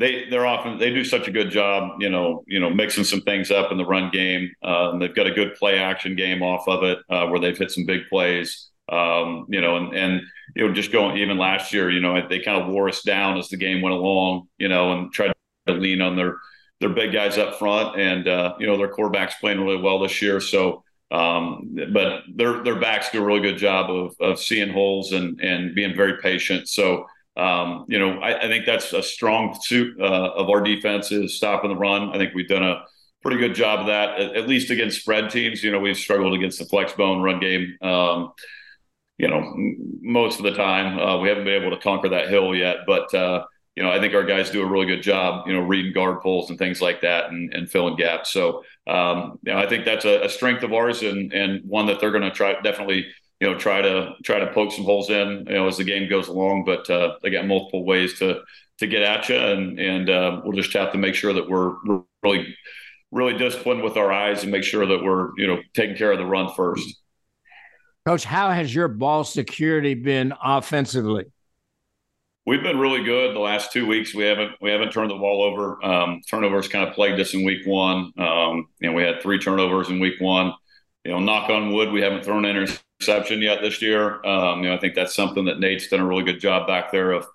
they 0.00 0.28
they're 0.30 0.46
often 0.46 0.78
they 0.78 0.90
do 0.90 1.04
such 1.04 1.28
a 1.28 1.30
good 1.30 1.50
job. 1.50 2.00
You 2.00 2.08
know, 2.08 2.42
you 2.46 2.58
know, 2.58 2.70
mixing 2.70 3.04
some 3.04 3.20
things 3.20 3.50
up 3.50 3.70
in 3.70 3.76
the 3.76 3.84
run 3.84 4.10
game. 4.10 4.50
Um, 4.62 4.98
they've 4.98 5.14
got 5.14 5.26
a 5.26 5.30
good 5.30 5.54
play 5.54 5.78
action 5.78 6.16
game 6.16 6.42
off 6.42 6.66
of 6.66 6.82
it 6.82 6.98
uh, 7.10 7.26
where 7.26 7.38
they've 7.38 7.56
hit 7.56 7.70
some 7.70 7.84
big 7.84 8.08
plays. 8.08 8.70
Um, 8.88 9.44
you 9.50 9.60
know, 9.60 9.76
and 9.76 9.94
and 9.94 10.22
you 10.56 10.66
know, 10.66 10.72
just 10.72 10.90
going 10.90 11.18
even 11.18 11.36
last 11.36 11.74
year, 11.74 11.90
you 11.90 12.00
know, 12.00 12.26
they 12.26 12.40
kind 12.40 12.60
of 12.60 12.72
wore 12.72 12.88
us 12.88 13.02
down 13.02 13.36
as 13.36 13.48
the 13.48 13.58
game 13.58 13.82
went 13.82 13.94
along. 13.94 14.48
You 14.58 14.68
know, 14.68 14.92
and 14.92 15.12
tried 15.12 15.32
to 15.66 15.74
lean 15.74 16.00
on 16.00 16.16
their 16.16 16.38
their 16.80 16.88
big 16.88 17.12
guys 17.12 17.36
up 17.36 17.58
front, 17.58 18.00
and 18.00 18.26
uh, 18.26 18.54
you 18.58 18.66
know, 18.66 18.78
their 18.78 18.92
quarterbacks 18.92 19.38
playing 19.38 19.60
really 19.60 19.82
well 19.82 20.00
this 20.00 20.22
year. 20.22 20.40
So 20.40 20.82
um, 21.10 21.76
but 21.92 22.22
their 22.34 22.62
their 22.62 22.80
backs 22.80 23.10
do 23.10 23.22
a 23.22 23.26
really 23.26 23.40
good 23.40 23.58
job 23.58 23.90
of, 23.90 24.14
of 24.20 24.38
seeing 24.38 24.72
holes 24.72 25.12
and 25.12 25.38
and 25.40 25.74
being 25.74 25.94
very 25.94 26.18
patient. 26.22 26.68
So 26.68 27.04
um, 27.36 27.84
you 27.88 27.98
know, 27.98 28.18
I, 28.20 28.38
I, 28.38 28.48
think 28.48 28.66
that's 28.66 28.92
a 28.92 29.02
strong 29.02 29.56
suit 29.62 29.98
uh, 30.00 30.32
of 30.34 30.50
our 30.50 30.60
defense 30.60 31.12
is 31.12 31.36
stopping 31.36 31.70
the 31.70 31.76
run. 31.76 32.10
I 32.10 32.18
think 32.18 32.34
we've 32.34 32.48
done 32.48 32.64
a 32.64 32.82
pretty 33.22 33.38
good 33.38 33.54
job 33.54 33.80
of 33.80 33.86
that, 33.86 34.20
at, 34.20 34.36
at 34.36 34.48
least 34.48 34.70
against 34.70 35.00
spread 35.00 35.30
teams. 35.30 35.62
You 35.62 35.70
know, 35.70 35.78
we've 35.78 35.96
struggled 35.96 36.34
against 36.34 36.58
the 36.58 36.64
flex 36.64 36.92
bone 36.92 37.22
run 37.22 37.38
game. 37.38 37.76
Um, 37.82 38.32
you 39.16 39.28
know, 39.28 39.54
most 40.00 40.38
of 40.38 40.44
the 40.44 40.54
time 40.54 40.98
uh, 40.98 41.18
we 41.20 41.28
haven't 41.28 41.44
been 41.44 41.62
able 41.62 41.76
to 41.76 41.82
conquer 41.82 42.08
that 42.08 42.30
hill 42.30 42.54
yet, 42.54 42.78
but 42.86 43.12
uh, 43.14 43.44
you 43.76 43.82
know, 43.82 43.92
I 43.92 44.00
think 44.00 44.14
our 44.14 44.24
guys 44.24 44.50
do 44.50 44.62
a 44.62 44.66
really 44.66 44.86
good 44.86 45.02
job, 45.02 45.46
you 45.46 45.54
know, 45.54 45.60
reading 45.60 45.92
guard 45.92 46.20
pulls 46.22 46.50
and 46.50 46.58
things 46.58 46.82
like 46.82 47.02
that 47.02 47.30
and, 47.30 47.52
and 47.54 47.70
filling 47.70 47.96
gaps. 47.96 48.32
So, 48.32 48.62
um, 48.86 49.38
you 49.42 49.52
know, 49.52 49.58
I 49.58 49.68
think 49.68 49.84
that's 49.84 50.04
a, 50.04 50.22
a 50.22 50.28
strength 50.28 50.62
of 50.62 50.72
ours 50.72 51.02
and, 51.02 51.32
and 51.32 51.62
one 51.64 51.86
that 51.86 52.00
they're 52.00 52.10
going 52.10 52.24
to 52.24 52.30
try 52.30 52.60
definitely, 52.60 53.06
you 53.40 53.50
know, 53.50 53.58
try 53.58 53.80
to 53.80 54.12
try 54.22 54.38
to 54.38 54.52
poke 54.52 54.72
some 54.72 54.84
holes 54.84 55.08
in, 55.10 55.46
you 55.48 55.54
know, 55.54 55.66
as 55.66 55.78
the 55.78 55.84
game 55.84 56.08
goes 56.08 56.28
along. 56.28 56.64
But 56.64 56.88
uh, 56.90 57.16
they 57.22 57.30
got 57.30 57.46
multiple 57.46 57.84
ways 57.84 58.18
to 58.18 58.42
to 58.78 58.86
get 58.86 59.02
at 59.02 59.28
you, 59.28 59.36
and 59.36 59.78
and 59.78 60.10
uh, 60.10 60.40
we'll 60.44 60.56
just 60.56 60.72
have 60.74 60.92
to 60.92 60.98
make 60.98 61.14
sure 61.14 61.32
that 61.32 61.48
we're, 61.48 61.74
really 62.22 62.54
really 63.12 63.36
disciplined 63.36 63.82
with 63.82 63.96
our 63.96 64.12
eyes 64.12 64.42
and 64.42 64.52
make 64.52 64.62
sure 64.62 64.86
that 64.86 65.02
we're 65.02 65.30
you 65.36 65.46
know 65.46 65.60
taking 65.74 65.96
care 65.96 66.12
of 66.12 66.18
the 66.18 66.26
run 66.26 66.52
first. 66.54 66.96
Coach, 68.06 68.24
how 68.24 68.50
has 68.50 68.74
your 68.74 68.88
ball 68.88 69.24
security 69.24 69.94
been 69.94 70.32
offensively? 70.42 71.24
We've 72.46 72.62
been 72.62 72.78
really 72.78 73.04
good 73.04 73.34
the 73.34 73.40
last 73.40 73.72
two 73.72 73.86
weeks. 73.86 74.14
We 74.14 74.24
haven't 74.24 74.52
we 74.60 74.70
haven't 74.70 74.92
turned 74.92 75.10
the 75.10 75.16
ball 75.16 75.42
over. 75.42 75.82
Um, 75.84 76.20
turnovers 76.28 76.68
kind 76.68 76.86
of 76.86 76.94
plagued 76.94 77.20
us 77.20 77.32
in 77.32 77.44
week 77.44 77.66
one. 77.66 78.12
Um, 78.18 78.68
you 78.80 78.90
know, 78.90 78.92
we 78.92 79.02
had 79.02 79.22
three 79.22 79.38
turnovers 79.38 79.88
in 79.88 79.98
week 79.98 80.20
one. 80.20 80.52
You 81.04 81.12
know, 81.12 81.20
knock 81.20 81.48
on 81.48 81.72
wood, 81.72 81.90
we 81.92 82.02
haven't 82.02 82.24
thrown 82.24 82.44
an 82.44 82.66
interception 83.00 83.40
yet 83.40 83.62
this 83.62 83.80
year. 83.80 84.24
Um, 84.26 84.62
you 84.62 84.68
know, 84.68 84.74
I 84.74 84.78
think 84.78 84.94
that's 84.94 85.14
something 85.14 85.44
that 85.46 85.58
Nate's 85.58 85.88
done 85.88 86.00
a 86.00 86.06
really 86.06 86.24
good 86.24 86.40
job 86.40 86.66
back 86.66 86.92
there 86.92 87.12
of, 87.12 87.26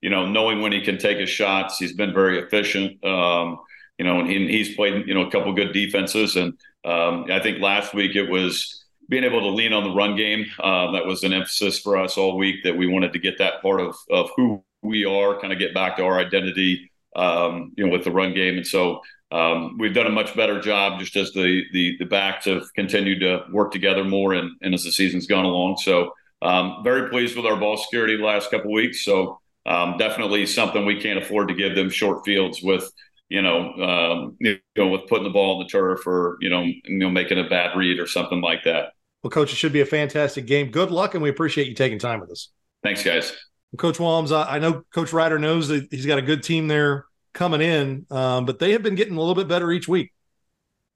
you 0.00 0.10
know, 0.10 0.26
knowing 0.26 0.60
when 0.60 0.72
he 0.72 0.82
can 0.82 0.98
take 0.98 1.18
his 1.18 1.30
shots. 1.30 1.78
He's 1.78 1.94
been 1.94 2.12
very 2.12 2.38
efficient. 2.38 3.02
Um, 3.04 3.58
you 3.98 4.04
know, 4.04 4.20
and 4.20 4.28
he, 4.28 4.48
he's 4.48 4.74
played 4.74 5.06
you 5.06 5.14
know 5.14 5.26
a 5.26 5.30
couple 5.30 5.52
good 5.52 5.72
defenses, 5.72 6.36
and 6.36 6.52
um, 6.84 7.26
I 7.30 7.40
think 7.40 7.60
last 7.60 7.94
week 7.94 8.16
it 8.16 8.28
was 8.28 8.84
being 9.08 9.24
able 9.24 9.40
to 9.40 9.48
lean 9.48 9.72
on 9.72 9.84
the 9.84 9.94
run 9.94 10.16
game. 10.16 10.46
Uh, 10.58 10.90
that 10.92 11.06
was 11.06 11.22
an 11.22 11.32
emphasis 11.32 11.78
for 11.78 11.96
us 11.96 12.18
all 12.18 12.36
week 12.36 12.64
that 12.64 12.76
we 12.76 12.86
wanted 12.86 13.12
to 13.12 13.18
get 13.18 13.38
that 13.38 13.62
part 13.62 13.80
of, 13.80 13.94
of 14.10 14.30
who 14.34 14.64
we 14.82 15.04
are, 15.04 15.38
kind 15.40 15.52
of 15.52 15.58
get 15.58 15.74
back 15.74 15.96
to 15.96 16.04
our 16.04 16.18
identity, 16.18 16.90
um, 17.14 17.72
you 17.76 17.86
know, 17.86 17.92
with 17.92 18.02
the 18.02 18.10
run 18.10 18.34
game. 18.34 18.56
And 18.56 18.66
so 18.66 19.00
um, 19.34 19.76
we've 19.78 19.92
done 19.92 20.06
a 20.06 20.10
much 20.10 20.36
better 20.36 20.60
job 20.60 21.00
just 21.00 21.16
as 21.16 21.32
the, 21.32 21.64
the, 21.72 21.96
the 21.98 22.04
backs 22.04 22.44
have 22.44 22.72
continued 22.76 23.18
to 23.18 23.42
work 23.50 23.72
together 23.72 24.04
more 24.04 24.32
and, 24.32 24.52
and 24.62 24.72
as 24.72 24.84
the 24.84 24.92
season's 24.92 25.26
gone 25.26 25.44
along. 25.44 25.76
So 25.78 26.12
um, 26.40 26.82
very 26.84 27.10
pleased 27.10 27.36
with 27.36 27.44
our 27.44 27.56
ball 27.56 27.76
security 27.76 28.16
the 28.16 28.22
last 28.22 28.48
couple 28.52 28.72
weeks. 28.72 29.04
So 29.04 29.40
um, 29.66 29.96
definitely 29.98 30.46
something 30.46 30.86
we 30.86 31.00
can't 31.00 31.18
afford 31.18 31.48
to 31.48 31.54
give 31.54 31.74
them 31.74 31.90
short 31.90 32.24
fields 32.24 32.62
with, 32.62 32.88
you 33.28 33.42
know, 33.42 33.72
um, 33.72 34.36
you 34.38 34.60
know, 34.76 34.86
with 34.86 35.08
putting 35.08 35.24
the 35.24 35.30
ball 35.30 35.58
on 35.58 35.64
the 35.64 35.68
turf 35.68 36.06
or 36.06 36.36
you 36.40 36.48
know, 36.48 36.62
you 36.62 36.82
know, 36.86 37.10
making 37.10 37.40
a 37.40 37.48
bad 37.48 37.76
read 37.76 37.98
or 37.98 38.06
something 38.06 38.40
like 38.40 38.62
that. 38.64 38.92
Well, 39.24 39.30
coach, 39.32 39.52
it 39.52 39.56
should 39.56 39.72
be 39.72 39.80
a 39.80 39.86
fantastic 39.86 40.46
game. 40.46 40.70
Good 40.70 40.92
luck, 40.92 41.14
and 41.14 41.22
we 41.22 41.30
appreciate 41.30 41.66
you 41.66 41.74
taking 41.74 41.98
time 41.98 42.20
with 42.20 42.30
us. 42.30 42.50
Thanks, 42.84 43.02
guys. 43.02 43.32
Well, 43.72 43.78
coach 43.78 43.96
Wams, 43.98 44.30
I 44.30 44.58
know 44.58 44.84
Coach 44.94 45.12
Ryder 45.12 45.38
knows 45.38 45.68
that 45.68 45.88
he's 45.90 46.06
got 46.06 46.18
a 46.18 46.22
good 46.22 46.42
team 46.42 46.68
there 46.68 47.06
coming 47.34 47.60
in, 47.60 48.06
um, 48.10 48.46
but 48.46 48.58
they 48.58 48.72
have 48.72 48.82
been 48.82 48.94
getting 48.94 49.16
a 49.16 49.20
little 49.20 49.34
bit 49.34 49.48
better 49.48 49.70
each 49.70 49.88
week. 49.88 50.12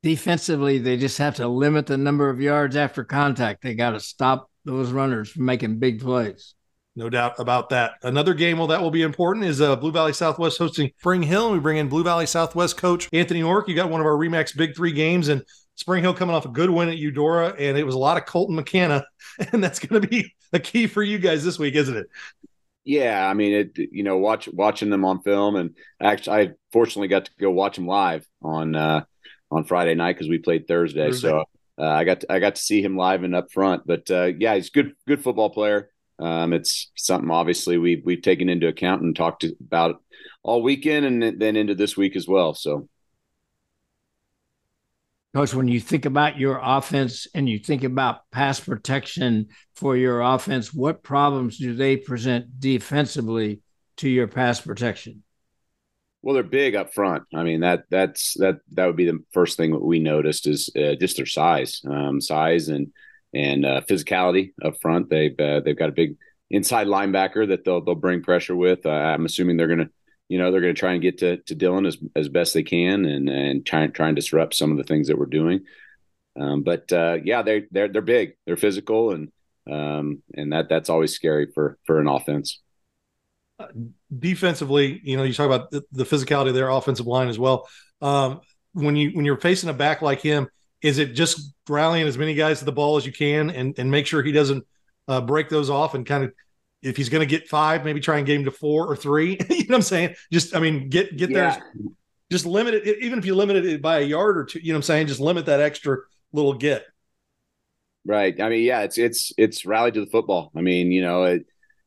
Defensively, 0.03 0.79
they 0.79 0.97
just 0.97 1.19
have 1.19 1.35
to 1.37 1.49
limit 1.49 1.87
the 1.87 1.99
number 1.99 2.31
of 2.31 2.41
yards 2.41 2.77
after 2.77 3.05
contact. 3.05 3.63
They 3.63 3.75
got 3.75 3.91
to 3.91 4.01
stop 4.01 4.49
those 4.65 4.91
runners 4.91 5.31
from 5.31 5.45
making 5.45 5.79
big 5.79 6.01
plays. 6.01 6.55
No 6.95 7.09
doubt 7.09 7.35
about 7.39 7.69
that. 7.69 7.93
Another 8.03 8.35
game 8.35 8.59
well 8.59 8.67
that 8.69 8.81
will 8.81 8.91
be 8.91 9.03
important 9.03 9.45
is 9.45 9.61
uh, 9.61 9.77
Blue 9.77 9.93
Valley 9.93 10.13
Southwest 10.13 10.59
hosting 10.59 10.91
Spring 10.99 11.23
Hill. 11.23 11.53
We 11.53 11.61
bring 11.61 11.77
in 11.77 11.89
Blue 11.89 12.03
Valley 12.03 12.27
Southwest 12.27 12.77
coach 12.77 13.09
Anthony 13.13 13.41
Nork. 13.41 13.69
You 13.69 13.77
got 13.77 13.91
one 13.91 14.01
of 14.01 14.07
our 14.07 14.17
Remax 14.17 14.57
Big 14.57 14.75
Three 14.75 14.91
games, 14.93 15.29
and 15.29 15.43
Spring 15.77 16.03
Hill 16.03 16.13
coming 16.13 16.35
off 16.35 16.45
a 16.45 16.49
good 16.49 16.71
win 16.71 16.89
at 16.89 16.99
Eudora, 16.99 17.55
and 17.57 17.79
it 17.79 17.87
was 17.87 17.95
a 17.95 17.99
lot 17.99 18.17
of 18.17 18.27
Colton 18.27 18.57
McKenna, 18.57 19.05
and 19.53 19.63
that's 19.63 19.79
going 19.79 20.03
to 20.03 20.09
be 20.09 20.35
a 20.53 20.59
key 20.59 20.89
for 20.89 21.03
you 21.03 21.19
guys 21.19 21.45
this 21.45 21.59
week, 21.59 21.77
isn't 21.77 21.97
it? 21.97 22.07
Yeah, 22.85 23.29
I 23.29 23.35
mean, 23.35 23.53
it. 23.53 23.79
You 23.93 24.03
know, 24.03 24.17
watch 24.17 24.49
watching 24.49 24.91
them 24.91 25.05
on 25.05 25.23
film, 25.23 25.57
and 25.57 25.77
actually, 26.01 26.37
I 26.37 26.51
fortunately 26.73 27.09
got 27.09 27.27
to 27.27 27.31
go 27.39 27.51
watch 27.51 27.77
them 27.77 27.87
live 27.87 28.27
on 28.43 28.75
uh, 28.75 29.05
on 29.51 29.65
Friday 29.65 29.95
night 29.95 30.15
because 30.15 30.29
we 30.29 30.39
played 30.39 30.67
Thursday. 30.67 31.11
Thursday. 31.11 31.29
So 31.29 31.45
uh, 31.79 31.87
I 31.87 32.05
got 32.05 32.21
to, 32.21 32.33
I 32.33 32.39
got 32.39 32.57
to 32.57 32.63
see 32.63 32.83
him 32.83 32.97
live 32.97 33.23
and 33.23 33.35
up 33.35 33.53
front. 33.53 33.87
But 33.87 34.11
uh, 34.11 34.33
yeah, 34.39 34.55
he's 34.55 34.71
good 34.71 34.93
good 35.07 35.23
football 35.23 35.51
player. 35.51 35.91
Um, 36.19 36.53
it's 36.53 36.91
something 36.97 37.31
obviously 37.31 37.79
we've 37.79 38.03
we've 38.05 38.23
taken 38.23 38.49
into 38.49 38.69
account 38.69 39.03
and 39.03 39.15
talked 39.15 39.45
about 39.61 40.03
all 40.43 40.63
weekend 40.63 41.07
and 41.07 41.41
then 41.41 41.57
into 41.57 41.75
this 41.75 41.97
week 41.97 42.17
as 42.17 42.27
well. 42.27 42.55
So, 42.55 42.89
Coach, 45.35 45.53
when 45.55 45.69
you 45.69 45.79
think 45.79 46.07
about 46.07 46.39
your 46.39 46.59
offense 46.63 47.27
and 47.35 47.49
you 47.49 47.59
think 47.59 47.85
about 47.85 48.31
pass 48.31 48.61
protection 48.61 49.49
for 49.77 49.97
your 49.97 50.23
offense, 50.23 50.73
what 50.73 51.03
problems 51.03 51.59
do 51.59 51.75
they 51.75 51.99
present 51.99 52.59
defensively 52.59 53.61
to 53.99 54.09
your 54.09 54.27
pass 54.27 54.61
protection? 54.61 55.23
Well, 56.23 56.35
they're 56.35 56.43
big 56.43 56.75
up 56.75 56.95
front. 56.95 57.25
I 57.35 57.45
mean 57.45 57.61
that 57.61 57.85
that's 57.91 58.35
that 58.39 58.57
that 58.73 58.87
would 58.87 58.97
be 58.97 59.07
the 59.07 59.23
first 59.33 59.57
thing 59.57 59.73
that 59.73 59.85
we 59.85 59.99
noticed 60.01 60.47
is 60.47 60.71
uh, 60.77 60.95
just 60.99 61.17
their 61.17 61.27
size, 61.27 61.83
um, 61.89 62.21
size 62.21 62.69
and 62.69 62.89
and 63.35 63.65
uh, 63.65 63.83
physicality 63.89 64.53
up 64.65 64.81
front. 64.81 65.11
They've 65.11 65.39
uh, 65.39 65.61
they've 65.61 65.79
got 65.79 65.91
a 65.91 65.93
big 65.93 66.17
inside 66.51 66.87
linebacker 66.87 67.49
that 67.49 67.65
they'll 67.65 67.85
they'll 67.85 67.95
bring 67.95 68.23
pressure 68.23 68.57
with. 68.57 68.85
Uh, 68.85 68.91
I'm 68.91 69.27
assuming 69.27 69.57
they're 69.57 69.69
gonna 69.69 69.91
you 70.29 70.39
know 70.39 70.51
they're 70.51 70.61
gonna 70.61 70.75
try 70.75 70.93
and 70.93 71.03
get 71.03 71.19
to 71.19 71.39
to 71.39 71.57
Dylan 71.57 71.87
as 71.87 71.99
as 72.15 72.29
best 72.29 72.55
they 72.55 72.63
can 72.63 73.05
and 73.05 73.29
and 73.29 73.67
try 73.67 73.83
and 73.83 73.95
try 73.95 74.09
and 74.09 74.17
disrupt 74.17 74.55
some 74.55 74.71
of 74.71 74.77
the 74.77 74.85
things 74.85 75.09
that 75.09 75.19
we're 75.19 75.27
doing. 75.27 75.65
Um, 76.39 76.63
but 76.63 76.93
uh, 76.93 77.19
yeah, 77.25 77.43
they're 77.43 77.63
they're 77.71 77.89
they're 77.89 78.03
big. 78.03 78.35
They're 78.47 78.57
physical 78.57 79.13
and 79.13 79.33
um, 79.71 80.23
and 80.35 80.53
that 80.53 80.69
that's 80.69 80.91
always 80.91 81.15
scary 81.15 81.51
for 81.55 81.79
for 81.85 82.01
an 82.01 82.09
offense. 82.09 82.61
Uh, 83.59 83.67
defensively, 84.17 85.01
you 85.03 85.17
know, 85.17 85.25
you 85.25 85.35
talk 85.35 85.47
about 85.47 85.71
the, 85.73 85.83
the, 85.91 86.05
physicality 86.05 86.49
of 86.49 86.55
their 86.55 86.69
offensive 86.69 87.09
line 87.09 87.27
as 87.27 87.41
well. 87.41 87.69
Um, 88.01 88.41
when 88.73 88.95
you 88.95 89.11
when 89.11 89.25
you're 89.25 89.37
facing 89.37 89.69
a 89.69 89.73
back 89.73 90.01
like 90.01 90.21
him, 90.21 90.49
is 90.81 90.99
it 90.99 91.15
just 91.15 91.55
rallying 91.69 92.07
as 92.07 92.17
many 92.17 92.35
guys 92.35 92.61
to 92.61 92.65
the 92.65 92.73
ball 92.73 92.97
as 92.97 93.05
you 93.05 93.13
can 93.13 93.51
and, 93.51 93.77
and 93.79 93.91
make 93.91 94.07
sure 94.07 94.23
he 94.23 94.33
doesn't 94.33 94.65
uh, 95.09 95.21
break 95.21 95.49
those 95.49 95.71
off 95.71 95.95
and 95.95 96.07
kind 96.07 96.25
of 96.25 96.33
if 96.83 96.97
he's 96.97 97.09
going 97.09 97.21
to 97.21 97.27
get 97.27 97.49
five, 97.49 97.85
maybe 97.85 98.01
try 98.01 98.19
and 98.19 98.27
get 98.27 98.37
him 98.37 98.45
to 98.45 98.51
four 98.51 98.87
or 98.87 98.97
three. 98.97 99.39
you 99.51 99.57
know 99.57 99.65
what 99.69 99.77
I'm 99.77 99.83
saying? 99.83 100.15
Just, 100.33 100.55
I 100.55 100.61
mean, 100.61 100.89
get 100.89 101.17
get 101.17 101.31
yeah. 101.31 101.57
there. 101.57 101.93
Just 102.31 102.47
limit 102.47 102.75
it, 102.75 102.99
even 103.03 103.19
if 103.19 103.25
you 103.25 103.35
limit 103.35 103.57
it 103.65 103.81
by 103.81 104.01
a 104.01 104.03
yard 104.03 104.37
or 104.37 104.45
two. 104.45 104.61
You 104.61 104.73
know 104.73 104.77
what 104.77 104.79
I'm 104.79 104.83
saying? 104.83 105.07
Just 105.07 105.21
limit 105.21 105.47
that 105.47 105.61
extra 105.61 105.99
little 106.33 106.55
get. 106.55 106.85
Right. 108.05 108.41
I 108.41 108.49
mean, 108.49 108.65
yeah, 108.65 108.83
it's 108.83 108.99
it's 108.99 109.33
it's 109.37 109.65
rally 109.67 109.93
to 109.93 110.01
the 110.01 110.11
football. 110.11 110.51
I 110.55 110.61
mean, 110.61 110.93
you 110.93 111.03
know, 111.03 111.25
it, 111.25 111.47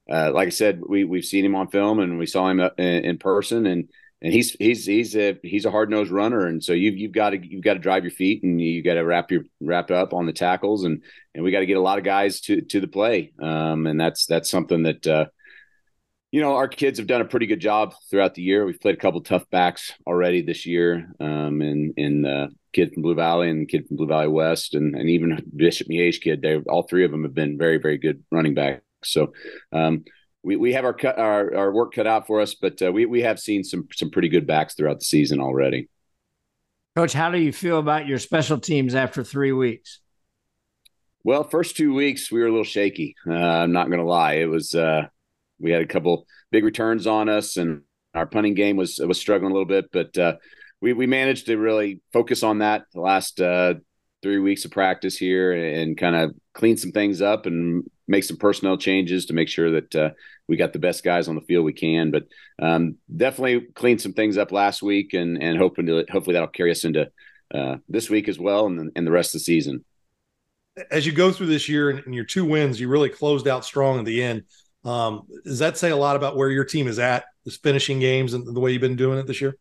uh, 0.09 0.31
like 0.31 0.47
I 0.47 0.51
said, 0.51 0.81
we 0.87 1.03
we've 1.03 1.25
seen 1.25 1.45
him 1.45 1.55
on 1.55 1.67
film 1.69 1.99
and 1.99 2.17
we 2.17 2.25
saw 2.25 2.49
him 2.49 2.59
in, 2.59 2.69
in 2.77 3.17
person, 3.17 3.65
and 3.65 3.89
and 4.21 4.31
he's 4.31 4.51
he's 4.51 4.85
he's 4.85 5.15
a 5.15 5.37
he's 5.41 5.65
a 5.65 5.71
hard 5.71 5.89
nosed 5.89 6.11
runner, 6.11 6.45
and 6.45 6.63
so 6.63 6.73
you've 6.73 6.97
you've 6.97 7.11
got 7.11 7.31
to 7.31 7.39
you've 7.39 7.63
got 7.63 7.73
to 7.73 7.79
drive 7.79 8.03
your 8.03 8.11
feet, 8.11 8.43
and 8.43 8.61
you 8.61 8.83
got 8.83 8.93
to 8.93 9.01
wrap 9.01 9.31
your 9.31 9.43
wrap 9.59 9.89
up 9.89 10.13
on 10.13 10.27
the 10.27 10.33
tackles, 10.33 10.83
and 10.83 11.01
and 11.33 11.43
we 11.43 11.51
got 11.51 11.61
to 11.61 11.65
get 11.65 11.77
a 11.77 11.81
lot 11.81 11.97
of 11.97 12.03
guys 12.03 12.41
to 12.41 12.61
to 12.61 12.79
the 12.79 12.87
play, 12.87 13.33
um, 13.41 13.87
and 13.87 13.99
that's 13.99 14.27
that's 14.27 14.49
something 14.49 14.83
that 14.83 15.07
uh, 15.07 15.25
you 16.31 16.39
know 16.39 16.55
our 16.55 16.67
kids 16.67 16.99
have 16.99 17.07
done 17.07 17.21
a 17.21 17.25
pretty 17.25 17.47
good 17.47 17.59
job 17.59 17.95
throughout 18.11 18.35
the 18.35 18.43
year. 18.43 18.63
We've 18.63 18.79
played 18.79 18.95
a 18.95 18.99
couple 18.99 19.21
tough 19.21 19.49
backs 19.49 19.91
already 20.05 20.43
this 20.43 20.67
year, 20.67 21.11
um, 21.19 21.61
and 21.61 21.93
and 21.97 22.27
uh, 22.27 22.47
kid 22.73 22.93
from 22.93 23.01
Blue 23.01 23.15
Valley 23.15 23.49
and 23.49 23.67
kid 23.67 23.87
from 23.87 23.97
Blue 23.97 24.07
Valley 24.07 24.27
West, 24.27 24.75
and 24.75 24.95
and 24.95 25.09
even 25.09 25.51
Bishop 25.55 25.87
Miege 25.87 26.21
kid. 26.21 26.43
They 26.43 26.57
all 26.57 26.83
three 26.83 27.05
of 27.05 27.11
them 27.11 27.23
have 27.23 27.33
been 27.33 27.57
very 27.57 27.77
very 27.77 27.97
good 27.97 28.23
running 28.31 28.53
backs. 28.53 28.83
So. 29.03 29.33
Um, 29.71 30.03
we, 30.43 30.55
we 30.55 30.73
have 30.73 30.85
our 30.85 30.93
cut 30.93 31.17
our, 31.19 31.55
our 31.55 31.71
work 31.71 31.93
cut 31.93 32.07
out 32.07 32.27
for 32.27 32.41
us, 32.41 32.55
but 32.55 32.81
uh, 32.81 32.91
we 32.91 33.05
we 33.05 33.21
have 33.21 33.39
seen 33.39 33.63
some 33.63 33.87
some 33.93 34.09
pretty 34.09 34.29
good 34.29 34.47
backs 34.47 34.73
throughout 34.73 34.99
the 34.99 35.05
season 35.05 35.39
already. 35.39 35.89
Coach, 36.95 37.13
how 37.13 37.29
do 37.31 37.39
you 37.39 37.53
feel 37.53 37.79
about 37.79 38.07
your 38.07 38.19
special 38.19 38.59
teams 38.59 38.95
after 38.95 39.23
three 39.23 39.51
weeks? 39.51 39.99
Well, 41.23 41.43
first 41.43 41.77
two 41.77 41.93
weeks 41.93 42.31
we 42.31 42.39
were 42.39 42.47
a 42.47 42.51
little 42.51 42.63
shaky. 42.63 43.15
Uh, 43.27 43.33
I'm 43.33 43.71
not 43.71 43.87
going 43.87 43.99
to 43.99 44.05
lie; 44.05 44.33
it 44.33 44.49
was 44.49 44.73
uh, 44.73 45.07
we 45.59 45.71
had 45.71 45.81
a 45.81 45.87
couple 45.87 46.25
big 46.51 46.63
returns 46.63 47.07
on 47.07 47.29
us, 47.29 47.57
and 47.57 47.83
our 48.13 48.25
punting 48.25 48.55
game 48.55 48.77
was 48.77 48.99
was 48.99 49.19
struggling 49.19 49.51
a 49.51 49.53
little 49.53 49.67
bit, 49.67 49.91
but 49.91 50.17
uh, 50.17 50.35
we 50.81 50.93
we 50.93 51.05
managed 51.05 51.45
to 51.45 51.57
really 51.57 52.01
focus 52.11 52.41
on 52.41 52.59
that 52.59 52.85
the 52.93 53.01
last 53.01 53.39
uh, 53.39 53.75
three 54.23 54.39
weeks 54.39 54.65
of 54.65 54.71
practice 54.71 55.17
here 55.17 55.53
and 55.53 55.97
kind 55.97 56.15
of 56.15 56.33
clean 56.53 56.77
some 56.77 56.91
things 56.91 57.21
up 57.21 57.45
and 57.45 57.83
make 58.11 58.25
some 58.25 58.37
personnel 58.37 58.77
changes 58.77 59.25
to 59.25 59.33
make 59.33 59.47
sure 59.47 59.71
that 59.71 59.95
uh, 59.95 60.09
we 60.47 60.57
got 60.57 60.73
the 60.73 60.79
best 60.79 61.03
guys 61.03 61.27
on 61.27 61.35
the 61.35 61.41
field 61.41 61.65
we 61.65 61.73
can. 61.73 62.11
But 62.11 62.25
um, 62.61 62.97
definitely 63.15 63.67
cleaned 63.73 64.01
some 64.01 64.13
things 64.13 64.37
up 64.37 64.51
last 64.51 64.83
week 64.83 65.13
and 65.13 65.41
and 65.41 65.57
hoping 65.57 65.87
to 65.87 66.05
hopefully 66.11 66.33
that'll 66.33 66.49
carry 66.49 66.71
us 66.71 66.83
into 66.83 67.09
uh, 67.53 67.77
this 67.89 68.09
week 68.09 68.27
as 68.27 68.37
well 68.37 68.67
and, 68.67 68.91
and 68.95 69.07
the 69.07 69.11
rest 69.11 69.33
of 69.33 69.39
the 69.39 69.45
season. 69.45 69.83
As 70.89 71.05
you 71.05 71.11
go 71.11 71.31
through 71.31 71.47
this 71.47 71.67
year 71.67 71.89
and, 71.89 72.15
your 72.15 72.23
two 72.23 72.45
wins, 72.45 72.79
you 72.79 72.87
really 72.87 73.09
closed 73.09 73.47
out 73.47 73.65
strong 73.65 73.99
at 73.99 74.05
the 74.05 74.23
end. 74.23 74.43
Um, 74.85 75.27
does 75.43 75.59
that 75.59 75.77
say 75.77 75.91
a 75.91 75.97
lot 75.97 76.15
about 76.15 76.37
where 76.37 76.49
your 76.49 76.63
team 76.63 76.87
is 76.87 76.97
at, 76.97 77.25
this 77.43 77.57
finishing 77.57 77.99
games 77.99 78.33
and 78.33 78.47
the 78.47 78.59
way 78.59 78.71
you've 78.71 78.81
been 78.81 78.95
doing 78.95 79.19
it 79.19 79.27
this 79.27 79.41
year? 79.41 79.57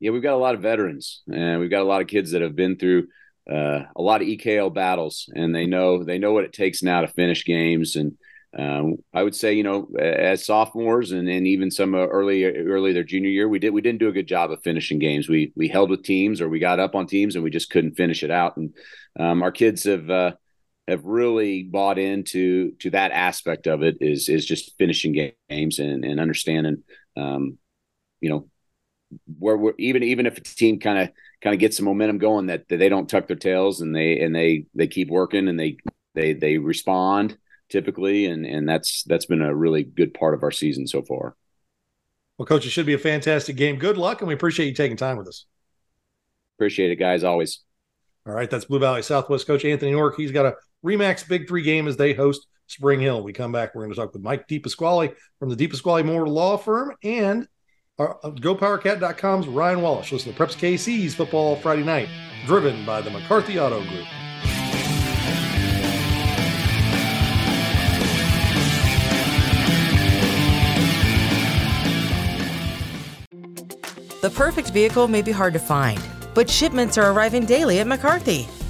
Yeah, 0.00 0.10
we've 0.10 0.22
got 0.22 0.34
a 0.34 0.38
lot 0.38 0.54
of 0.54 0.62
veterans 0.62 1.22
and 1.32 1.60
we've 1.60 1.70
got 1.70 1.82
a 1.82 1.90
lot 1.92 2.00
of 2.00 2.08
kids 2.08 2.32
that 2.32 2.42
have 2.42 2.56
been 2.56 2.76
through 2.76 3.08
a 3.48 4.02
lot 4.02 4.22
of 4.22 4.28
EKL 4.28 4.72
battles, 4.72 5.28
and 5.34 5.54
they 5.54 5.66
know 5.66 6.04
they 6.04 6.18
know 6.18 6.32
what 6.32 6.44
it 6.44 6.52
takes 6.52 6.82
now 6.82 7.00
to 7.02 7.08
finish 7.08 7.44
games. 7.44 7.96
And 7.96 8.16
um, 8.56 8.96
I 9.12 9.22
would 9.22 9.34
say, 9.34 9.54
you 9.54 9.64
know, 9.64 9.88
as 9.98 10.46
sophomores 10.46 11.10
and, 11.12 11.28
and 11.28 11.46
even 11.46 11.70
some 11.70 11.94
uh, 11.94 12.06
early 12.06 12.44
early 12.44 12.92
their 12.92 13.02
junior 13.02 13.30
year, 13.30 13.48
we 13.48 13.58
did 13.58 13.70
we 13.70 13.80
didn't 13.80 13.98
do 13.98 14.08
a 14.08 14.12
good 14.12 14.28
job 14.28 14.50
of 14.50 14.62
finishing 14.62 14.98
games. 14.98 15.28
We 15.28 15.52
we 15.56 15.68
held 15.68 15.90
with 15.90 16.04
teams 16.04 16.40
or 16.40 16.48
we 16.48 16.58
got 16.58 16.80
up 16.80 16.94
on 16.94 17.06
teams 17.06 17.34
and 17.34 17.42
we 17.42 17.50
just 17.50 17.70
couldn't 17.70 17.96
finish 17.96 18.22
it 18.22 18.30
out. 18.30 18.56
And 18.56 18.74
um, 19.18 19.42
our 19.42 19.50
kids 19.50 19.84
have 19.84 20.08
uh, 20.08 20.32
have 20.86 21.04
really 21.04 21.64
bought 21.64 21.98
into 21.98 22.72
to 22.76 22.90
that 22.90 23.10
aspect 23.10 23.66
of 23.66 23.82
it 23.82 23.98
is 24.00 24.28
is 24.28 24.46
just 24.46 24.76
finishing 24.78 25.32
games 25.48 25.78
and, 25.78 26.04
and 26.04 26.20
understanding, 26.20 26.84
um, 27.16 27.58
you 28.20 28.30
know, 28.30 28.48
where 29.38 29.56
we're 29.56 29.74
even 29.78 30.02
even 30.04 30.26
if 30.26 30.38
a 30.38 30.40
team 30.42 30.78
kind 30.78 30.98
of 30.98 31.08
kind 31.44 31.54
of 31.54 31.60
gets 31.60 31.76
some 31.76 31.84
momentum 31.84 32.18
going 32.18 32.46
that, 32.46 32.66
that 32.68 32.78
they 32.78 32.88
don't 32.88 33.08
tuck 33.08 33.28
their 33.28 33.36
tails 33.36 33.80
and 33.82 33.94
they 33.94 34.18
and 34.18 34.34
they 34.34 34.64
they 34.74 34.88
keep 34.88 35.08
working 35.08 35.46
and 35.46 35.60
they 35.60 35.76
they 36.14 36.32
they 36.32 36.58
respond 36.58 37.36
typically, 37.68 38.26
and 38.26 38.46
and 38.46 38.68
that's 38.68 39.02
that's 39.04 39.26
been 39.26 39.42
a 39.42 39.54
really 39.54 39.82
good 39.82 40.14
part 40.14 40.34
of 40.34 40.42
our 40.42 40.50
season 40.50 40.86
so 40.86 41.02
far. 41.02 41.36
Well, 42.38 42.46
coach, 42.46 42.66
it 42.66 42.70
should 42.70 42.86
be 42.86 42.94
a 42.94 42.98
fantastic 42.98 43.56
game. 43.56 43.76
Good 43.76 43.96
luck, 43.96 44.20
and 44.20 44.28
we 44.28 44.34
appreciate 44.34 44.66
you 44.66 44.74
taking 44.74 44.96
time 44.96 45.16
with 45.16 45.28
us. 45.28 45.46
Appreciate 46.56 46.90
it, 46.90 46.96
guys. 46.96 47.24
Always. 47.24 47.60
All 48.26 48.32
right, 48.32 48.48
that's 48.48 48.64
Blue 48.64 48.78
Valley 48.78 49.02
Southwest 49.02 49.46
coach 49.46 49.64
Anthony 49.64 49.92
Nork. 49.92 50.16
He's 50.16 50.32
got 50.32 50.46
a 50.46 50.54
Remax 50.84 51.28
Big 51.28 51.46
Three 51.46 51.62
game 51.62 51.86
as 51.86 51.96
they 51.96 52.14
host 52.14 52.46
Spring 52.68 53.00
Hill. 53.00 53.22
We 53.22 53.32
come 53.32 53.52
back. 53.52 53.74
We're 53.74 53.82
going 53.82 53.92
to 53.92 54.00
talk 54.00 54.14
with 54.14 54.22
Mike 54.22 54.48
DePasquale 54.48 55.14
from 55.38 55.50
the 55.50 55.56
DePasquale 55.56 56.06
Moore 56.06 56.26
Law 56.26 56.56
Firm 56.56 56.94
and 57.02 57.46
uh, 57.98 58.14
GoPowerCat.com's 58.22 59.46
Ryan 59.46 59.82
Wallace. 59.82 60.10
Listen 60.10 60.32
to 60.32 60.38
Preps 60.38 60.56
KC's 60.56 61.14
Football 61.14 61.56
Friday 61.56 61.84
Night, 61.84 62.08
driven 62.46 62.84
by 62.84 63.00
the 63.00 63.10
McCarthy 63.10 63.58
Auto 63.58 63.80
Group. 63.80 64.06
The 74.22 74.30
perfect 74.30 74.70
vehicle 74.70 75.06
may 75.06 75.20
be 75.20 75.32
hard 75.32 75.52
to 75.52 75.58
find, 75.58 76.00
but 76.34 76.48
shipments 76.48 76.96
are 76.96 77.12
arriving 77.12 77.44
daily 77.44 77.80
at 77.80 77.86
McCarthy. 77.86 78.48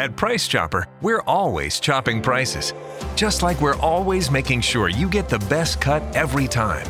At 0.00 0.16
Price 0.16 0.48
Chopper, 0.48 0.86
we're 1.02 1.20
always 1.26 1.78
chopping 1.78 2.22
prices, 2.22 2.72
just 3.16 3.42
like 3.42 3.60
we're 3.60 3.78
always 3.80 4.30
making 4.30 4.62
sure 4.62 4.88
you 4.88 5.06
get 5.06 5.28
the 5.28 5.40
best 5.40 5.78
cut 5.78 6.02
every 6.16 6.48
time. 6.48 6.86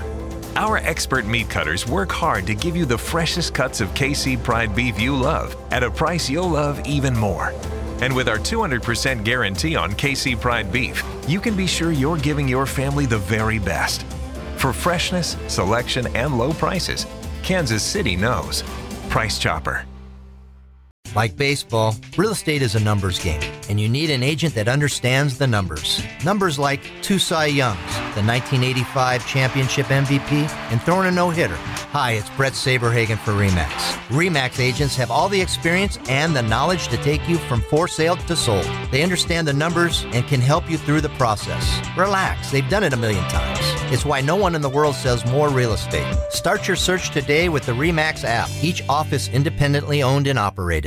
Our 0.54 0.76
expert 0.76 1.26
meat 1.26 1.50
cutters 1.50 1.88
work 1.88 2.12
hard 2.12 2.46
to 2.46 2.54
give 2.54 2.76
you 2.76 2.84
the 2.84 2.96
freshest 2.96 3.52
cuts 3.52 3.80
of 3.80 3.88
KC 3.94 4.40
Pride 4.44 4.76
beef 4.76 5.00
you 5.00 5.16
love 5.16 5.56
at 5.72 5.82
a 5.82 5.90
price 5.90 6.30
you'll 6.30 6.50
love 6.50 6.86
even 6.86 7.16
more. 7.16 7.52
And 8.00 8.14
with 8.14 8.28
our 8.28 8.38
200% 8.38 9.24
guarantee 9.24 9.74
on 9.74 9.90
KC 9.94 10.40
Pride 10.40 10.70
beef, 10.70 11.02
you 11.26 11.40
can 11.40 11.56
be 11.56 11.66
sure 11.66 11.90
you're 11.90 12.16
giving 12.16 12.46
your 12.46 12.64
family 12.64 13.06
the 13.06 13.18
very 13.18 13.58
best. 13.58 14.04
For 14.56 14.72
freshness, 14.72 15.36
selection, 15.48 16.06
and 16.14 16.38
low 16.38 16.52
prices, 16.52 17.08
Kansas 17.42 17.82
City 17.82 18.14
knows. 18.14 18.62
Price 19.08 19.36
Chopper. 19.36 19.84
Like 21.14 21.36
baseball, 21.36 21.96
real 22.16 22.30
estate 22.30 22.62
is 22.62 22.76
a 22.76 22.80
numbers 22.80 23.18
game, 23.18 23.42
and 23.68 23.80
you 23.80 23.88
need 23.88 24.10
an 24.10 24.22
agent 24.22 24.54
that 24.54 24.68
understands 24.68 25.38
the 25.38 25.46
numbers. 25.46 26.04
Numbers 26.24 26.56
like 26.56 26.80
two 27.02 27.18
Cy 27.18 27.46
Youngs, 27.46 27.80
the 28.14 28.22
1985 28.22 29.26
championship 29.26 29.86
MVP, 29.86 30.48
and 30.70 30.80
throwing 30.82 31.08
a 31.08 31.10
no 31.10 31.30
hitter. 31.30 31.56
Hi, 31.90 32.12
it's 32.12 32.30
Brett 32.30 32.52
Saberhagen 32.52 33.18
for 33.18 33.32
REMAX. 33.32 33.70
REMAX 34.08 34.60
agents 34.60 34.94
have 34.94 35.10
all 35.10 35.28
the 35.28 35.40
experience 35.40 35.98
and 36.08 36.34
the 36.34 36.42
knowledge 36.42 36.86
to 36.88 36.96
take 36.98 37.28
you 37.28 37.38
from 37.38 37.60
for 37.62 37.88
sale 37.88 38.16
to 38.16 38.36
sold. 38.36 38.68
They 38.92 39.02
understand 39.02 39.48
the 39.48 39.52
numbers 39.52 40.04
and 40.12 40.24
can 40.28 40.40
help 40.40 40.70
you 40.70 40.78
through 40.78 41.00
the 41.00 41.08
process. 41.10 41.80
Relax, 41.96 42.52
they've 42.52 42.68
done 42.68 42.84
it 42.84 42.92
a 42.92 42.96
million 42.96 43.24
times. 43.24 43.79
It's 43.92 44.04
why 44.04 44.20
no 44.20 44.36
one 44.36 44.54
in 44.54 44.62
the 44.62 44.68
world 44.68 44.94
sells 44.94 45.26
more 45.26 45.48
real 45.48 45.72
estate. 45.72 46.16
Start 46.30 46.68
your 46.68 46.76
search 46.76 47.10
today 47.10 47.48
with 47.48 47.66
the 47.66 47.72
REMAX 47.72 48.22
app, 48.22 48.48
each 48.62 48.88
office 48.88 49.26
independently 49.26 50.00
owned 50.00 50.28
and 50.28 50.38
operated. 50.38 50.86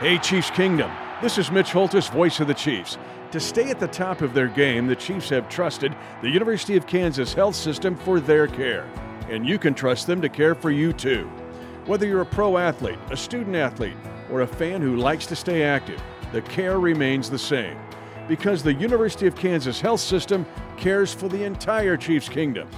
Hey, 0.00 0.18
Chiefs 0.18 0.50
Kingdom. 0.50 0.90
This 1.22 1.38
is 1.38 1.52
Mitch 1.52 1.70
Holthus, 1.70 2.10
voice 2.10 2.40
of 2.40 2.48
the 2.48 2.54
Chiefs. 2.54 2.98
To 3.30 3.38
stay 3.38 3.70
at 3.70 3.78
the 3.78 3.86
top 3.86 4.22
of 4.22 4.34
their 4.34 4.48
game, 4.48 4.88
the 4.88 4.96
Chiefs 4.96 5.28
have 5.28 5.48
trusted 5.48 5.94
the 6.20 6.30
University 6.30 6.76
of 6.76 6.84
Kansas 6.84 7.32
health 7.32 7.54
system 7.54 7.94
for 7.94 8.18
their 8.18 8.48
care. 8.48 8.90
And 9.28 9.46
you 9.46 9.56
can 9.56 9.72
trust 9.72 10.08
them 10.08 10.20
to 10.20 10.28
care 10.28 10.56
for 10.56 10.72
you 10.72 10.92
too. 10.92 11.30
Whether 11.86 12.08
you're 12.08 12.22
a 12.22 12.26
pro 12.26 12.58
athlete, 12.58 12.98
a 13.12 13.16
student 13.16 13.54
athlete, 13.54 13.96
or 14.32 14.40
a 14.40 14.48
fan 14.48 14.82
who 14.82 14.96
likes 14.96 15.26
to 15.26 15.36
stay 15.36 15.62
active, 15.62 16.02
the 16.32 16.42
care 16.42 16.80
remains 16.80 17.30
the 17.30 17.38
same. 17.38 17.78
Because 18.28 18.62
the 18.62 18.74
University 18.74 19.26
of 19.26 19.34
Kansas 19.34 19.80
health 19.80 20.00
system 20.00 20.46
cares 20.76 21.12
for 21.12 21.28
the 21.28 21.42
entire 21.44 21.96
Chiefs 21.96 22.28
Kingdom. 22.28 22.68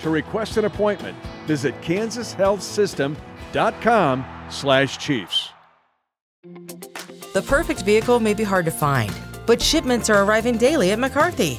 To 0.00 0.10
request 0.10 0.56
an 0.56 0.64
appointment, 0.64 1.16
visit 1.46 1.80
kansashealthsystem.com 1.80 4.24
slash 4.50 4.98
chiefs. 4.98 5.50
The 7.32 7.42
perfect 7.46 7.82
vehicle 7.82 8.18
may 8.20 8.34
be 8.34 8.44
hard 8.44 8.66
to 8.66 8.70
find, 8.70 9.10
but 9.46 9.62
shipments 9.62 10.10
are 10.10 10.24
arriving 10.24 10.58
daily 10.58 10.92
at 10.92 10.98
McCarthy. 10.98 11.58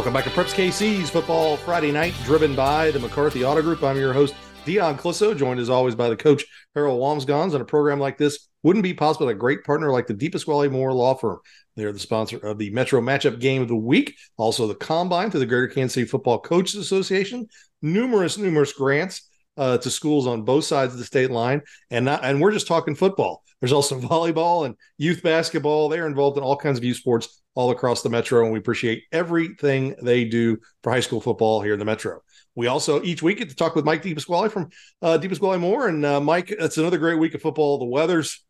Welcome 0.00 0.14
back 0.14 0.24
to 0.24 0.30
Preps 0.30 0.54
KC's 0.54 1.10
Football 1.10 1.58
Friday 1.58 1.92
Night, 1.92 2.14
driven 2.24 2.56
by 2.56 2.90
the 2.90 2.98
McCarthy 2.98 3.44
Auto 3.44 3.60
Group. 3.60 3.82
I'm 3.82 3.98
your 3.98 4.14
host, 4.14 4.34
Dion 4.64 4.96
Clisso, 4.96 5.36
joined 5.36 5.60
as 5.60 5.68
always 5.68 5.94
by 5.94 6.08
the 6.08 6.16
coach, 6.16 6.42
Harold 6.74 6.98
Wamsgons. 6.98 7.52
And 7.52 7.60
a 7.60 7.66
program 7.66 8.00
like 8.00 8.16
this 8.16 8.48
wouldn't 8.62 8.82
be 8.82 8.94
possible 8.94 9.26
with 9.26 9.36
a 9.36 9.38
great 9.38 9.62
partner 9.62 9.92
like 9.92 10.06
the 10.06 10.14
DePasquale 10.14 10.70
Moore 10.70 10.94
Law 10.94 11.16
Firm. 11.16 11.40
They're 11.76 11.92
the 11.92 11.98
sponsor 11.98 12.38
of 12.38 12.56
the 12.56 12.70
Metro 12.70 13.02
Matchup 13.02 13.40
Game 13.40 13.60
of 13.60 13.68
the 13.68 13.76
Week, 13.76 14.16
also 14.38 14.66
the 14.66 14.74
Combine 14.74 15.30
through 15.30 15.40
the 15.40 15.46
Greater 15.46 15.68
Kansas 15.68 15.92
City 15.92 16.06
Football 16.06 16.38
Coaches 16.38 16.76
Association, 16.76 17.46
numerous, 17.82 18.38
numerous 18.38 18.72
grants 18.72 19.28
uh, 19.58 19.76
to 19.76 19.90
schools 19.90 20.26
on 20.26 20.44
both 20.44 20.64
sides 20.64 20.94
of 20.94 20.98
the 20.98 21.04
state 21.04 21.30
line. 21.30 21.60
And, 21.90 22.06
not, 22.06 22.24
and 22.24 22.40
we're 22.40 22.52
just 22.52 22.66
talking 22.66 22.94
football. 22.94 23.42
There's 23.60 23.72
also 23.72 24.00
volleyball 24.00 24.66
and 24.66 24.74
youth 24.98 25.22
basketball. 25.22 25.88
They're 25.88 26.06
involved 26.06 26.38
in 26.38 26.44
all 26.44 26.56
kinds 26.56 26.78
of 26.78 26.84
youth 26.84 26.96
sports 26.96 27.42
all 27.54 27.70
across 27.70 28.02
the 28.02 28.08
metro, 28.08 28.42
and 28.44 28.52
we 28.52 28.58
appreciate 28.58 29.04
everything 29.12 29.96
they 30.02 30.24
do 30.24 30.58
for 30.82 30.92
high 30.92 31.00
school 31.00 31.20
football 31.20 31.60
here 31.60 31.72
in 31.72 31.78
the 31.78 31.84
metro. 31.84 32.20
We 32.54 32.66
also 32.66 33.02
each 33.02 33.22
week 33.22 33.38
get 33.38 33.48
to 33.48 33.56
talk 33.56 33.74
with 33.74 33.84
Mike 33.84 34.02
DePasquale 34.02 34.50
from 34.50 34.70
uh, 35.02 35.18
DePasquale 35.20 35.60
Moore, 35.60 35.88
and 35.88 36.04
uh, 36.04 36.20
Mike, 36.20 36.50
it's 36.50 36.78
another 36.78 36.98
great 36.98 37.18
week 37.18 37.34
of 37.34 37.42
football. 37.42 37.78
The 37.78 37.84
weather's 37.84 38.44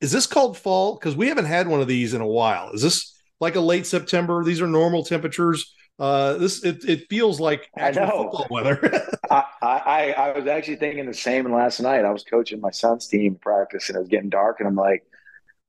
is 0.00 0.12
this 0.12 0.26
called 0.26 0.58
fall? 0.58 0.98
Because 0.98 1.16
we 1.16 1.28
haven't 1.28 1.46
had 1.46 1.66
one 1.66 1.80
of 1.80 1.88
these 1.88 2.12
in 2.12 2.20
a 2.20 2.26
while. 2.26 2.72
Is 2.72 2.82
this 2.82 3.18
like 3.40 3.54
a 3.56 3.60
late 3.60 3.86
September? 3.86 4.44
These 4.44 4.60
are 4.60 4.66
normal 4.66 5.02
temperatures 5.02 5.74
Uh, 5.98 6.34
this 6.34 6.64
it, 6.64 6.84
it 6.88 7.08
feels 7.08 7.38
like 7.40 7.70
I 7.78 7.92
know 7.92 8.08
football 8.30 8.46
weather. 8.50 9.08
I, 9.30 9.44
I 9.62 10.12
I 10.16 10.38
was 10.38 10.46
actually 10.48 10.76
thinking 10.76 11.06
the 11.06 11.14
same 11.14 11.50
last 11.52 11.80
night. 11.80 12.04
I 12.04 12.10
was 12.10 12.24
coaching 12.24 12.60
my 12.60 12.70
son's 12.72 13.06
team 13.06 13.36
practice, 13.36 13.88
and 13.88 13.96
it 13.96 14.00
was 14.00 14.08
getting 14.08 14.28
dark, 14.30 14.58
and 14.58 14.68
I'm 14.68 14.74
like, 14.74 15.04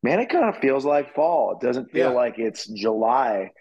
man, 0.02 0.20
it 0.20 0.30
kind 0.30 0.46
of 0.46 0.58
feels 0.62 0.84
like 0.86 1.14
fall. 1.14 1.52
It 1.52 1.66
doesn't 1.66 1.92
feel 1.92 2.10
Yeah. 2.10 2.16
like 2.16 2.40
it's 2.40 2.66
July. 2.68 3.52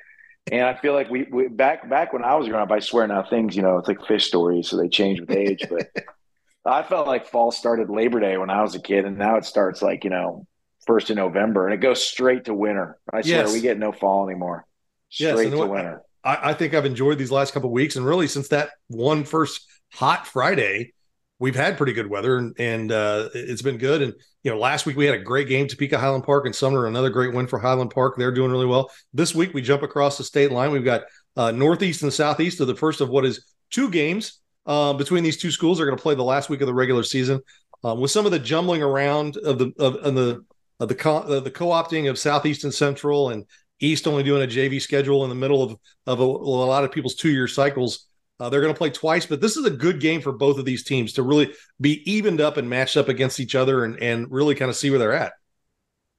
And 0.53 0.62
I 0.62 0.75
feel 0.75 0.93
like 0.93 1.09
we, 1.11 1.23
we 1.31 1.49
back 1.49 1.89
back 1.89 2.12
when 2.12 2.25
I 2.25 2.35
was 2.37 2.49
growing 2.49 2.62
up, 2.62 2.71
I 2.71 2.79
swear 2.81 3.07
now 3.07 3.23
things, 3.23 3.57
you 3.57 3.62
know, 3.62 3.79
it's 3.79 3.89
like 3.89 4.05
fish 4.07 4.27
stories, 4.27 4.69
so 4.69 4.77
they 4.77 4.89
change 4.89 5.21
with 5.21 5.31
age. 5.31 5.65
But 5.71 5.89
I 6.67 6.83
felt 6.83 7.07
like 7.07 7.27
fall 7.29 7.51
started 7.51 7.91
Labor 7.91 8.21
Day 8.21 8.37
when 8.39 8.51
I 8.51 8.62
was 8.62 8.75
a 8.75 8.81
kid, 8.81 9.05
and 9.05 9.17
now 9.19 9.37
it 9.37 9.45
starts 9.45 9.81
like, 9.83 10.05
you 10.05 10.11
know, 10.11 10.47
first 10.87 11.09
of 11.11 11.17
November 11.17 11.67
and 11.67 11.73
it 11.75 11.79
goes 11.79 12.03
straight 12.05 12.45
to 12.45 12.53
winter. 12.55 12.99
I 13.11 13.23
swear 13.23 13.37
Yes. 13.43 13.53
we 13.55 13.61
get 13.62 13.79
no 13.79 13.91
fall 13.93 14.29
anymore. 14.29 14.67
Straight 15.11 15.39
and 15.47 15.53
to 15.53 15.59
what- 15.59 15.71
winter. 15.71 16.03
I, 16.25 16.51
I 16.51 16.55
think 16.55 16.75
I've 16.75 16.87
enjoyed 16.87 17.18
these 17.18 17.31
last 17.31 17.53
couple 17.53 17.68
of 17.68 17.72
weeks, 17.75 17.97
and 17.97 18.07
really 18.07 18.27
since 18.27 18.49
that 18.49 18.70
one 18.89 19.25
first 19.25 19.66
hot 19.93 20.27
Friday, 20.27 20.93
we've 21.39 21.55
had 21.55 21.77
pretty 21.77 21.93
good 21.93 22.09
weather, 22.09 22.37
and, 22.37 22.59
and 22.59 22.93
uh, 22.93 23.29
it's 23.35 23.62
been 23.62 23.79
good. 23.79 24.03
And 24.03 24.14
you 24.43 24.51
know, 24.51 24.59
last 24.59 24.87
week 24.87 24.97
we 24.97 25.05
had 25.05 25.14
a 25.14 25.22
great 25.22 25.49
game, 25.49 25.68
Topeka 25.68 25.99
Highland 25.99 26.25
Park, 26.25 26.47
and 26.47 26.55
Sumner 26.55 26.87
another 26.87 27.11
great 27.11 27.35
win 27.35 27.47
for 27.47 27.59
Highland 27.59 27.91
Park. 27.91 28.14
They're 28.16 28.33
doing 28.33 28.51
really 28.51 28.66
well. 28.66 28.91
This 29.12 29.35
week 29.35 29.55
we 29.55 29.62
jump 29.62 29.83
across 29.83 30.18
the 30.18 30.25
state 30.25 30.53
line. 30.53 30.70
We've 30.70 30.85
got 30.85 31.03
uh, 31.37 31.51
Northeast 31.51 32.03
and 32.03 32.12
Southeast 32.12 32.61
are 32.61 32.64
the 32.64 32.75
first 32.75 33.01
of 33.01 33.09
what 33.09 33.25
is 33.25 33.45
two 33.70 33.91
games 33.91 34.41
uh, 34.66 34.93
between 34.93 35.25
these 35.25 35.37
two 35.37 35.51
schools. 35.51 35.79
They're 35.79 35.87
going 35.87 35.99
to 35.99 36.03
play 36.03 36.14
the 36.14 36.22
last 36.22 36.49
week 36.49 36.61
of 36.61 36.66
the 36.66 36.75
regular 36.75 37.03
season. 37.03 37.41
Um, 37.83 38.01
with 38.01 38.11
some 38.11 38.25
of 38.25 38.33
the 38.33 38.39
jumbling 38.39 38.83
around 38.83 39.37
of 39.37 39.59
the 39.59 39.72
of, 39.79 39.97
of 39.97 40.14
the 40.14 40.45
of 40.81 40.89
the 40.89 40.95
co- 40.95 41.18
uh, 41.18 41.41
the 41.41 41.51
co-opting 41.51 42.09
of 42.09 42.18
Southeast 42.18 42.64
and 42.64 42.72
Central 42.72 43.29
and 43.31 43.45
East 43.85 44.07
only 44.07 44.22
doing 44.22 44.43
a 44.43 44.47
JV 44.47 44.80
schedule 44.80 45.24
in 45.24 45.28
the 45.28 45.35
middle 45.35 45.62
of 45.62 45.76
of 46.07 46.20
a, 46.20 46.24
a 46.24 46.24
lot 46.24 46.85
of 46.85 46.93
people's 46.93 47.14
two 47.14 47.30
year 47.30 47.49
cycles. 47.49 48.07
Uh, 48.41 48.49
they're 48.49 48.61
going 48.61 48.74
to 48.74 48.78
play 48.78 48.91
twice, 48.91 49.26
but 49.26 49.41
this 49.41 49.57
is 49.57 49.64
a 49.64 49.70
good 49.70 50.01
game 50.01 50.20
for 50.20 50.32
both 50.32 50.59
of 50.59 50.64
these 50.64 50.82
teams 50.82 51.12
to 51.12 51.22
really 51.22 51.53
be 51.80 52.03
evened 52.11 52.41
up 52.41 52.57
and 52.57 52.68
matched 52.68 52.97
up 52.97 53.09
against 53.09 53.39
each 53.39 53.55
other 53.55 53.85
and 53.85 54.01
and 54.03 54.30
really 54.30 54.55
kind 54.55 54.70
of 54.70 54.76
see 54.76 54.91
where 54.91 54.99
they're 54.99 55.12
at. 55.12 55.32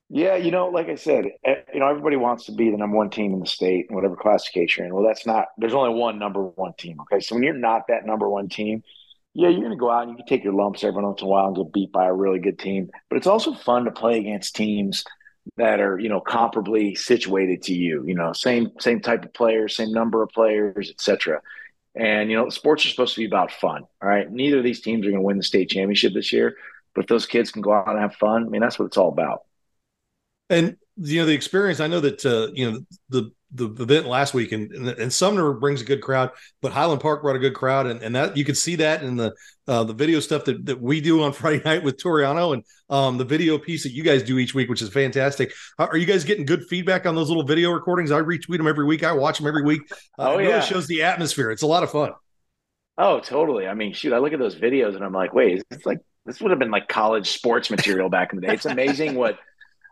Yeah, 0.09 0.35
you 0.35 0.51
know, 0.51 0.67
like 0.67 0.87
I 0.87 0.95
said, 0.95 1.25
you 1.73 1.79
know, 1.79 1.89
everybody 1.89 2.15
wants 2.15 2.45
to 2.45 2.51
be 2.51 2.69
the 2.69 2.77
number 2.77 2.95
one 2.95 3.09
team 3.09 3.33
in 3.33 3.39
the 3.39 3.47
state, 3.47 3.87
in 3.89 3.95
whatever 3.95 4.15
classification 4.15 4.83
you're 4.83 4.87
in. 4.89 4.95
Well, 4.95 5.03
that's 5.03 5.25
not. 5.25 5.47
There's 5.57 5.73
only 5.73 5.99
one 5.99 6.19
number 6.19 6.43
one 6.43 6.73
team. 6.77 6.97
Okay, 7.01 7.19
so 7.19 7.35
when 7.35 7.43
you're 7.43 7.53
not 7.53 7.87
that 7.87 8.05
number 8.05 8.29
one 8.29 8.47
team, 8.47 8.83
yeah, 9.33 9.49
you're 9.49 9.61
going 9.61 9.71
to 9.71 9.77
go 9.77 9.89
out 9.89 10.03
and 10.03 10.11
you 10.11 10.17
can 10.17 10.27
take 10.27 10.43
your 10.43 10.53
lumps 10.53 10.83
every 10.83 11.03
once 11.03 11.21
in 11.21 11.27
a 11.27 11.29
while 11.29 11.47
and 11.47 11.55
get 11.55 11.73
beat 11.73 11.91
by 11.91 12.05
a 12.05 12.13
really 12.13 12.39
good 12.39 12.59
team. 12.59 12.89
But 13.09 13.17
it's 13.17 13.27
also 13.27 13.53
fun 13.53 13.85
to 13.85 13.91
play 13.91 14.19
against 14.19 14.55
teams 14.55 15.03
that 15.57 15.79
are, 15.79 15.99
you 15.99 16.09
know, 16.09 16.21
comparably 16.21 16.97
situated 16.97 17.63
to 17.63 17.73
you. 17.73 18.03
You 18.05 18.15
know, 18.15 18.33
same 18.33 18.71
same 18.79 18.99
type 18.99 19.25
of 19.25 19.33
players, 19.33 19.75
same 19.75 19.91
number 19.91 20.23
of 20.23 20.29
players, 20.29 20.89
etc. 20.89 21.41
And 21.95 22.29
you 22.29 22.35
know, 22.35 22.49
sports 22.49 22.85
are 22.85 22.89
supposed 22.89 23.15
to 23.15 23.21
be 23.21 23.27
about 23.27 23.51
fun. 23.51 23.83
All 24.01 24.09
right, 24.09 24.29
neither 24.29 24.57
of 24.57 24.63
these 24.63 24.81
teams 24.81 25.05
are 25.05 25.11
going 25.11 25.21
to 25.21 25.25
win 25.25 25.37
the 25.37 25.43
state 25.43 25.69
championship 25.69 26.13
this 26.13 26.33
year, 26.33 26.57
but 26.93 27.05
if 27.05 27.07
those 27.07 27.25
kids 27.25 27.51
can 27.51 27.61
go 27.61 27.73
out 27.73 27.87
and 27.87 27.99
have 27.99 28.15
fun, 28.15 28.45
I 28.45 28.49
mean, 28.49 28.61
that's 28.61 28.77
what 28.77 28.85
it's 28.85 28.97
all 28.97 29.09
about. 29.09 29.43
And 30.49 30.77
you 30.97 31.19
know 31.19 31.25
the 31.25 31.33
experience. 31.33 31.79
I 31.79 31.87
know 31.87 31.99
that 31.99 32.25
uh, 32.25 32.51
you 32.53 32.71
know 32.71 32.79
the 33.09 33.31
the 33.51 33.69
event 33.81 34.05
last 34.05 34.33
week, 34.33 34.51
and, 34.51 34.69
and 34.73 35.13
Sumner 35.13 35.53
brings 35.53 35.81
a 35.81 35.85
good 35.85 36.01
crowd, 36.01 36.31
but 36.61 36.73
Highland 36.73 36.99
Park 36.99 37.21
brought 37.21 37.37
a 37.37 37.39
good 37.39 37.53
crowd, 37.53 37.87
and, 37.87 38.01
and 38.01 38.13
that 38.13 38.35
you 38.35 38.43
could 38.43 38.57
see 38.57 38.75
that 38.77 39.01
in 39.01 39.15
the 39.15 39.33
uh, 39.67 39.83
the 39.83 39.93
video 39.93 40.19
stuff 40.19 40.43
that, 40.45 40.65
that 40.65 40.81
we 40.81 40.99
do 40.99 41.23
on 41.23 41.31
Friday 41.33 41.61
night 41.63 41.83
with 41.83 41.97
Toriano, 41.97 42.53
and 42.53 42.63
um, 42.89 43.17
the 43.17 43.23
video 43.23 43.57
piece 43.57 43.83
that 43.83 43.93
you 43.93 44.03
guys 44.03 44.23
do 44.23 44.39
each 44.39 44.53
week, 44.53 44.69
which 44.69 44.81
is 44.81 44.89
fantastic. 44.89 45.53
Are 45.79 45.95
you 45.97 46.05
guys 46.05 46.23
getting 46.25 46.45
good 46.45 46.65
feedback 46.67 47.05
on 47.05 47.15
those 47.15 47.29
little 47.29 47.45
video 47.45 47.71
recordings? 47.71 48.11
I 48.11 48.21
retweet 48.21 48.57
them 48.57 48.67
every 48.67 48.85
week. 48.85 49.03
I 49.03 49.13
watch 49.13 49.37
them 49.37 49.47
every 49.47 49.63
week. 49.63 49.81
Uh, 50.19 50.31
Oh, 50.31 50.37
it 50.37 50.43
really 50.43 50.49
yeah. 50.49 50.59
shows 50.59 50.87
the 50.87 51.03
atmosphere. 51.03 51.51
It's 51.51 51.61
a 51.61 51.67
lot 51.67 51.83
of 51.83 51.91
fun. 51.91 52.11
Oh, 52.97 53.19
totally. 53.19 53.67
I 53.67 53.73
mean, 53.73 53.93
shoot, 53.93 54.13
I 54.13 54.19
look 54.19 54.33
at 54.33 54.39
those 54.39 54.55
videos 54.55 54.95
and 54.95 55.03
I'm 55.03 55.13
like, 55.13 55.33
wait, 55.33 55.63
it's 55.69 55.85
like 55.85 55.99
this 56.25 56.39
would 56.41 56.51
have 56.51 56.59
been 56.59 56.71
like 56.71 56.87
college 56.87 57.29
sports 57.31 57.69
material 57.69 58.09
back 58.09 58.31
in 58.31 58.39
the 58.39 58.47
day. 58.47 58.53
It's 58.53 58.65
amazing 58.65 59.15
what 59.15 59.37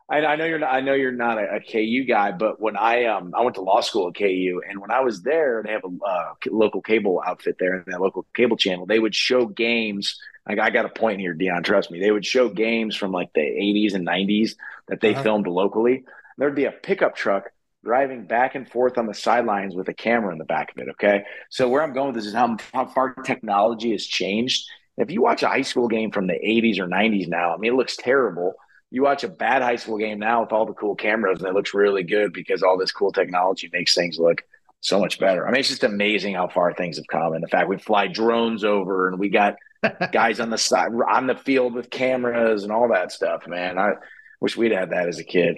I, 0.09 0.17
I 0.25 0.35
know 0.35 0.45
you're 0.45 0.59
not. 0.59 0.73
I 0.73 0.81
know 0.81 0.93
you're 0.93 1.11
not 1.11 1.37
a, 1.37 1.55
a 1.55 1.59
KU 1.59 2.03
guy, 2.05 2.31
but 2.31 2.59
when 2.61 2.75
I 2.75 3.05
um 3.05 3.33
I 3.35 3.41
went 3.41 3.55
to 3.55 3.61
law 3.61 3.81
school 3.81 4.09
at 4.09 4.15
KU, 4.15 4.61
and 4.69 4.79
when 4.79 4.91
I 4.91 4.99
was 5.01 5.21
there, 5.23 5.61
they 5.65 5.71
have 5.71 5.83
a 5.85 6.05
uh, 6.05 6.33
local 6.51 6.81
cable 6.81 7.21
outfit 7.25 7.55
there, 7.59 7.75
and 7.75 7.85
that 7.87 8.01
local 8.01 8.25
cable 8.35 8.57
channel. 8.57 8.85
They 8.85 8.99
would 8.99 9.15
show 9.15 9.45
games. 9.45 10.19
Like 10.47 10.59
I 10.59 10.69
got 10.71 10.85
a 10.85 10.89
point 10.89 11.21
here, 11.21 11.33
Dion. 11.33 11.63
Trust 11.63 11.89
me. 11.89 11.99
They 12.01 12.11
would 12.11 12.25
show 12.25 12.49
games 12.49 12.95
from 12.97 13.11
like 13.11 13.31
the 13.33 13.41
80s 13.41 13.93
and 13.93 14.05
90s 14.05 14.55
that 14.89 14.99
they 14.99 15.13
Uh-huh. 15.13 15.23
filmed 15.23 15.47
locally. 15.47 16.03
There'd 16.37 16.55
be 16.55 16.65
a 16.65 16.71
pickup 16.71 17.15
truck 17.15 17.51
driving 17.83 18.25
back 18.25 18.55
and 18.55 18.69
forth 18.69 18.97
on 18.97 19.07
the 19.07 19.13
sidelines 19.13 19.73
with 19.75 19.87
a 19.89 19.93
camera 19.93 20.31
in 20.33 20.37
the 20.37 20.45
back 20.45 20.71
of 20.71 20.77
it. 20.79 20.89
Okay. 20.91 21.23
So 21.49 21.69
where 21.69 21.81
I'm 21.81 21.93
going 21.93 22.07
with 22.07 22.15
this 22.15 22.25
is 22.25 22.33
how, 22.33 22.57
how 22.73 22.85
far 22.85 23.13
technology 23.13 23.91
has 23.91 24.05
changed. 24.05 24.65
If 24.97 25.11
you 25.11 25.21
watch 25.21 25.43
a 25.43 25.47
high 25.47 25.61
school 25.63 25.87
game 25.87 26.11
from 26.11 26.27
the 26.27 26.33
80s 26.33 26.79
or 26.79 26.87
90s 26.87 27.27
now, 27.27 27.53
I 27.53 27.57
mean, 27.57 27.73
it 27.73 27.75
looks 27.75 27.95
terrible. 27.97 28.55
You 28.93 29.01
watch 29.01 29.23
a 29.23 29.27
bad 29.27 29.63
high 29.63 29.77
school 29.77 29.97
game 29.97 30.19
now 30.19 30.41
with 30.41 30.51
all 30.51 30.67
the 30.67 30.73
cool 30.73 30.93
cameras, 30.93 31.39
and 31.39 31.47
it 31.47 31.55
looks 31.55 31.73
really 31.73 32.03
good 32.03 32.31
because 32.31 32.61
all 32.61 32.77
this 32.77 32.91
cool 32.91 33.11
technology 33.11 33.67
makes 33.73 33.95
things 33.95 34.19
look 34.19 34.43
so 34.81 34.99
much 34.99 35.17
better. 35.17 35.47
I 35.47 35.51
mean, 35.51 35.61
it's 35.61 35.69
just 35.69 35.83
amazing 35.83 36.35
how 36.35 36.47
far 36.47 36.75
things 36.75 36.97
have 36.97 37.07
come. 37.07 37.33
And 37.33 37.43
the 37.43 37.47
fact 37.47 37.67
we 37.67 37.79
fly 37.79 38.05
drones 38.05 38.63
over 38.63 39.07
and 39.07 39.17
we 39.17 39.29
got 39.29 39.55
guys 40.11 40.39
on 40.39 40.51
the 40.51 40.59
side 40.59 40.91
on 41.09 41.25
the 41.25 41.35
field 41.35 41.73
with 41.73 41.89
cameras 41.89 42.61
and 42.61 42.71
all 42.71 42.89
that 42.89 43.11
stuff, 43.11 43.47
man. 43.47 43.79
I 43.79 43.93
wish 44.39 44.55
we'd 44.55 44.71
had 44.71 44.91
that 44.91 45.07
as 45.07 45.17
a 45.17 45.23
kid. 45.23 45.57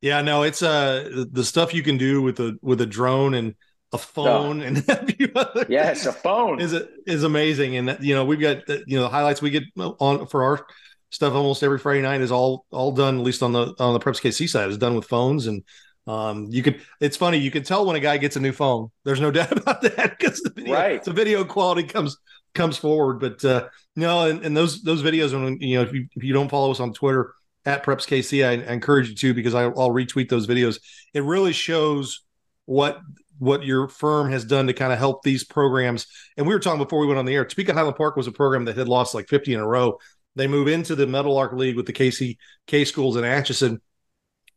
Yeah, 0.00 0.22
no, 0.22 0.44
it's 0.44 0.62
uh 0.62 1.24
the 1.32 1.42
stuff 1.42 1.74
you 1.74 1.82
can 1.82 1.98
do 1.98 2.22
with 2.22 2.38
a 2.38 2.56
with 2.62 2.80
a 2.80 2.86
drone 2.86 3.34
and 3.34 3.56
a 3.92 3.98
phone 3.98 4.62
and 4.62 4.78
a 4.88 5.12
few 5.12 5.32
other 5.34 5.66
Yes, 5.68 6.06
a 6.06 6.12
phone 6.12 6.60
is 6.60 6.74
is 7.06 7.24
amazing. 7.24 7.76
And 7.76 7.98
you 8.00 8.14
know, 8.14 8.24
we've 8.24 8.38
got 8.38 8.68
you 8.68 8.96
know 8.98 9.02
the 9.02 9.08
highlights 9.08 9.42
we 9.42 9.50
get 9.50 9.64
on 9.76 10.28
for 10.28 10.44
our 10.44 10.66
stuff 11.10 11.34
almost 11.34 11.62
every 11.62 11.78
Friday 11.78 12.02
night 12.02 12.20
is 12.20 12.30
all 12.32 12.64
all 12.70 12.92
done 12.92 13.18
at 13.18 13.24
least 13.24 13.42
on 13.42 13.52
the 13.52 13.74
on 13.78 13.94
the 13.94 14.00
Preps 14.00 14.20
KC 14.20 14.48
side 14.48 14.68
is 14.70 14.78
done 14.78 14.94
with 14.94 15.06
phones 15.06 15.46
and 15.46 15.62
um 16.06 16.46
you 16.50 16.62
could. 16.62 16.80
it's 17.00 17.16
funny 17.16 17.38
you 17.38 17.50
can 17.50 17.62
tell 17.62 17.84
when 17.86 17.96
a 17.96 18.00
guy 18.00 18.16
gets 18.18 18.36
a 18.36 18.40
new 18.40 18.52
phone. 18.52 18.90
There's 19.04 19.20
no 19.20 19.30
doubt 19.38 19.52
about 19.52 19.82
that 19.82 20.16
because 20.18 20.40
the 20.40 20.50
video 20.50 20.74
Right. 20.74 21.02
the 21.02 21.12
video 21.12 21.44
quality 21.44 21.82
comes 21.84 22.16
comes 22.54 22.76
forward. 22.76 23.20
But 23.20 23.44
uh 23.44 23.68
no, 23.96 24.26
and, 24.28 24.44
and 24.44 24.56
those 24.56 24.82
those 24.82 25.02
videos 25.02 25.32
when 25.32 25.60
you 25.60 25.76
know 25.76 25.82
if 25.82 25.92
you 25.92 26.06
if 26.14 26.22
you 26.24 26.32
don't 26.32 26.48
follow 26.50 26.70
us 26.70 26.80
on 26.80 26.92
Twitter 26.92 27.34
at 27.66 27.84
Preps 27.84 28.06
KC, 28.06 28.46
I, 28.46 28.52
I 28.70 28.72
encourage 28.72 29.08
you 29.10 29.14
to 29.16 29.34
because 29.34 29.54
I, 29.54 29.64
I'll 29.64 29.90
retweet 29.90 30.28
those 30.30 30.46
videos. 30.46 30.78
It 31.12 31.22
really 31.24 31.52
shows 31.52 32.22
what 32.64 33.00
what 33.38 33.64
your 33.64 33.86
firm 33.88 34.30
has 34.32 34.44
done 34.44 34.66
to 34.66 34.72
kind 34.72 34.92
of 34.92 34.98
help 34.98 35.22
these 35.22 35.44
programs. 35.44 36.06
And 36.36 36.46
we 36.46 36.54
were 36.54 36.58
talking 36.60 36.82
before 36.82 36.98
we 36.98 37.06
went 37.06 37.18
on 37.18 37.24
the 37.24 37.34
air. 37.34 37.44
Topeka 37.44 37.72
Highland 37.72 37.96
Park 37.96 38.16
was 38.16 38.26
a 38.26 38.32
program 38.32 38.64
that 38.64 38.76
had 38.76 38.88
lost 38.88 39.14
like 39.14 39.28
50 39.28 39.54
in 39.54 39.60
a 39.60 39.66
row. 39.66 39.98
They 40.38 40.46
move 40.46 40.68
into 40.68 40.94
the 40.94 41.06
Meadowlark 41.06 41.52
League 41.52 41.76
with 41.76 41.86
the 41.86 41.92
KC 41.92 42.38
K 42.66 42.84
schools 42.84 43.16
in 43.16 43.24
Atchison, 43.24 43.80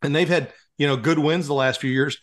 and 0.01 0.15
they've 0.15 0.29
had 0.29 0.53
you 0.77 0.87
know 0.87 0.95
good 0.95 1.19
wins 1.19 1.47
the 1.47 1.53
last 1.53 1.81
few 1.81 1.91
years. 1.91 2.17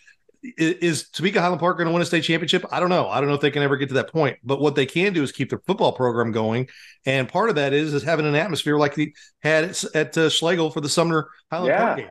I- 0.45 0.79
Is 0.81 1.11
Topeka 1.11 1.41
Highland 1.41 1.61
Park 1.61 1.79
going 1.79 1.89
to 1.89 1.93
win 1.93 2.01
a 2.01 2.07
state 2.07 2.23
championship? 2.23 2.65
I 2.71 2.79
don't 2.79 2.91
know. 2.91 3.09
I 3.09 3.21
don't 3.21 3.29
know 3.29 3.35
if 3.35 3.41
they 3.41 3.51
can 3.51 3.63
ever 3.65 3.77
get 3.77 3.89
to 3.89 3.95
that 3.97 4.13
point. 4.13 4.39
But 4.45 4.61
what 4.61 4.77
they 4.77 4.87
can 4.87 5.13
do 5.13 5.23
is 5.25 5.33
keep 5.33 5.51
their 5.51 5.59
football 5.67 5.93
program 5.93 6.31
going, 6.33 6.69
and 7.05 7.29
part 7.29 7.51
of 7.51 7.57
that 7.57 7.73
is 7.73 7.93
is 7.93 8.05
having 8.05 8.25
an 8.27 8.37
atmosphere 8.37 8.79
like 8.79 8.95
they 8.95 9.13
had 9.43 9.65
at, 9.65 9.85
at 9.95 10.17
uh, 10.19 10.29
Schlagle 10.29 10.73
for 10.73 10.81
the 10.81 10.89
Sumner 10.89 11.29
Highland 11.51 11.69
Yeah. 11.69 11.79
Park 11.85 11.99
game. 11.99 12.09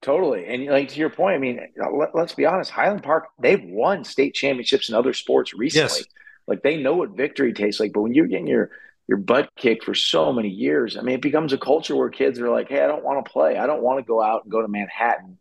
Totally. 0.00 0.46
And 0.46 0.66
like 0.66 0.90
to 0.90 0.98
your 1.00 1.10
point, 1.10 1.34
I 1.34 1.38
mean, 1.38 1.60
let, 1.92 2.14
us 2.14 2.32
be 2.34 2.46
honest, 2.46 2.70
Highland 2.70 3.02
Park, 3.02 3.28
they've 3.40 3.62
won 3.64 4.04
state 4.04 4.32
championships 4.34 4.88
in 4.88 4.94
other 4.94 5.12
sports 5.12 5.52
recently. 5.54 5.98
Yes. 5.98 6.04
Like 6.46 6.62
they 6.62 6.76
know 6.76 6.94
what 6.94 7.16
victory 7.16 7.52
tastes 7.52 7.80
like. 7.80 7.92
But 7.92 8.02
when 8.02 8.14
you're 8.14 8.28
getting 8.28 8.46
your 8.46 8.70
your 9.08 9.18
butt 9.18 9.48
kicked 9.56 9.84
for 9.84 9.94
so 9.94 10.32
many 10.32 10.48
years, 10.50 10.96
I 10.96 11.00
mean, 11.00 11.14
it 11.14 11.22
becomes 11.22 11.52
a 11.52 11.58
culture 11.58 11.96
where 11.96 12.10
kids 12.10 12.38
are 12.40 12.50
like, 12.50 12.68
Hey, 12.68 12.82
I 12.82 12.86
don't 12.86 13.02
want 13.04 13.24
to 13.24 13.30
play. 13.30 13.56
I 13.56 13.66
don't 13.66 13.82
want 13.82 13.98
to 13.98 14.06
go 14.06 14.22
out 14.22 14.44
and 14.44 14.52
go 14.52 14.60
to 14.62 14.68
Manhattan 14.68 15.38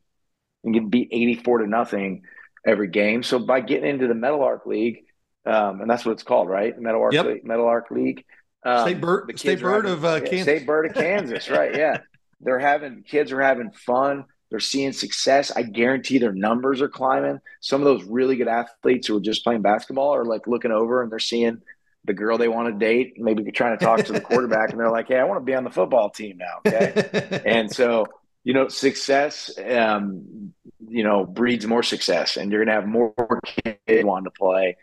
and 0.64 0.74
get 0.74 0.90
beat 0.90 1.10
84 1.12 1.60
to 1.60 1.68
nothing 1.68 2.24
every 2.66 2.88
game. 2.88 3.24
So 3.24 3.40
by 3.40 3.60
getting 3.62 3.90
into 3.90 4.08
the 4.08 4.16
Meadowlark 4.16 4.66
League, 4.66 5.04
um, 5.46 5.82
and 5.82 5.90
that's 5.90 6.06
what 6.06 6.14
it's 6.14 6.24
called, 6.24 6.50
right? 6.50 6.76
The 6.76 6.82
Meadowlark 6.82 7.14
Yep. 7.14 7.26
League, 7.26 7.46
Meadowlark 7.46 7.92
League. 7.92 8.24
Um, 8.64 8.82
State 8.88 9.02
bird- 9.02 9.40
state 9.40 9.62
bird 9.62 9.86
having- 9.86 9.92
of, 9.92 10.06
uh, 10.06 10.08
yeah, 10.24 10.30
Kansas. 10.30 10.42
State 10.44 10.66
bird 10.66 10.86
of 10.88 10.94
Kansas, 10.94 11.50
right? 11.50 11.76
Yeah. 11.76 11.98
They're 12.42 12.60
having 12.60 13.04
kids 13.04 13.32
are 13.32 13.42
having 13.42 13.72
fun. 13.72 14.26
They're 14.50 14.60
seeing 14.60 14.94
success. 14.94 15.52
I 15.56 15.64
guarantee 15.64 16.20
their 16.20 16.34
numbers 16.34 16.82
are 16.82 16.88
climbing. 16.90 17.40
Some 17.62 17.82
of 17.82 17.86
those 17.86 18.04
really 18.06 18.38
good 18.38 18.48
athletes 18.48 19.08
who 19.08 19.18
are 19.18 19.22
just 19.22 19.44
playing 19.44 19.62
basketball 19.62 20.16
are 20.16 20.24
like 20.26 20.48
looking 20.48 20.72
over 20.72 21.02
and 21.02 21.12
they're 21.12 21.20
seeing 21.20 21.62
the 22.08 22.14
girl 22.14 22.38
they 22.38 22.48
want 22.48 22.74
to 22.74 22.86
date, 22.86 23.14
maybe 23.18 23.52
trying 23.52 23.78
to 23.78 23.86
talk 23.86 24.04
to 24.06 24.14
the 24.14 24.22
quarterback, 24.22 24.72
and 24.72 24.80
they're 24.80 24.90
like, 24.90 25.08
"Hey, 25.10 25.20
I 25.20 25.24
want 25.26 25.40
to 25.40 25.46
be 25.46 25.54
on 25.54 25.64
the 25.64 25.70
football 25.70 26.10
team 26.10 26.38
now." 26.38 26.62
Okay, 26.66 27.42
and 27.46 27.72
so 27.72 28.06
you 28.44 28.54
know, 28.54 28.70
success, 28.70 29.52
um, 29.70 30.54
you 30.88 31.04
know, 31.04 31.26
breeds 31.26 31.68
more 31.68 31.84
success, 31.84 32.38
and 32.38 32.50
you're 32.52 32.64
going 32.64 32.74
to 32.74 32.82
have 32.82 32.88
more 32.90 33.14
kids 33.46 34.06
wanting 34.06 34.24
to 34.24 34.32
play. 34.32 34.78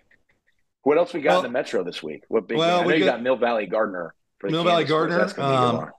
What 0.82 0.98
else 0.98 1.14
we 1.14 1.22
got 1.22 1.38
in 1.38 1.44
the 1.44 1.48
Metro 1.48 1.82
this 1.82 2.02
week? 2.02 2.24
What 2.28 2.46
big? 2.46 2.58
well, 2.58 2.80
I 2.80 2.82
know 2.82 2.86
we 2.88 2.94
you 2.96 3.04
got- 3.06 3.12
got 3.12 3.22
Mill 3.22 3.36
Valley 3.36 3.66
Gardner. 3.66 4.14
For 4.38 4.50
Mill 4.50 4.64
Valley. 4.64 4.84
Gardner, 4.84 5.16
That's 5.16 5.32
gonna 5.32 5.48
be 5.48 5.54
a 5.56 5.70
good 5.80 5.82
um, 5.86 5.90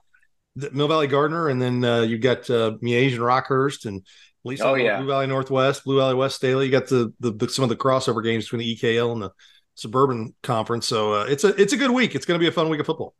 the 0.54 0.70
Mill 0.70 0.88
Valley 0.88 1.08
Gardner, 1.08 1.48
and 1.48 1.60
then 1.60 1.84
uh, 1.84 2.02
you've 2.02 2.20
got 2.20 2.48
uh, 2.48 2.72
Miege 2.82 3.12
and 3.12 3.20
Rockhurst, 3.20 3.84
and 3.84 3.98
At 3.98 4.48
least 4.48 4.62
Oh, 4.62 4.74
yeah. 4.74 4.98
Blue 4.98 5.08
Valley 5.08 5.26
Northwest, 5.26 5.82
Blue 5.84 5.98
Valley 5.98 6.14
West 6.14 6.40
Daily. 6.40 6.66
You 6.66 6.70
got 6.70 6.86
the, 6.86 7.12
the, 7.18 7.32
the 7.32 7.48
some 7.48 7.64
of 7.64 7.68
the 7.68 7.76
crossover 7.76 8.22
games 8.22 8.44
between 8.44 8.60
the 8.60 8.76
EKL 8.76 9.12
and 9.12 9.22
the 9.22 9.30
Suburban 9.76 10.34
Conference. 10.42 10.88
So 10.88 11.12
uh, 11.12 11.26
it's 11.28 11.44
a 11.44 11.54
it's 11.60 11.72
a 11.72 11.76
good 11.76 11.92
week. 11.92 12.14
It's 12.16 12.26
going 12.26 12.38
to 12.38 12.42
be 12.42 12.48
a 12.48 12.52
fun 12.52 12.68
week 12.68 12.80
of 12.80 12.86
football. 12.86 13.14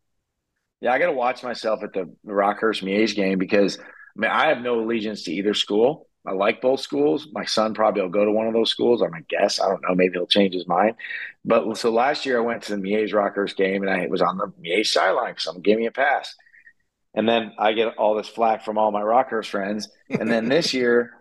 Yeah, 0.81 0.93
I 0.93 0.99
got 0.99 1.07
to 1.07 1.13
watch 1.13 1.43
myself 1.43 1.83
at 1.85 1.93
the 1.93 2.13
Rockhurst 2.27 2.83
Miege 2.83 3.15
game 3.15 3.39
because 3.39 3.79
I 3.79 3.83
mean 4.17 4.31
I 4.31 4.49
have 4.49 4.61
no 4.61 4.81
allegiance 4.81 5.23
to 5.25 5.33
either 5.33 5.55
school. 5.55 6.09
I 6.27 6.33
like 6.33 6.61
both 6.61 6.81
schools. 6.81 7.29
My 7.33 7.45
son 7.45 7.73
probably 7.73 8.03
will 8.03 8.09
go 8.09 8.25
to 8.25 8.33
one 8.33 8.49
of 8.49 8.53
those 8.53 8.71
schools. 8.71 9.01
I'm 9.01 9.15
a 9.15 9.21
guess. 9.21 9.61
I 9.61 9.69
don't 9.69 9.83
know. 9.83 9.95
Maybe 9.95 10.15
he'll 10.15 10.27
change 10.27 10.55
his 10.55 10.67
mind. 10.67 10.97
But 11.45 11.77
so 11.77 11.93
last 11.93 12.27
year 12.27 12.39
I 12.39 12.45
went 12.45 12.63
to 12.65 12.75
the 12.75 12.83
Miege 12.83 13.13
Rockhurst 13.13 13.57
game 13.57 13.83
and 13.83 13.91
I 13.91 14.09
was 14.09 14.23
on 14.23 14.37
the 14.37 14.53
Miege 14.61 14.89
sideline 14.89 15.33
because 15.33 15.45
someone 15.45 15.63
gave 15.63 15.77
me 15.77 15.87
a 15.87 15.93
pass. 15.93 16.35
And 17.15 17.29
then 17.29 17.53
I 17.59 17.73
get 17.73 17.97
all 17.97 18.17
this 18.17 18.29
flack 18.29 18.65
from 18.65 18.77
all 18.77 18.91
my 18.91 19.03
Rockhurst 19.03 19.51
friends. 19.51 19.89
And 20.11 20.29
then 20.31 20.49
this 20.49 20.75
year, 20.75 21.16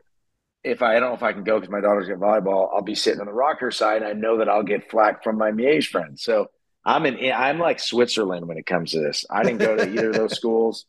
if 0.65 0.81
I, 0.81 0.95
I 0.95 0.99
don't 0.99 1.09
know 1.09 1.15
if 1.15 1.23
I 1.23 1.33
can 1.33 1.43
go 1.43 1.59
because 1.59 1.71
my 1.71 1.81
daughter's 1.81 2.09
got 2.09 2.17
volleyball, 2.17 2.69
I'll 2.73 2.81
be 2.81 2.95
sitting 2.95 3.21
on 3.21 3.27
the 3.27 3.33
rocker 3.33 3.71
side. 3.71 4.01
And 4.01 4.05
I 4.05 4.13
know 4.13 4.37
that 4.37 4.49
I'll 4.49 4.63
get 4.63 4.89
flack 4.89 5.23
from 5.23 5.37
my 5.37 5.51
Miege 5.51 5.87
friends. 5.87 6.23
So 6.23 6.47
I'm 6.83 7.05
in. 7.05 7.31
I'm 7.31 7.59
like 7.59 7.79
Switzerland 7.79 8.47
when 8.47 8.57
it 8.57 8.65
comes 8.65 8.91
to 8.91 8.99
this. 8.99 9.25
I 9.29 9.43
didn't 9.43 9.59
go 9.59 9.75
to 9.75 9.89
either 9.89 10.09
of 10.09 10.15
those 10.15 10.35
schools. 10.37 10.85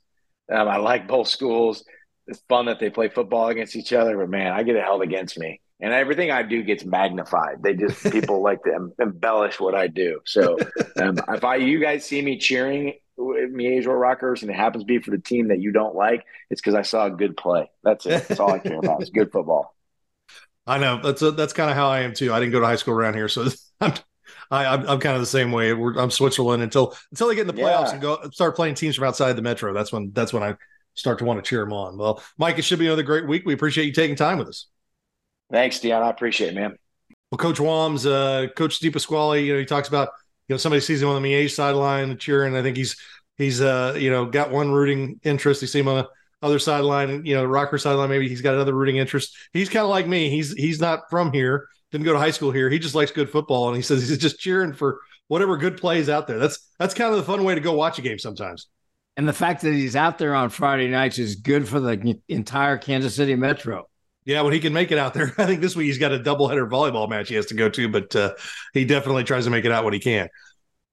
Um, 0.53 0.69
I 0.69 0.77
like 0.77 1.09
both 1.09 1.29
schools. 1.29 1.85
It's 2.27 2.41
fun 2.49 2.67
that 2.67 2.81
they 2.81 2.91
play 2.91 3.09
football 3.09 3.49
against 3.49 3.77
each 3.77 3.93
other, 3.93 4.17
but 4.17 4.29
man, 4.29 4.53
I 4.53 4.63
get 4.63 4.77
it 4.77 4.83
held 4.83 5.03
against 5.03 5.39
me, 5.39 5.61
and 5.81 5.93
everything 5.93 6.31
I 6.31 6.43
do 6.43 6.63
gets 6.65 6.85
magnified. 6.85 7.63
They 7.63 7.75
just 7.75 8.03
people 8.13 8.43
like 8.43 8.63
to 8.65 8.75
em- 8.75 8.93
embellish 9.01 9.61
what 9.61 9.75
I 9.75 9.87
do. 9.87 10.21
So 10.25 10.59
um, 11.01 11.19
if 11.29 11.45
I 11.45 11.57
you 11.57 11.81
guys 11.81 12.05
see 12.05 12.21
me 12.21 12.39
cheering 12.39 12.95
Miege 13.19 13.87
or 13.87 13.99
Rockers, 13.99 14.43
and 14.43 14.51
it 14.51 14.55
happens 14.55 14.85
to 14.85 14.87
be 14.87 14.99
for 14.99 15.11
the 15.11 15.19
team 15.19 15.49
that 15.49 15.61
you 15.61 15.73
don't 15.73 15.95
like, 15.95 16.25
it's 16.51 16.61
because 16.61 16.75
I 16.75 16.83
saw 16.83 17.07
a 17.07 17.11
good 17.11 17.37
play. 17.37 17.71
That's 17.83 18.07
it. 18.07 18.29
That's 18.29 18.41
all 18.41 18.53
I 18.53 18.59
care 18.59 18.79
about. 18.79 19.01
It's 19.01 19.11
good 19.11 19.33
football. 19.33 19.75
I 20.67 20.79
know 20.79 21.01
that's 21.03 21.23
a, 21.23 21.31
that's 21.31 21.53
kind 21.53 21.71
of 21.71 21.77
how 21.77 21.89
I 21.89 22.01
am 22.01 22.13
too. 22.13 22.33
I 22.33 22.41
didn't 22.41 22.53
go 22.53 22.61
to 22.61 22.67
high 22.67 22.77
school 22.77 22.95
around 22.95 23.15
here, 23.15 23.29
so 23.29 23.47
I'm 23.81 23.95
I, 24.51 24.67
I'm, 24.67 24.89
I'm 24.89 25.01
kind 25.01 25.15
of 25.15 25.21
the 25.23 25.27
same 25.27 25.53
way. 25.53 25.73
We're, 25.73 25.99
I'm 25.99 26.11
Switzerland 26.11 26.63
until 26.63 26.97
until 27.13 27.29
they 27.29 27.35
get 27.35 27.43
in 27.43 27.47
the 27.55 27.63
playoffs 27.63 27.89
Yeah. 27.89 27.93
and 27.93 28.03
go 28.03 28.31
start 28.33 28.57
playing 28.57 28.75
teams 28.75 28.97
from 28.97 29.05
outside 29.07 29.33
the 29.35 29.43
metro. 29.43 29.73
That's 29.73 29.93
when 29.93 30.13
that's 30.13 30.33
when 30.33 30.43
I 30.43 30.57
start 30.95 31.19
to 31.19 31.25
want 31.25 31.43
to 31.43 31.49
cheer 31.49 31.61
them 31.61 31.73
on. 31.73 31.97
Well, 31.99 32.23
Mike, 32.39 32.59
it 32.59 32.63
should 32.63 32.79
be 32.79 32.87
another 32.87 33.03
great 33.03 33.27
week. 33.27 33.45
We 33.47 33.55
appreciate 33.55 33.85
you 33.87 33.93
taking 33.93 34.17
time 34.17 34.39
with 34.39 34.49
us. 34.49 34.67
Thanks, 35.51 35.79
Dion. 35.81 36.03
I 36.03 36.11
appreciate 36.11 36.49
it, 36.49 36.55
man. 36.55 36.77
Well, 37.31 37.39
Coach 37.39 37.59
Wams, 37.59 38.07
uh, 38.11 38.49
Coach 38.55 38.75
Steve 38.77 38.93
Pasquale, 38.93 39.45
you 39.45 39.53
know, 39.53 39.59
he 39.59 39.65
talks 39.65 39.89
about 39.89 40.11
you 40.49 40.55
know 40.55 40.59
somebody 40.59 40.81
sees 40.81 41.03
him 41.03 41.09
on 41.09 41.21
the 41.21 41.29
Miege 41.29 41.51
sideline 41.51 42.17
cheering. 42.19 42.57
I 42.57 42.63
think 42.63 42.77
he's 42.77 42.97
he's 43.37 43.61
uh 43.61 43.97
you 43.99 44.11
know 44.11 44.27
got 44.27 44.51
one 44.51 44.71
rooting 44.73 45.21
interest. 45.23 45.63
You 45.63 45.69
see 45.69 45.81
him 45.81 45.89
on 45.89 45.97
the 45.97 46.09
other 46.43 46.59
sideline, 46.59 47.25
you 47.25 47.35
know 47.35 47.43
the 47.43 47.49
Rocker 47.49 47.79
sideline. 47.79 48.11
Maybe 48.11 48.29
he's 48.29 48.43
got 48.43 48.55
another 48.55 48.75
rooting 48.75 48.97
interest. 48.97 49.37
He's 49.53 49.69
kind 49.69 49.85
of 49.85 49.91
like 49.91 50.07
me. 50.07 50.31
He's 50.31 50.53
he's 50.53 50.81
not 50.81 51.11
from 51.11 51.33
here. 51.33 51.69
Didn't 51.93 52.05
go 52.05 52.13
to 52.13 52.19
high 52.19 52.31
school 52.31 52.51
here. 52.51 52.69
He 52.69 52.79
just 52.79 52.95
likes 52.95 53.11
good 53.11 53.31
football, 53.31 53.69
and 53.69 53.77
he 53.77 53.83
says 53.83 54.09
he's 54.09 54.19
just 54.19 54.39
cheering 54.39 54.73
for 54.73 55.01
whatever 55.29 55.57
good 55.57 55.77
plays 55.77 56.09
out 56.09 56.27
there. 56.27 56.39
That's 56.39 56.59
that's 56.79 56.95
kind 56.95 57.11
of 57.13 57.19
the 57.19 57.25
fun 57.25 57.45
way 57.45 57.55
to 57.55 57.61
go 57.61 57.73
watch 57.73 57.99
a 57.99 58.03
game 58.03 58.19
sometimes. 58.19 58.69
And 59.17 59.27
the 59.27 59.33
fact 59.33 59.63
that 59.63 59.73
he's 59.73 59.97
out 59.97 60.19
there 60.19 60.35
on 60.35 60.51
Friday 60.51 60.89
nights 60.89 61.19
is 61.19 61.37
good 61.37 61.67
for 61.67 61.81
the 61.81 62.21
entire 62.29 62.77
Kansas 62.77 63.15
City 63.15 63.35
Metro. 63.35 63.89
Yeah, 64.27 64.43
when 64.43 64.53
he 64.53 64.59
can 64.59 64.73
make 64.73 64.91
it 64.91 64.99
out 64.99 65.15
there. 65.15 65.33
I 65.39 65.47
think 65.47 65.61
this 65.61 65.77
week 65.77 65.87
he's 65.87 65.99
got 65.99 66.13
a 66.13 66.19
doubleheader 66.19 66.69
volleyball 66.69 67.09
match 67.09 67.29
he 67.29 67.37
has 67.37 67.47
to 67.47 67.55
go 67.55 67.71
to, 67.71 67.89
but 67.89 68.15
uh, 68.15 68.35
he 68.75 68.85
definitely 68.85 69.25
tries 69.25 69.45
to 69.45 69.51
make 69.51 69.65
it 69.65 69.73
out 69.73 69.85
when 69.85 69.95
he 69.95 70.01
can. 70.01 70.29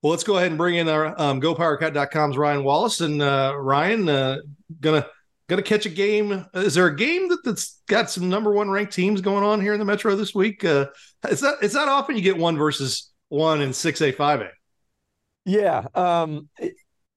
Well, 0.01 0.11
let's 0.11 0.23
go 0.23 0.37
ahead 0.37 0.49
and 0.49 0.57
bring 0.57 0.75
in 0.75 0.87
our 0.87 1.19
um, 1.19 1.41
GoPowerCat.com's 1.41 2.37
Ryan 2.37 2.63
Wallace. 2.63 3.01
And 3.01 3.21
uh, 3.21 3.55
Ryan, 3.57 4.07
uh, 4.07 4.37
gonna 4.79 5.07
gonna 5.47 5.63
catch 5.63 5.85
a 5.85 5.89
game. 5.89 6.45
Is 6.53 6.75
there 6.75 6.87
a 6.87 6.95
game 6.95 7.29
that, 7.29 7.39
that's 7.43 7.81
got 7.87 8.09
some 8.09 8.29
number 8.29 8.51
one 8.51 8.69
ranked 8.69 8.93
teams 8.93 9.21
going 9.21 9.43
on 9.43 9.61
here 9.61 9.73
in 9.73 9.79
the 9.79 9.85
Metro 9.85 10.15
this 10.15 10.35
week? 10.35 10.63
Uh, 10.63 10.87
it's 11.27 11.41
not 11.41 11.55
it's 11.63 11.73
not 11.73 11.87
often 11.87 12.15
you 12.15 12.21
get 12.21 12.37
one 12.37 12.57
versus 12.57 13.11
one 13.29 13.61
in 13.61 13.73
six 13.73 14.01
A 14.01 14.11
five 14.11 14.41
A. 14.41 14.49
Yeah. 15.45 15.85
Um, 15.95 16.49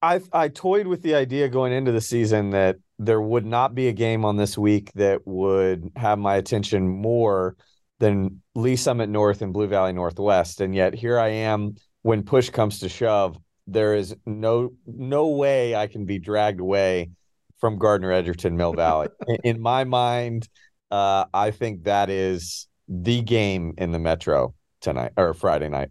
I 0.06 0.20
I 0.32 0.48
toyed 0.48 0.86
with 0.86 1.02
the 1.02 1.14
idea 1.14 1.48
going 1.48 1.72
into 1.72 1.90
the 1.90 2.00
season 2.00 2.50
that 2.50 2.76
there 2.98 3.20
would 3.20 3.44
not 3.44 3.74
be 3.74 3.88
a 3.88 3.92
game 3.92 4.24
on 4.24 4.36
this 4.36 4.56
week 4.56 4.92
that 4.94 5.26
would 5.26 5.90
have 5.96 6.18
my 6.18 6.36
attention 6.36 6.88
more 6.88 7.56
than 7.98 8.42
Lee's 8.54 8.80
Summit 8.80 9.08
North 9.08 9.42
and 9.42 9.52
Blue 9.52 9.66
Valley 9.66 9.92
Northwest, 9.92 10.60
and 10.60 10.74
yet 10.74 10.94
here 10.94 11.18
I 11.18 11.28
am. 11.28 11.74
When 12.02 12.22
push 12.22 12.50
comes 12.50 12.78
to 12.80 12.88
shove, 12.88 13.36
there 13.66 13.94
is 13.94 14.14
no 14.24 14.74
no 14.86 15.28
way 15.28 15.74
I 15.74 15.88
can 15.88 16.04
be 16.04 16.20
dragged 16.20 16.60
away 16.60 17.10
from 17.58 17.78
Gardner 17.78 18.12
Edgerton 18.12 18.56
Mill 18.56 18.74
Valley. 18.74 19.08
in, 19.26 19.38
in 19.42 19.60
my 19.60 19.82
mind, 19.82 20.48
uh, 20.90 21.24
I 21.34 21.50
think 21.50 21.84
that 21.84 22.10
is 22.10 22.68
the 22.86 23.22
game 23.22 23.74
in 23.76 23.90
the 23.90 23.98
Metro 23.98 24.54
tonight 24.80 25.12
or 25.16 25.34
Friday 25.34 25.68
night. 25.68 25.88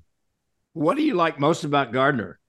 What 0.72 0.96
do 0.96 1.04
you 1.04 1.16
like 1.16 1.38
most 1.38 1.66
about 1.66 1.92
Gardner? 1.92 2.40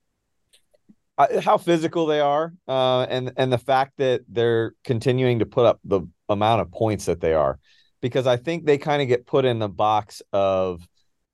How 1.18 1.56
physical 1.56 2.06
they 2.06 2.20
are, 2.20 2.52
uh, 2.68 3.02
and 3.08 3.32
and 3.36 3.52
the 3.52 3.58
fact 3.58 3.92
that 3.96 4.22
they're 4.28 4.74
continuing 4.84 5.38
to 5.38 5.46
put 5.46 5.64
up 5.64 5.80
the 5.84 6.02
amount 6.28 6.60
of 6.60 6.70
points 6.70 7.06
that 7.06 7.20
they 7.20 7.32
are, 7.32 7.58
because 8.02 8.26
I 8.26 8.36
think 8.36 8.66
they 8.66 8.78
kind 8.78 9.00
of 9.00 9.08
get 9.08 9.26
put 9.26 9.44
in 9.44 9.58
the 9.58 9.68
box 9.68 10.20
of, 10.32 10.86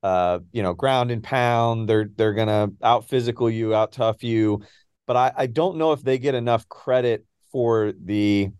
uh, 0.02 0.38
you 0.52 0.62
know, 0.62 0.72
ground 0.72 1.10
and 1.10 1.22
pound. 1.22 1.88
They're 1.88 2.08
they're 2.14 2.34
gonna 2.34 2.68
out 2.82 3.08
physical 3.08 3.50
you, 3.50 3.74
out 3.74 3.92
tough 3.92 4.22
you, 4.22 4.62
but 5.06 5.16
I 5.16 5.32
I 5.36 5.46
don't 5.46 5.78
know 5.78 5.92
if 5.92 6.02
they 6.02 6.18
get 6.18 6.36
enough 6.36 6.68
credit 6.68 7.24
for 7.50 7.92
the 8.04 8.50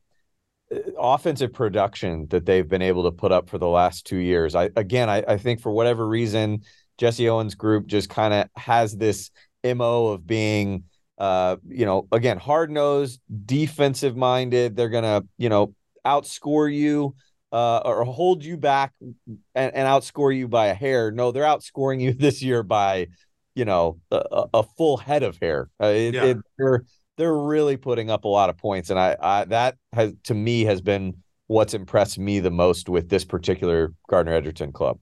uh, 0.75 0.79
offensive 0.99 1.53
production 1.53 2.27
that 2.31 2.47
they've 2.47 2.69
been 2.69 2.83
able 2.83 3.05
to 3.05 3.13
put 3.13 3.31
up 3.31 3.49
for 3.49 3.59
the 3.59 3.69
last 3.69 4.07
two 4.07 4.19
years. 4.19 4.57
I 4.57 4.71
again, 4.75 5.09
I, 5.09 5.23
I 5.29 5.39
think 5.39 5.61
for 5.61 5.71
whatever 5.71 6.07
reason, 6.07 6.63
Jesse 6.99 7.29
Owens' 7.29 7.55
group 7.55 7.87
just 7.87 8.09
kind 8.09 8.35
of 8.35 8.49
has 8.57 8.97
this 8.97 9.31
mo 9.65 10.09
of 10.09 10.27
being 10.27 10.83
uh, 11.19 11.57
you 11.69 11.87
know, 11.87 12.09
again, 12.13 12.39
hard 12.39 12.71
nosed, 12.71 13.21
defensive 13.47 14.17
minded. 14.17 14.77
They're 14.77 14.89
gonna, 14.89 15.23
you 15.39 15.49
know, 15.49 15.75
outscore 16.05 16.75
you 16.75 17.15
uh, 17.53 17.79
or 17.85 18.05
hold 18.05 18.45
you 18.45 18.57
back 18.57 18.93
and, 19.01 19.75
and 19.75 19.87
outscore 19.89 20.37
you 20.37 20.49
by 20.49 20.67
a 20.67 20.75
hair. 20.75 21.11
No, 21.11 21.31
they're 21.33 21.45
outscoring 21.45 22.01
you 22.01 22.13
this 22.19 22.43
year 22.43 22.63
by, 22.63 23.09
you 23.55 23.65
know, 23.65 23.99
a, 24.11 24.45
a 24.55 24.63
full 24.63 24.97
head 24.97 25.23
of 25.23 25.39
hair. 25.41 25.69
Uh, 25.81 25.87
it, 25.87 26.15
Yeah. 26.15 26.25
it, 26.25 26.37
they're 26.59 26.85
they're 27.19 27.37
really 27.37 27.77
putting 27.77 28.11
up 28.11 28.25
a 28.25 28.29
lot 28.29 28.49
of 28.49 28.57
points, 28.57 28.89
and 28.91 28.99
I, 28.99 29.17
I 29.21 29.45
that 29.47 29.77
has 29.93 30.15
to 30.25 30.35
me 30.35 30.63
has 30.63 30.81
been 30.81 31.19
what's 31.47 31.75
impressed 31.75 32.19
me 32.19 32.41
the 32.41 32.51
most 32.51 32.89
with 32.89 33.11
this 33.11 33.25
particular 33.27 33.93
Gardner 34.09 34.33
Edgerton 34.33 34.73
club. 34.73 34.99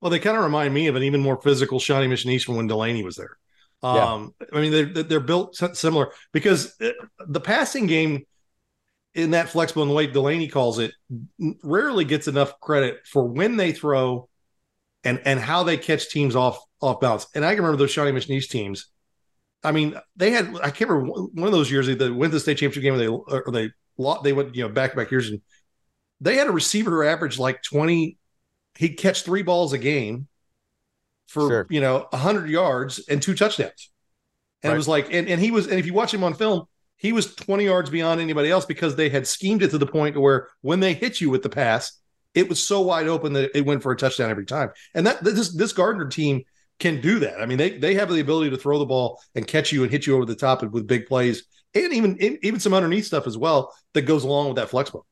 Well, 0.00 0.10
they 0.10 0.20
kind 0.20 0.36
of 0.36 0.44
remind 0.44 0.72
me 0.72 0.86
of 0.86 0.94
an 0.94 1.02
even 1.02 1.20
more 1.20 1.42
physical 1.42 1.80
Shawnee 1.80 2.06
Mission 2.06 2.30
East 2.30 2.46
from 2.46 2.56
when 2.56 2.68
Delaney 2.68 3.02
was 3.02 3.16
there. 3.16 3.36
Um, 3.82 4.34
I 4.52 4.60
mean, 4.60 4.72
they're 4.72 5.02
they're 5.04 5.20
built 5.20 5.56
similar 5.74 6.12
because 6.32 6.74
uh, 6.80 6.90
the 7.26 7.40
passing 7.40 7.86
game 7.86 8.24
in 9.14 9.30
that 9.32 9.48
flexible 9.48 9.82
and 9.82 9.90
the 9.90 9.94
way 9.94 10.06
Delaney 10.06 10.48
calls 10.48 10.78
it 10.78 10.92
rarely 11.62 12.04
gets 12.04 12.28
enough 12.28 12.60
credit 12.60 12.98
for 13.06 13.24
when 13.24 13.56
they 13.56 13.72
throw 13.72 14.28
and 15.04 15.20
and 15.24 15.40
how 15.40 15.62
they 15.62 15.76
catch 15.76 16.10
teams 16.10 16.36
off 16.36 16.58
off 16.80 17.00
balance. 17.00 17.26
And 17.34 17.44
I 17.44 17.54
can 17.54 17.62
remember 17.62 17.78
those 17.78 17.90
Shawnee 17.90 18.18
East 18.18 18.50
teams. 18.50 18.88
I 19.62 19.72
mean, 19.72 19.98
they 20.16 20.30
had 20.30 20.54
I 20.62 20.70
can't 20.70 20.90
remember 20.90 21.12
one 21.12 21.46
of 21.46 21.52
those 21.52 21.70
years 21.70 21.86
they 21.86 22.10
went 22.10 22.30
to 22.32 22.36
the 22.36 22.40
state 22.40 22.58
championship 22.58 22.82
game. 22.82 22.94
Where 22.94 23.00
they 23.00 23.08
or 23.08 23.52
they 23.52 23.70
they 24.22 24.32
went 24.32 24.54
you 24.54 24.62
know 24.62 24.68
back 24.68 24.92
to 24.92 24.96
back 24.96 25.10
years 25.10 25.30
and 25.30 25.40
they 26.20 26.36
had 26.36 26.48
a 26.48 26.52
receiver 26.52 26.90
who 26.90 27.08
averaged 27.08 27.38
like 27.38 27.62
twenty. 27.62 28.18
He'd 28.76 28.94
catch 28.94 29.22
three 29.22 29.42
balls 29.42 29.72
a 29.72 29.78
game 29.78 30.28
for 31.30 31.66
you 31.70 31.80
know 31.80 32.06
hundred 32.12 32.50
yards 32.50 32.98
and 33.08 33.22
two 33.22 33.34
touchdowns. 33.34 33.90
And 34.62 34.72
it 34.72 34.76
was 34.76 34.88
like, 34.88 35.12
and, 35.12 35.26
and 35.26 35.40
he 35.40 35.50
was, 35.50 35.68
and 35.68 35.78
if 35.78 35.86
you 35.86 35.94
watch 35.94 36.12
him 36.12 36.22
on 36.22 36.34
film, 36.34 36.66
he 36.96 37.12
was 37.12 37.34
20 37.34 37.64
yards 37.64 37.88
beyond 37.88 38.20
anybody 38.20 38.50
else 38.50 38.66
because 38.66 38.94
they 38.94 39.08
had 39.08 39.26
schemed 39.26 39.62
it 39.62 39.70
to 39.70 39.78
the 39.78 39.86
point 39.86 40.20
where 40.20 40.48
when 40.60 40.80
they 40.80 40.92
hit 40.92 41.18
you 41.18 41.30
with 41.30 41.42
the 41.42 41.48
pass, 41.48 41.98
it 42.34 42.46
was 42.46 42.62
so 42.62 42.82
wide 42.82 43.08
open 43.08 43.32
that 43.32 43.56
it 43.56 43.64
went 43.64 43.82
for 43.82 43.92
a 43.92 43.96
touchdown 43.96 44.28
every 44.28 44.44
time. 44.44 44.70
And 44.94 45.06
that 45.06 45.24
this 45.24 45.54
this 45.54 45.72
Gardner 45.72 46.08
team 46.08 46.42
can 46.78 47.00
do 47.00 47.20
that. 47.20 47.40
I 47.40 47.46
mean, 47.46 47.56
they 47.56 47.78
they 47.78 47.94
have 47.94 48.10
the 48.10 48.20
ability 48.20 48.50
to 48.50 48.58
throw 48.58 48.78
the 48.78 48.84
ball 48.84 49.22
and 49.34 49.46
catch 49.46 49.72
you 49.72 49.82
and 49.82 49.90
hit 49.90 50.06
you 50.06 50.14
over 50.14 50.26
the 50.26 50.34
top 50.34 50.62
with 50.62 50.86
big 50.86 51.06
plays, 51.06 51.44
and 51.74 51.92
even 51.92 52.18
even 52.42 52.60
some 52.60 52.74
underneath 52.74 53.06
stuff 53.06 53.26
as 53.26 53.38
well 53.38 53.72
that 53.94 54.02
goes 54.02 54.24
along 54.24 54.48
with 54.48 54.56
that 54.56 54.68
flexible. 54.68 55.06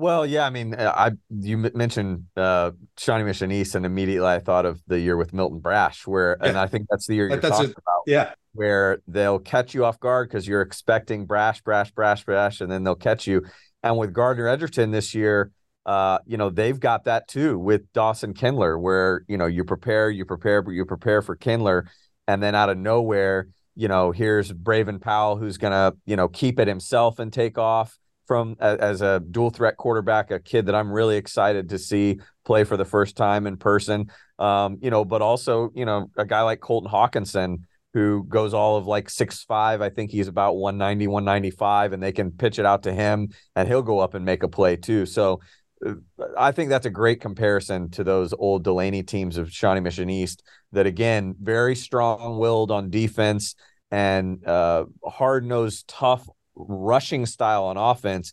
Well, 0.00 0.24
yeah, 0.24 0.46
I 0.46 0.50
mean, 0.50 0.74
uh, 0.74 0.92
I 0.96 1.10
you 1.28 1.58
mentioned 1.58 2.26
uh, 2.36 2.70
Shawnee 2.96 3.24
Mission 3.24 3.50
East, 3.50 3.74
and 3.74 3.84
immediately 3.84 4.28
I 4.28 4.38
thought 4.38 4.64
of 4.64 4.80
the 4.86 5.00
year 5.00 5.16
with 5.16 5.32
Milton 5.32 5.58
Brash, 5.58 6.06
where, 6.06 6.36
and 6.40 6.56
I 6.56 6.68
think 6.68 6.86
that's 6.88 7.08
the 7.08 7.16
year 7.16 7.28
you're 7.28 7.40
talking 7.40 7.70
it. 7.70 7.76
about, 7.76 8.02
Yeah. 8.06 8.32
where 8.52 9.00
they'll 9.08 9.40
catch 9.40 9.74
you 9.74 9.84
off 9.84 9.98
guard 9.98 10.28
because 10.28 10.46
you're 10.46 10.62
expecting 10.62 11.26
Brash, 11.26 11.62
Brash, 11.62 11.90
Brash, 11.90 12.24
Brash, 12.24 12.60
and 12.60 12.70
then 12.70 12.84
they'll 12.84 12.94
catch 12.94 13.26
you. 13.26 13.44
And 13.82 13.98
with 13.98 14.12
Gardner 14.12 14.46
Edgerton 14.46 14.92
this 14.92 15.16
year, 15.16 15.50
uh, 15.84 16.18
you 16.26 16.36
know, 16.36 16.50
they've 16.50 16.78
got 16.78 17.04
that 17.04 17.26
too 17.26 17.58
with 17.58 17.92
Dawson 17.92 18.34
Kindler, 18.34 18.78
where 18.78 19.24
you 19.26 19.36
know 19.36 19.46
you 19.46 19.64
prepare, 19.64 20.10
you 20.10 20.24
prepare, 20.24 20.62
but 20.62 20.70
you 20.72 20.84
prepare 20.84 21.22
for 21.22 21.34
Kindler, 21.34 21.90
and 22.28 22.40
then 22.40 22.54
out 22.54 22.70
of 22.70 22.78
nowhere, 22.78 23.48
you 23.74 23.88
know, 23.88 24.12
here's 24.12 24.52
Braven 24.52 25.00
Powell 25.00 25.38
who's 25.38 25.58
gonna, 25.58 25.94
you 26.06 26.14
know, 26.14 26.28
keep 26.28 26.60
it 26.60 26.68
himself 26.68 27.18
and 27.18 27.32
take 27.32 27.58
off 27.58 27.98
from 28.28 28.56
as 28.60 29.00
a 29.00 29.20
dual 29.20 29.48
threat 29.48 29.78
quarterback, 29.78 30.30
a 30.30 30.38
kid 30.38 30.66
that 30.66 30.74
I'm 30.74 30.92
really 30.92 31.16
excited 31.16 31.70
to 31.70 31.78
see 31.78 32.20
play 32.44 32.62
for 32.62 32.76
the 32.76 32.84
first 32.84 33.16
time 33.16 33.46
in 33.46 33.56
person. 33.56 34.10
Um, 34.38 34.78
you 34.82 34.90
know, 34.90 35.04
but 35.04 35.22
also, 35.22 35.70
you 35.74 35.86
know, 35.86 36.10
a 36.16 36.26
guy 36.26 36.42
like 36.42 36.60
Colton 36.60 36.90
Hawkinson 36.90 37.66
who 37.94 38.24
goes 38.24 38.52
all 38.52 38.76
of 38.76 38.86
like 38.86 39.08
six 39.08 39.42
five. 39.42 39.80
I 39.80 39.88
think 39.88 40.10
he's 40.10 40.28
about 40.28 40.56
190, 40.56 41.06
195, 41.06 41.94
and 41.94 42.02
they 42.02 42.12
can 42.12 42.30
pitch 42.30 42.58
it 42.58 42.66
out 42.66 42.82
to 42.82 42.92
him 42.92 43.30
and 43.56 43.66
he'll 43.66 43.82
go 43.82 43.98
up 43.98 44.12
and 44.12 44.26
make 44.26 44.42
a 44.42 44.48
play 44.48 44.76
too. 44.76 45.06
So 45.06 45.40
uh, 45.84 45.94
I 46.36 46.52
think 46.52 46.68
that's 46.68 46.86
a 46.86 46.90
great 46.90 47.22
comparison 47.22 47.90
to 47.92 48.04
those 48.04 48.34
old 48.38 48.62
Delaney 48.62 49.02
teams 49.04 49.38
of 49.38 49.50
Shawnee 49.50 49.80
Mission 49.80 50.10
East 50.10 50.42
that 50.72 50.86
again, 50.86 51.34
very 51.40 51.74
strong 51.74 52.38
willed 52.38 52.70
on 52.70 52.90
defense 52.90 53.54
and 53.90 54.46
uh, 54.46 54.84
hard 55.02 55.46
nosed, 55.46 55.88
tough 55.88 56.28
rushing 56.58 57.26
style 57.26 57.64
on 57.64 57.76
offense, 57.76 58.32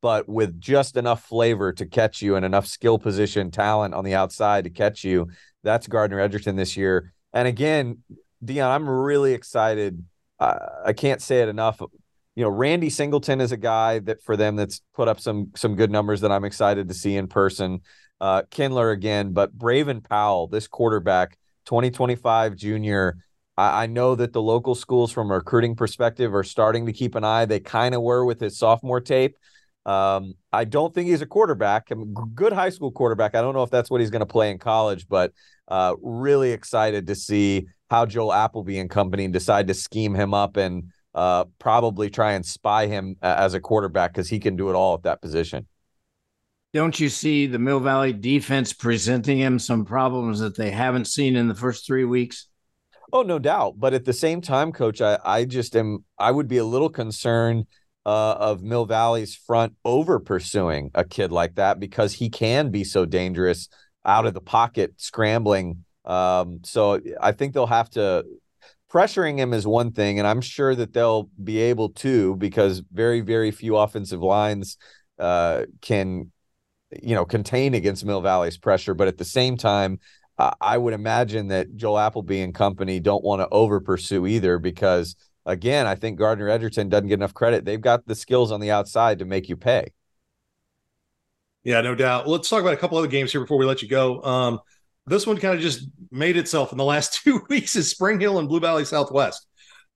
but 0.00 0.28
with 0.28 0.60
just 0.60 0.96
enough 0.96 1.24
flavor 1.24 1.72
to 1.72 1.86
catch 1.86 2.22
you 2.22 2.36
and 2.36 2.44
enough 2.44 2.66
skill 2.66 2.98
position 2.98 3.50
talent 3.50 3.94
on 3.94 4.04
the 4.04 4.14
outside 4.14 4.64
to 4.64 4.70
catch 4.70 5.04
you. 5.04 5.28
That's 5.62 5.86
Gardner 5.86 6.20
Edgerton 6.20 6.56
this 6.56 6.76
year. 6.76 7.12
And 7.32 7.48
again, 7.48 7.98
Dion, 8.44 8.70
I'm 8.70 8.88
really 8.88 9.32
excited. 9.32 10.04
Uh, 10.38 10.58
I 10.84 10.92
can't 10.92 11.22
say 11.22 11.42
it 11.42 11.48
enough. 11.48 11.80
You 12.34 12.44
know, 12.44 12.50
Randy 12.50 12.90
Singleton 12.90 13.40
is 13.40 13.52
a 13.52 13.56
guy 13.56 13.98
that 14.00 14.22
for 14.22 14.36
them 14.36 14.56
that's 14.56 14.82
put 14.94 15.08
up 15.08 15.20
some 15.20 15.52
some 15.56 15.74
good 15.74 15.90
numbers 15.90 16.20
that 16.20 16.30
I'm 16.30 16.44
excited 16.44 16.88
to 16.88 16.94
see 16.94 17.16
in 17.16 17.28
person. 17.28 17.80
Uh, 18.20 18.42
Kindler 18.50 18.90
again, 18.90 19.32
but 19.32 19.56
Braven 19.56 20.06
Powell, 20.06 20.46
this 20.46 20.68
quarterback, 20.68 21.36
2025 21.66 22.56
junior, 22.56 23.18
I, 23.56 23.84
I 23.84 23.86
know 23.86 24.14
that 24.14 24.32
the 24.32 24.42
local 24.42 24.74
schools, 24.74 25.12
from 25.12 25.30
a 25.30 25.34
recruiting 25.34 25.74
perspective, 25.74 26.34
are 26.34 26.44
starting 26.44 26.86
to 26.86 26.92
keep 26.92 27.14
an 27.14 27.24
eye. 27.24 27.44
They 27.44 27.60
kind 27.60 27.94
of 27.94 28.02
were 28.02 28.24
with 28.24 28.40
his 28.40 28.58
sophomore 28.58 29.00
tape. 29.00 29.36
Um, 29.84 30.34
I 30.52 30.64
don't 30.64 30.92
think 30.92 31.08
he's 31.08 31.22
a 31.22 31.26
quarterback. 31.26 31.90
A 31.90 31.94
good 31.94 32.52
high 32.52 32.70
school 32.70 32.90
quarterback. 32.90 33.34
I 33.34 33.40
don't 33.40 33.54
know 33.54 33.62
if 33.62 33.70
that's 33.70 33.88
what 33.88 34.00
he's 34.00 34.10
going 34.10 34.20
to 34.20 34.26
play 34.26 34.50
in 34.50 34.58
college, 34.58 35.06
but 35.08 35.32
uh, 35.68 35.94
really 36.02 36.50
excited 36.52 37.06
to 37.06 37.14
see 37.14 37.66
how 37.88 38.04
Joel 38.04 38.32
Applebee 38.32 38.80
and 38.80 38.90
company 38.90 39.28
decide 39.28 39.68
to 39.68 39.74
scheme 39.74 40.14
him 40.14 40.34
up 40.34 40.56
and 40.56 40.90
uh, 41.14 41.44
probably 41.58 42.10
try 42.10 42.32
and 42.32 42.44
spy 42.44 42.86
him 42.88 43.16
as 43.22 43.54
a 43.54 43.60
quarterback 43.60 44.12
because 44.12 44.28
he 44.28 44.40
can 44.40 44.56
do 44.56 44.70
it 44.70 44.74
all 44.74 44.94
at 44.94 45.04
that 45.04 45.22
position. 45.22 45.66
Don't 46.74 46.98
you 46.98 47.08
see 47.08 47.46
the 47.46 47.58
Mill 47.58 47.80
Valley 47.80 48.12
defense 48.12 48.72
presenting 48.72 49.38
him 49.38 49.58
some 49.58 49.84
problems 49.84 50.40
that 50.40 50.56
they 50.56 50.70
haven't 50.70 51.06
seen 51.06 51.36
in 51.36 51.48
the 51.48 51.54
first 51.54 51.86
three 51.86 52.04
weeks? 52.04 52.48
Oh, 53.12 53.22
no 53.22 53.38
doubt. 53.38 53.74
But 53.78 53.94
at 53.94 54.04
the 54.04 54.12
same 54.12 54.40
time, 54.40 54.72
coach, 54.72 55.00
I, 55.00 55.18
I 55.24 55.44
just 55.44 55.76
am, 55.76 56.04
I 56.18 56.30
would 56.30 56.48
be 56.48 56.58
a 56.58 56.64
little 56.64 56.90
concerned 56.90 57.66
uh, 58.04 58.32
of 58.32 58.62
Mill 58.62 58.84
Valley's 58.84 59.34
front 59.34 59.74
over 59.84 60.20
pursuing 60.20 60.90
a 60.94 61.04
kid 61.04 61.32
like 61.32 61.56
that 61.56 61.80
because 61.80 62.14
he 62.14 62.30
can 62.30 62.70
be 62.70 62.84
so 62.84 63.04
dangerous 63.04 63.68
out 64.04 64.26
of 64.26 64.34
the 64.34 64.40
pocket, 64.40 64.94
scrambling. 64.96 65.84
Um, 66.04 66.60
so 66.64 67.00
I 67.20 67.32
think 67.32 67.54
they'll 67.54 67.66
have 67.66 67.90
to, 67.90 68.24
pressuring 68.92 69.36
him 69.38 69.52
is 69.52 69.66
one 69.66 69.92
thing, 69.92 70.18
and 70.18 70.28
I'm 70.28 70.40
sure 70.40 70.74
that 70.74 70.92
they'll 70.92 71.28
be 71.42 71.58
able 71.58 71.90
to 71.90 72.36
because 72.36 72.82
very, 72.92 73.20
very 73.20 73.50
few 73.50 73.76
offensive 73.76 74.22
lines 74.22 74.78
uh, 75.18 75.62
can, 75.82 76.30
you 77.02 77.14
know, 77.14 77.24
contain 77.24 77.74
against 77.74 78.04
Mill 78.04 78.20
Valley's 78.20 78.56
pressure. 78.56 78.94
But 78.94 79.08
at 79.08 79.18
the 79.18 79.24
same 79.24 79.56
time, 79.56 79.98
I 80.38 80.76
would 80.76 80.92
imagine 80.92 81.48
that 81.48 81.76
Joel 81.76 81.96
Applebee 81.96 82.44
and 82.44 82.54
company 82.54 83.00
don't 83.00 83.24
want 83.24 83.40
to 83.40 83.48
over 83.48 83.80
pursue 83.80 84.26
either 84.26 84.58
because 84.58 85.16
again, 85.46 85.86
I 85.86 85.94
think 85.94 86.18
Gardner 86.18 86.48
Edgerton 86.50 86.90
doesn't 86.90 87.08
get 87.08 87.14
enough 87.14 87.32
credit. 87.32 87.64
They've 87.64 87.80
got 87.80 88.06
the 88.06 88.14
skills 88.14 88.52
on 88.52 88.60
the 88.60 88.70
outside 88.70 89.20
to 89.20 89.24
make 89.24 89.48
you 89.48 89.56
pay. 89.56 89.92
Yeah, 91.64 91.80
no 91.80 91.94
doubt. 91.94 92.28
Let's 92.28 92.48
talk 92.48 92.60
about 92.60 92.74
a 92.74 92.76
couple 92.76 92.98
other 92.98 93.08
games 93.08 93.32
here 93.32 93.40
before 93.40 93.56
we 93.56 93.64
let 93.64 93.82
you 93.82 93.88
go. 93.88 94.22
Um, 94.22 94.60
this 95.06 95.26
one 95.26 95.38
kind 95.38 95.54
of 95.54 95.60
just 95.60 95.88
made 96.10 96.36
itself 96.36 96.72
in 96.72 96.78
the 96.78 96.84
last 96.84 97.14
two 97.24 97.42
weeks 97.48 97.74
is 97.74 97.90
Spring 97.90 98.20
Hill 98.20 98.38
and 98.38 98.48
Blue 98.48 98.60
Valley 98.60 98.84
Southwest. 98.84 99.46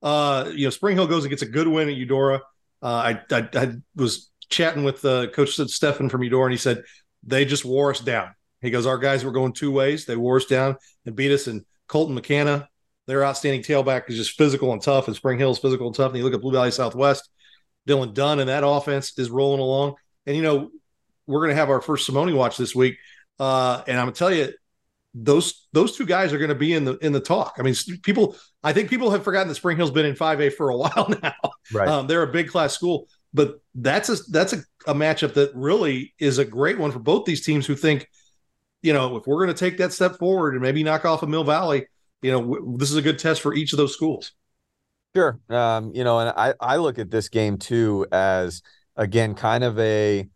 Uh, 0.02 0.50
you 0.54 0.64
know, 0.64 0.70
Spring 0.70 0.96
Hill 0.96 1.06
goes 1.06 1.24
and 1.24 1.30
gets 1.30 1.42
a 1.42 1.46
good 1.46 1.68
win 1.68 1.88
at 1.88 1.96
Eudora. 1.96 2.40
Uh, 2.82 2.86
I, 2.86 3.20
I, 3.30 3.48
I 3.54 3.72
was 3.94 4.30
chatting 4.48 4.84
with 4.84 5.04
uh, 5.04 5.28
Coach 5.28 5.50
Stefan 5.50 6.08
from 6.08 6.22
Eudora, 6.22 6.46
and 6.46 6.52
he 6.52 6.58
said 6.58 6.82
they 7.22 7.44
just 7.44 7.64
wore 7.64 7.90
us 7.90 8.00
down. 8.00 8.30
He 8.60 8.70
goes, 8.70 8.86
Our 8.86 8.98
guys 8.98 9.24
were 9.24 9.32
going 9.32 9.52
two 9.52 9.70
ways. 9.70 10.04
They 10.04 10.16
wore 10.16 10.36
us 10.36 10.46
down 10.46 10.76
and 11.06 11.16
beat 11.16 11.32
us. 11.32 11.46
And 11.46 11.64
Colton 11.88 12.14
McKenna, 12.14 12.68
their 13.06 13.24
outstanding 13.24 13.62
tailback, 13.62 14.08
is 14.08 14.16
just 14.16 14.36
physical 14.36 14.72
and 14.72 14.82
tough. 14.82 15.06
And 15.06 15.16
Spring 15.16 15.38
Hill 15.38 15.52
is 15.52 15.58
physical 15.58 15.86
and 15.86 15.96
tough. 15.96 16.10
And 16.10 16.18
you 16.18 16.24
look 16.24 16.34
at 16.34 16.40
Blue 16.40 16.52
Valley 16.52 16.70
Southwest, 16.70 17.28
Dylan 17.88 18.14
Dunn 18.14 18.40
and 18.40 18.48
that 18.48 18.66
offense 18.66 19.18
is 19.18 19.30
rolling 19.30 19.60
along. 19.60 19.94
And, 20.26 20.36
you 20.36 20.42
know, 20.42 20.70
we're 21.26 21.40
going 21.40 21.50
to 21.50 21.56
have 21.56 21.70
our 21.70 21.80
first 21.80 22.06
Simone 22.06 22.34
watch 22.34 22.56
this 22.56 22.74
week. 22.74 22.96
Uh, 23.38 23.82
and 23.86 23.98
I'm 23.98 24.06
going 24.06 24.14
to 24.14 24.18
tell 24.18 24.32
you, 24.32 24.52
those 25.14 25.66
those 25.72 25.96
two 25.96 26.06
guys 26.06 26.32
are 26.32 26.38
going 26.38 26.50
to 26.50 26.54
be 26.54 26.72
in 26.72 26.84
the 26.84 26.96
in 26.98 27.12
the 27.12 27.20
talk. 27.20 27.56
I 27.58 27.62
mean, 27.62 27.74
people. 28.02 28.36
I 28.62 28.74
think 28.74 28.90
people 28.90 29.10
have 29.10 29.24
forgotten 29.24 29.48
that 29.48 29.54
Spring 29.54 29.78
Hill's 29.78 29.90
been 29.90 30.04
in 30.04 30.14
5A 30.14 30.52
for 30.52 30.68
a 30.68 30.76
while 30.76 31.12
now. 31.22 31.34
Right. 31.72 31.88
Um, 31.88 32.06
they're 32.06 32.22
a 32.22 32.30
big 32.30 32.48
class 32.48 32.74
school, 32.74 33.08
but 33.32 33.60
that's 33.74 34.08
a 34.08 34.16
that's 34.30 34.52
a, 34.52 34.58
a 34.86 34.94
matchup 34.94 35.34
that 35.34 35.52
really 35.54 36.14
is 36.18 36.38
a 36.38 36.44
great 36.44 36.78
one 36.78 36.92
for 36.92 36.98
both 36.98 37.24
these 37.24 37.44
teams 37.44 37.66
who 37.66 37.74
think 37.74 38.06
you 38.82 38.92
know, 38.92 39.16
if 39.16 39.26
we're 39.26 39.44
going 39.44 39.54
to 39.54 39.58
take 39.58 39.78
that 39.78 39.92
step 39.92 40.18
forward 40.18 40.54
and 40.54 40.62
maybe 40.62 40.82
knock 40.82 41.04
off 41.04 41.22
a 41.22 41.24
of 41.24 41.30
Mill 41.30 41.44
Valley, 41.44 41.86
you 42.22 42.30
know, 42.30 42.40
w- 42.40 42.76
this 42.78 42.90
is 42.90 42.96
a 42.96 43.02
good 43.02 43.18
test 43.18 43.40
for 43.40 43.54
each 43.54 43.72
of 43.72 43.76
those 43.76 43.92
schools. 43.92 44.32
Sure. 45.14 45.40
Um, 45.48 45.92
you 45.94 46.04
know, 46.04 46.20
and 46.20 46.30
I, 46.36 46.54
I 46.60 46.76
look 46.76 46.98
at 46.98 47.10
this 47.10 47.28
game 47.28 47.58
too 47.58 48.06
as 48.12 48.62
again 48.96 49.34
kind 49.34 49.64
of 49.64 49.78
a 49.78 50.28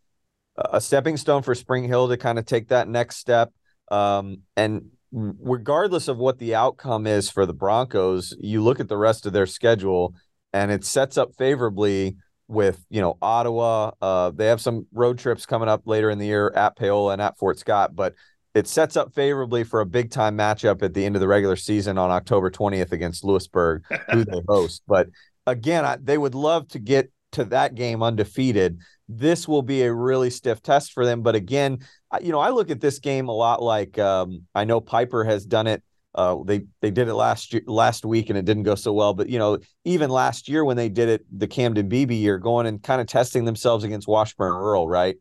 a 0.56 0.80
stepping 0.80 1.16
stone 1.16 1.42
for 1.42 1.54
Spring 1.54 1.84
Hill 1.84 2.08
to 2.08 2.16
kind 2.16 2.38
of 2.38 2.46
take 2.46 2.68
that 2.68 2.88
next 2.88 3.16
step. 3.16 3.52
Um, 3.90 4.42
and 4.56 4.90
regardless 5.12 6.08
of 6.08 6.16
what 6.16 6.38
the 6.38 6.54
outcome 6.54 7.06
is 7.06 7.30
for 7.30 7.46
the 7.46 7.52
Broncos, 7.52 8.36
you 8.40 8.62
look 8.62 8.80
at 8.80 8.88
the 8.88 8.96
rest 8.96 9.26
of 9.26 9.32
their 9.32 9.46
schedule 9.46 10.14
and 10.52 10.70
it 10.70 10.84
sets 10.84 11.18
up 11.18 11.34
favorably 11.36 12.16
with 12.48 12.84
you 12.90 13.00
know 13.00 13.16
Ottawa. 13.22 13.92
Uh, 14.00 14.30
they 14.30 14.46
have 14.46 14.60
some 14.60 14.86
road 14.92 15.18
trips 15.18 15.46
coming 15.46 15.68
up 15.68 15.82
later 15.86 16.10
in 16.10 16.18
the 16.18 16.26
year 16.26 16.52
at 16.54 16.76
Paola 16.76 17.12
and 17.12 17.22
at 17.22 17.38
Fort 17.38 17.58
Scott, 17.58 17.94
but 17.94 18.14
it 18.54 18.68
sets 18.68 18.96
up 18.96 19.12
favorably 19.14 19.64
for 19.64 19.80
a 19.80 19.86
big 19.86 20.10
time 20.10 20.38
matchup 20.38 20.82
at 20.82 20.94
the 20.94 21.04
end 21.04 21.16
of 21.16 21.20
the 21.20 21.28
regular 21.28 21.56
season 21.56 21.98
on 21.98 22.10
October 22.10 22.50
20th 22.50 22.92
against 22.92 23.24
Louisburg, 23.24 23.84
who 24.10 24.24
they 24.24 24.40
host. 24.48 24.82
But 24.86 25.08
again, 25.46 25.84
I, 25.84 25.98
they 26.00 26.16
would 26.16 26.34
love 26.36 26.68
to 26.68 26.78
get 26.78 27.10
to 27.32 27.44
that 27.46 27.74
game 27.74 28.02
undefeated. 28.02 28.78
This 29.08 29.48
will 29.48 29.62
be 29.62 29.82
a 29.82 29.92
really 29.92 30.30
stiff 30.30 30.62
test 30.62 30.92
for 30.92 31.04
them. 31.04 31.22
But 31.22 31.34
again, 31.34 31.80
you 32.22 32.30
know, 32.30 32.38
I 32.38 32.50
look 32.50 32.70
at 32.70 32.80
this 32.80 33.00
game 33.00 33.28
a 33.28 33.32
lot 33.32 33.60
like 33.60 33.98
um, 33.98 34.42
I 34.54 34.64
know 34.64 34.80
Piper 34.80 35.24
has 35.24 35.44
done 35.44 35.66
it. 35.66 35.82
Uh, 36.14 36.36
they 36.44 36.62
they 36.80 36.92
did 36.92 37.08
it 37.08 37.14
last 37.14 37.52
year, 37.52 37.62
last 37.66 38.04
week 38.04 38.28
and 38.28 38.38
it 38.38 38.44
didn't 38.44 38.62
go 38.62 38.76
so 38.76 38.92
well. 38.92 39.14
But 39.14 39.28
you 39.28 39.38
know, 39.40 39.58
even 39.84 40.10
last 40.10 40.48
year 40.48 40.64
when 40.64 40.76
they 40.76 40.88
did 40.88 41.08
it, 41.08 41.26
the 41.36 41.48
Camden 41.48 41.88
Beebe 41.88 42.14
year, 42.14 42.38
going 42.38 42.68
and 42.68 42.80
kind 42.80 43.00
of 43.00 43.08
testing 43.08 43.44
themselves 43.44 43.82
against 43.82 44.06
Washburn 44.06 44.52
Rural, 44.52 44.88
right? 44.88 45.16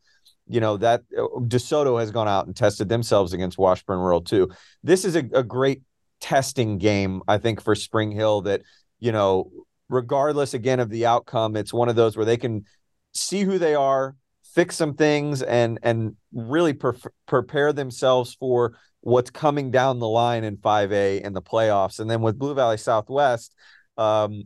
You 0.53 0.59
know 0.59 0.77
that 0.77 1.01
uh, 1.17 1.23
DeSoto 1.39 1.99
has 1.99 2.11
gone 2.11 2.27
out 2.27 2.45
and 2.45 2.55
tested 2.55 2.87
themselves 2.87 3.33
against 3.33 3.57
Washburn 3.57 3.97
Rural 3.97 4.21
too. 4.21 4.51
This 4.83 5.03
is 5.03 5.15
a, 5.15 5.27
a 5.33 5.41
great 5.41 5.81
testing 6.21 6.77
game, 6.77 7.23
I 7.27 7.39
think, 7.39 7.59
for 7.59 7.73
Spring 7.73 8.11
Hill. 8.11 8.41
That 8.41 8.61
you 8.99 9.11
know, 9.11 9.49
regardless 9.89 10.53
again 10.53 10.79
of 10.79 10.91
the 10.91 11.07
outcome, 11.07 11.55
it's 11.55 11.73
one 11.73 11.89
of 11.89 11.95
those 11.95 12.15
where 12.15 12.25
they 12.25 12.37
can 12.37 12.65
see 13.15 13.41
who 13.41 13.57
they 13.57 13.73
are, 13.73 14.15
fix 14.43 14.75
some 14.75 14.93
things, 14.93 15.41
and 15.41 15.79
and 15.81 16.15
really 16.31 16.73
pre- 16.73 16.93
prepare 17.25 17.73
themselves 17.73 18.35
for 18.35 18.77
what's 19.01 19.31
coming 19.31 19.71
down 19.71 19.97
the 19.97 20.07
line 20.07 20.43
in 20.43 20.57
5A 20.57 21.25
and 21.25 21.35
the 21.35 21.41
playoffs. 21.41 21.99
And 21.99 22.07
then 22.07 22.21
with 22.21 22.37
Blue 22.37 22.53
Valley 22.53 22.77
Southwest, 22.77 23.55
um, 23.97 24.43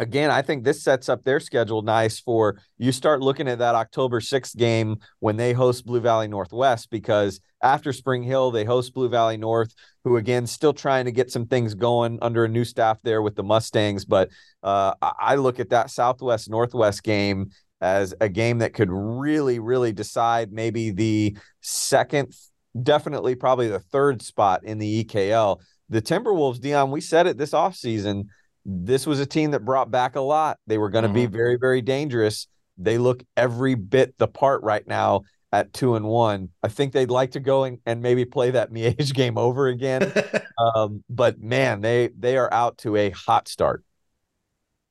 again, 0.00 0.30
I 0.30 0.40
think 0.40 0.64
this 0.64 0.82
sets 0.82 1.10
up 1.10 1.22
their 1.22 1.38
schedule 1.38 1.82
nice 1.82 2.18
for 2.18 2.58
you 2.78 2.90
start 2.90 3.20
looking 3.20 3.46
at 3.46 3.58
that 3.58 3.74
October 3.74 4.20
6th 4.20 4.56
game 4.56 4.96
when 5.20 5.36
they 5.36 5.52
host 5.52 5.84
Blue 5.84 6.00
Valley 6.00 6.26
Northwest 6.26 6.90
because 6.90 7.38
after 7.62 7.92
Spring 7.92 8.22
Hill, 8.22 8.50
they 8.50 8.64
host 8.64 8.94
Blue 8.94 9.10
Valley 9.10 9.36
North, 9.36 9.74
who 10.02 10.16
again 10.16 10.46
still 10.46 10.72
trying 10.72 11.04
to 11.04 11.12
get 11.12 11.30
some 11.30 11.46
things 11.46 11.74
going 11.74 12.18
under 12.22 12.46
a 12.46 12.48
new 12.48 12.64
staff 12.64 12.98
there 13.02 13.20
with 13.20 13.36
the 13.36 13.42
Mustangs. 13.42 14.06
But 14.06 14.30
uh, 14.62 14.94
I 15.02 15.34
look 15.34 15.60
at 15.60 15.68
that 15.70 15.90
Southwest 15.90 16.48
Northwest 16.48 17.02
game 17.02 17.50
as 17.82 18.14
a 18.22 18.28
game 18.28 18.58
that 18.58 18.72
could 18.72 18.90
really, 18.90 19.58
really 19.58 19.92
decide 19.92 20.50
maybe 20.50 20.90
the 20.90 21.36
second, 21.60 22.34
definitely 22.82 23.34
probably 23.34 23.68
the 23.68 23.78
third 23.78 24.22
spot 24.22 24.64
in 24.64 24.78
the 24.78 25.04
EKL. 25.04 25.60
The 25.90 26.00
Timberwolves, 26.00 26.60
Dion, 26.60 26.90
we 26.90 27.02
said 27.02 27.26
it 27.26 27.36
this 27.36 27.52
offseason– 27.52 28.28
this 28.64 29.06
was 29.06 29.20
a 29.20 29.26
team 29.26 29.52
that 29.52 29.64
brought 29.64 29.90
back 29.90 30.16
a 30.16 30.20
lot. 30.20 30.58
They 30.66 30.78
were 30.78 30.90
going 30.90 31.02
to 31.02 31.08
mm-hmm. 31.08 31.14
be 31.14 31.26
very, 31.26 31.56
very 31.56 31.82
dangerous. 31.82 32.46
They 32.78 32.98
look 32.98 33.22
every 33.36 33.74
bit 33.74 34.16
the 34.18 34.28
part 34.28 34.62
right 34.62 34.86
now 34.86 35.22
at 35.52 35.72
two 35.72 35.96
and 35.96 36.06
one. 36.06 36.50
I 36.62 36.68
think 36.68 36.92
they'd 36.92 37.10
like 37.10 37.32
to 37.32 37.40
go 37.40 37.64
and, 37.64 37.78
and 37.84 38.02
maybe 38.02 38.24
play 38.24 38.52
that 38.52 38.70
Miege 38.70 39.12
game 39.14 39.38
over 39.38 39.68
again. 39.68 40.12
um, 40.58 41.04
but 41.08 41.40
man, 41.40 41.80
they 41.80 42.10
they 42.18 42.36
are 42.36 42.52
out 42.52 42.78
to 42.78 42.96
a 42.96 43.10
hot 43.10 43.48
start. 43.48 43.84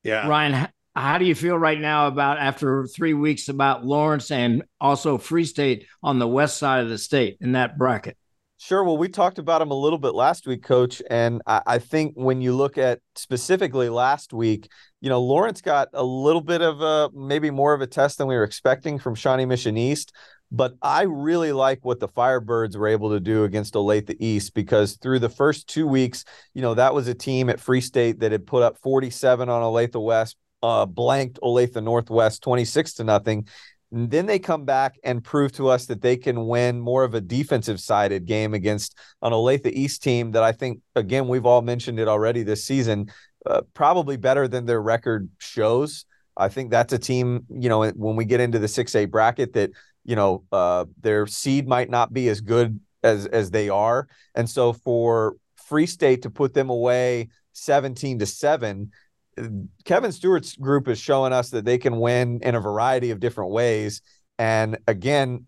Yeah, 0.03 0.27
Ryan, 0.27 0.67
how 0.95 1.17
do 1.17 1.25
you 1.25 1.35
feel 1.35 1.57
right 1.57 1.79
now 1.79 2.07
about 2.07 2.37
after 2.37 2.85
three 2.87 3.13
weeks 3.13 3.49
about 3.49 3.85
Lawrence 3.85 4.31
and 4.31 4.63
also 4.79 5.17
Free 5.17 5.45
State 5.45 5.85
on 6.03 6.19
the 6.19 6.27
west 6.27 6.57
side 6.57 6.83
of 6.83 6.89
the 6.89 6.97
state 6.97 7.37
in 7.41 7.53
that 7.53 7.77
bracket? 7.77 8.17
Sure. 8.61 8.83
Well, 8.83 8.97
we 8.97 9.07
talked 9.07 9.39
about 9.39 9.61
him 9.61 9.71
a 9.71 9.73
little 9.73 9.97
bit 9.97 10.13
last 10.13 10.45
week, 10.45 10.63
Coach, 10.63 11.01
and 11.09 11.41
I, 11.47 11.61
I, 11.65 11.79
think 11.79 12.15
when 12.15 12.41
you 12.41 12.53
look 12.53 12.77
at 12.77 12.99
specifically 13.15 13.87
last 13.87 14.33
week, 14.33 14.69
you 14.99 15.07
know, 15.07 15.21
Lawrence 15.21 15.61
got 15.61 15.87
a 15.93 16.03
little 16.03 16.41
bit 16.41 16.61
of 16.61 16.81
a 16.81 17.09
maybe 17.13 17.51
more 17.51 17.73
of 17.73 17.79
a 17.79 17.87
test 17.87 18.17
than 18.17 18.27
we 18.27 18.35
were 18.35 18.43
expecting 18.43 18.99
from 18.99 19.15
Shawnee 19.15 19.45
Mission 19.45 19.77
East. 19.77 20.13
But 20.51 20.73
I 20.81 21.03
really 21.03 21.53
like 21.53 21.85
what 21.85 22.01
the 22.01 22.09
Firebirds 22.09 22.75
were 22.75 22.89
able 22.89 23.11
to 23.11 23.21
do 23.21 23.45
against 23.45 23.75
Olathe 23.75 24.13
East 24.19 24.53
because 24.53 24.97
through 24.97 25.19
the 25.19 25.29
first 25.29 25.69
two 25.69 25.87
weeks, 25.87 26.25
you 26.53 26.61
know, 26.61 26.73
that 26.73 26.93
was 26.93 27.07
a 27.07 27.13
team 27.13 27.49
at 27.49 27.61
Free 27.61 27.79
State 27.79 28.19
that 28.19 28.33
had 28.33 28.45
put 28.45 28.61
up 28.61 28.77
47 28.79 29.47
on 29.47 29.61
Olathe 29.61 30.03
West, 30.03 30.35
uh, 30.61 30.85
blanked 30.85 31.39
Olathe 31.41 31.81
Northwest 31.81 32.43
26 32.43 32.95
to 32.95 33.05
nothing. 33.05 33.47
Then 33.91 34.27
they 34.27 34.39
come 34.39 34.65
back 34.65 34.99
and 35.03 35.23
prove 35.23 35.51
to 35.53 35.67
us 35.67 35.87
that 35.87 36.01
they 36.01 36.15
can 36.15 36.47
win 36.47 36.79
more 36.79 37.03
of 37.03 37.15
a 37.15 37.21
defensive 37.21 37.79
sided 37.79 38.25
game 38.25 38.53
against 38.53 38.95
an 39.21 39.31
Olathe 39.31 39.71
East 39.71 40.03
team 40.03 40.31
that 40.31 40.43
I 40.43 40.51
think, 40.51 40.81
again, 40.95 41.27
we've 41.27 41.45
all 41.45 41.61
mentioned 41.61 41.99
it 41.99 42.07
already 42.07 42.43
this 42.43 42.63
season, 42.63 43.11
uh, 43.45 43.61
probably 43.73 44.15
better 44.15 44.47
than 44.47 44.65
their 44.65 44.81
record 44.81 45.29
shows. 45.39 46.05
I 46.37 46.49
think 46.49 46.69
that's 46.69 46.93
a 46.93 46.99
team, 46.99 47.45
you 47.49 47.67
know, 47.67 47.89
when 47.89 48.15
we 48.15 48.25
get 48.25 48.39
into 48.39 48.59
the 48.59 48.67
6A 48.67 49.09
bracket 49.09 49.53
that 49.53 49.71
you 50.09 50.15
know 50.15 50.43
uh, 50.51 50.85
their 50.99 51.27
seed 51.27 51.67
might 51.67 51.89
not 51.89 52.11
be 52.11 52.29
as 52.29 52.41
good 52.41 52.79
as 53.03 53.27
as 53.27 53.51
they 53.51 53.69
are, 53.69 54.07
and 54.35 54.49
so 54.49 54.73
for 54.73 55.35
Free 55.55 55.85
State 55.85 56.23
to 56.23 56.31
put 56.31 56.53
them 56.53 56.69
away 56.69 57.29
seventeen 57.53 58.17
to 58.19 58.25
seven. 58.25 58.91
Kevin 59.85 60.11
Stewart's 60.11 60.55
group 60.55 60.87
is 60.87 60.99
showing 60.99 61.33
us 61.33 61.49
that 61.51 61.65
they 61.65 61.77
can 61.77 61.99
win 61.99 62.39
in 62.43 62.55
a 62.55 62.59
variety 62.59 63.11
of 63.11 63.19
different 63.19 63.51
ways. 63.51 64.01
And 64.37 64.77
again, 64.87 65.45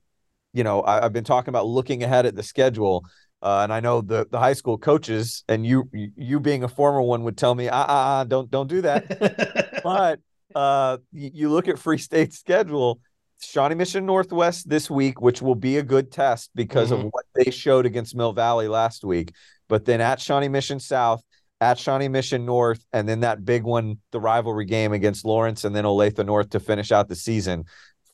you 0.53 0.63
know, 0.63 0.83
I, 0.83 1.01
have 1.01 1.13
been 1.13 1.23
talking 1.23 1.49
about 1.49 1.65
looking 1.65 2.03
ahead 2.03 2.25
at 2.25 2.35
the 2.35 2.43
schedule. 2.43 3.05
Uh, 3.41 3.61
and 3.63 3.73
I 3.73 3.79
know 3.79 4.01
the 4.01 4.27
the 4.29 4.37
high 4.37 4.53
school 4.53 4.77
coaches 4.77 5.43
and 5.47 5.65
you 5.65 5.89
you 5.93 6.39
being 6.39 6.63
a 6.63 6.67
former 6.67 7.01
one 7.01 7.23
would 7.23 7.37
tell 7.37 7.55
me, 7.55 7.69
ah, 7.69 7.85
ah, 7.87 8.19
ah 8.19 8.23
don't 8.23 8.51
don't 8.51 8.67
do 8.67 8.81
that. 8.81 9.81
but 9.83 10.19
uh, 10.53 10.97
you 11.11 11.49
look 11.49 11.67
at 11.67 11.79
Free 11.79 11.97
State's 11.97 12.37
schedule, 12.37 12.99
Shawnee 13.41 13.75
Mission 13.75 14.05
Northwest 14.05 14.69
this 14.69 14.89
week, 14.89 15.21
which 15.21 15.41
will 15.41 15.55
be 15.55 15.77
a 15.77 15.83
good 15.83 16.11
test 16.11 16.51
because 16.53 16.91
mm-hmm. 16.91 17.07
of 17.07 17.11
what 17.11 17.25
they 17.33 17.49
showed 17.49 17.85
against 17.85 18.15
Mill 18.15 18.33
Valley 18.33 18.67
last 18.67 19.03
week. 19.03 19.33
But 19.67 19.85
then 19.85 20.01
at 20.01 20.19
Shawnee 20.19 20.49
Mission 20.49 20.79
South, 20.79 21.23
at 21.61 21.77
Shawnee 21.77 22.07
Mission 22.07 22.45
North, 22.45 22.83
and 22.91 23.07
then 23.07 23.19
that 23.19 23.45
big 23.45 23.63
one, 23.63 23.99
the 24.11 24.19
rivalry 24.19 24.65
game 24.65 24.93
against 24.93 25.23
Lawrence 25.23 25.63
and 25.63 25.75
then 25.75 25.85
Olathe 25.85 26.25
North 26.25 26.49
to 26.49 26.59
finish 26.59 26.91
out 26.91 27.07
the 27.07 27.15
season. 27.15 27.65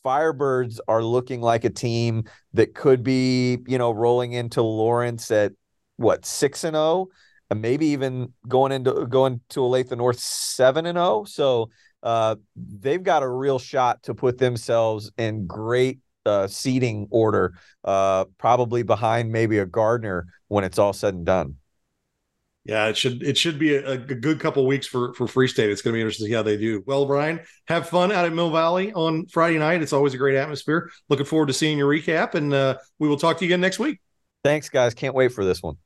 Firebirds 0.06 0.80
are 0.88 1.02
looking 1.02 1.42
like 1.42 1.64
a 1.64 1.70
team 1.70 2.26
that 2.54 2.76
could 2.76 3.04
be, 3.04 3.58
you 3.66 3.78
know, 3.78 3.92
rolling 3.92 4.34
into 4.34 4.62
Lawrence 4.62 5.32
at 5.32 5.54
what 5.96 6.26
six 6.26 6.66
and 6.66 6.76
oh, 6.76 7.10
and 7.50 7.62
maybe 7.62 7.88
even 7.88 8.34
going 8.48 8.74
into 8.74 9.08
going 9.08 9.40
to 9.50 9.62
Olathe 9.62 9.96
North 9.98 10.20
seven 10.20 10.86
and. 10.86 10.98
Oh. 10.98 11.24
So 11.24 11.70
uh, 12.04 12.36
they've 12.56 13.02
got 13.02 13.24
a 13.24 13.30
real 13.30 13.60
shot 13.60 14.04
to 14.04 14.14
put 14.14 14.38
themselves 14.38 15.12
in 15.18 15.48
great 15.48 16.00
uh, 16.26 16.48
seating 16.48 17.08
order, 17.10 17.54
uh, 17.86 18.26
probably 18.38 18.84
behind 18.84 19.32
maybe 19.32 19.60
a 19.60 19.66
Gardner 19.66 20.28
when 20.50 20.66
it's 20.66 20.78
all 20.78 20.94
said 20.94 21.14
and 21.14 21.26
done. 21.26 21.56
Yeah, 22.68 22.88
it 22.88 22.98
should 22.98 23.24
it 23.24 23.38
should 23.38 23.58
be 23.58 23.76
a, 23.76 23.92
a 23.92 23.98
good 23.98 24.42
couple 24.42 24.68
weeks 24.68 24.86
for 24.86 25.14
for 25.14 25.26
Free 25.26 25.48
State. 25.48 25.70
It's 25.70 25.82
going 25.82 25.94
to 25.94 25.98
be 25.98 26.02
interesting 26.02 26.26
to 26.26 26.30
see 26.32 26.36
how 26.36 26.44
they 26.44 26.58
do. 26.58 26.84
Well, 26.86 27.06
Brian, 27.06 27.40
have 27.70 27.88
fun 27.88 28.12
out 28.12 28.26
at 28.26 28.34
Mill 28.34 28.52
Valley 28.52 28.92
on 28.92 29.26
Friday 29.28 29.58
night. 29.58 29.82
It's 29.82 29.94
always 29.94 30.14
a 30.14 30.18
great 30.18 30.36
atmosphere. 30.36 30.92
Looking 31.08 31.26
forward 31.26 31.46
to 31.48 31.54
seeing 31.54 31.78
your 31.78 31.90
recap, 31.90 32.36
and 32.36 32.54
uh, 32.54 32.78
we 33.00 33.08
will 33.08 33.16
talk 33.16 33.38
to 33.38 33.46
you 33.46 33.48
again 33.48 33.62
next 33.62 33.80
week. 33.80 34.02
Thanks, 34.44 34.68
guys. 34.68 34.94
Can't 34.94 35.16
wait 35.16 35.32
for 35.32 35.46
this 35.46 35.64
one. 35.64 35.78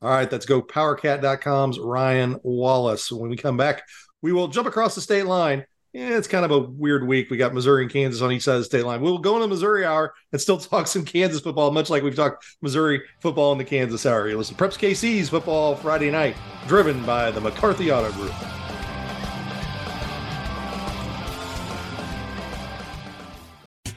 All 0.00 0.10
right, 0.10 0.30
let's 0.30 0.46
go. 0.46 0.62
PowerCat.com's 0.62 1.80
Ryan 1.80 2.38
Wallace. 2.44 3.10
When 3.10 3.28
we 3.28 3.36
come 3.36 3.56
back, 3.56 3.82
we 4.22 4.32
will 4.32 4.46
jump 4.46 4.68
across 4.68 4.94
the 4.94 5.00
state 5.00 5.26
line. 5.26 5.64
Yeah, 5.98 6.16
it's 6.16 6.28
kind 6.28 6.44
of 6.44 6.52
a 6.52 6.60
weird 6.60 7.04
week. 7.04 7.28
We 7.28 7.36
got 7.38 7.52
Missouri 7.52 7.82
and 7.82 7.92
Kansas 7.92 8.22
on 8.22 8.30
each 8.30 8.44
side 8.44 8.54
of 8.54 8.60
the 8.60 8.66
state 8.66 8.84
line. 8.84 9.00
We'll 9.00 9.18
go 9.18 9.34
into 9.34 9.48
Missouri 9.48 9.84
hour 9.84 10.14
and 10.30 10.40
still 10.40 10.56
talk 10.56 10.86
some 10.86 11.04
Kansas 11.04 11.40
football, 11.40 11.72
much 11.72 11.90
like 11.90 12.04
we've 12.04 12.14
talked 12.14 12.46
Missouri 12.62 13.02
football 13.18 13.50
in 13.50 13.58
the 13.58 13.64
Kansas 13.64 14.06
hour. 14.06 14.28
You 14.28 14.38
listen, 14.38 14.54
Preps 14.54 14.78
KC's 14.78 15.30
football 15.30 15.74
Friday 15.74 16.12
night, 16.12 16.36
driven 16.68 17.04
by 17.04 17.32
the 17.32 17.40
McCarthy 17.40 17.90
Auto 17.90 18.12
Group. 18.12 18.32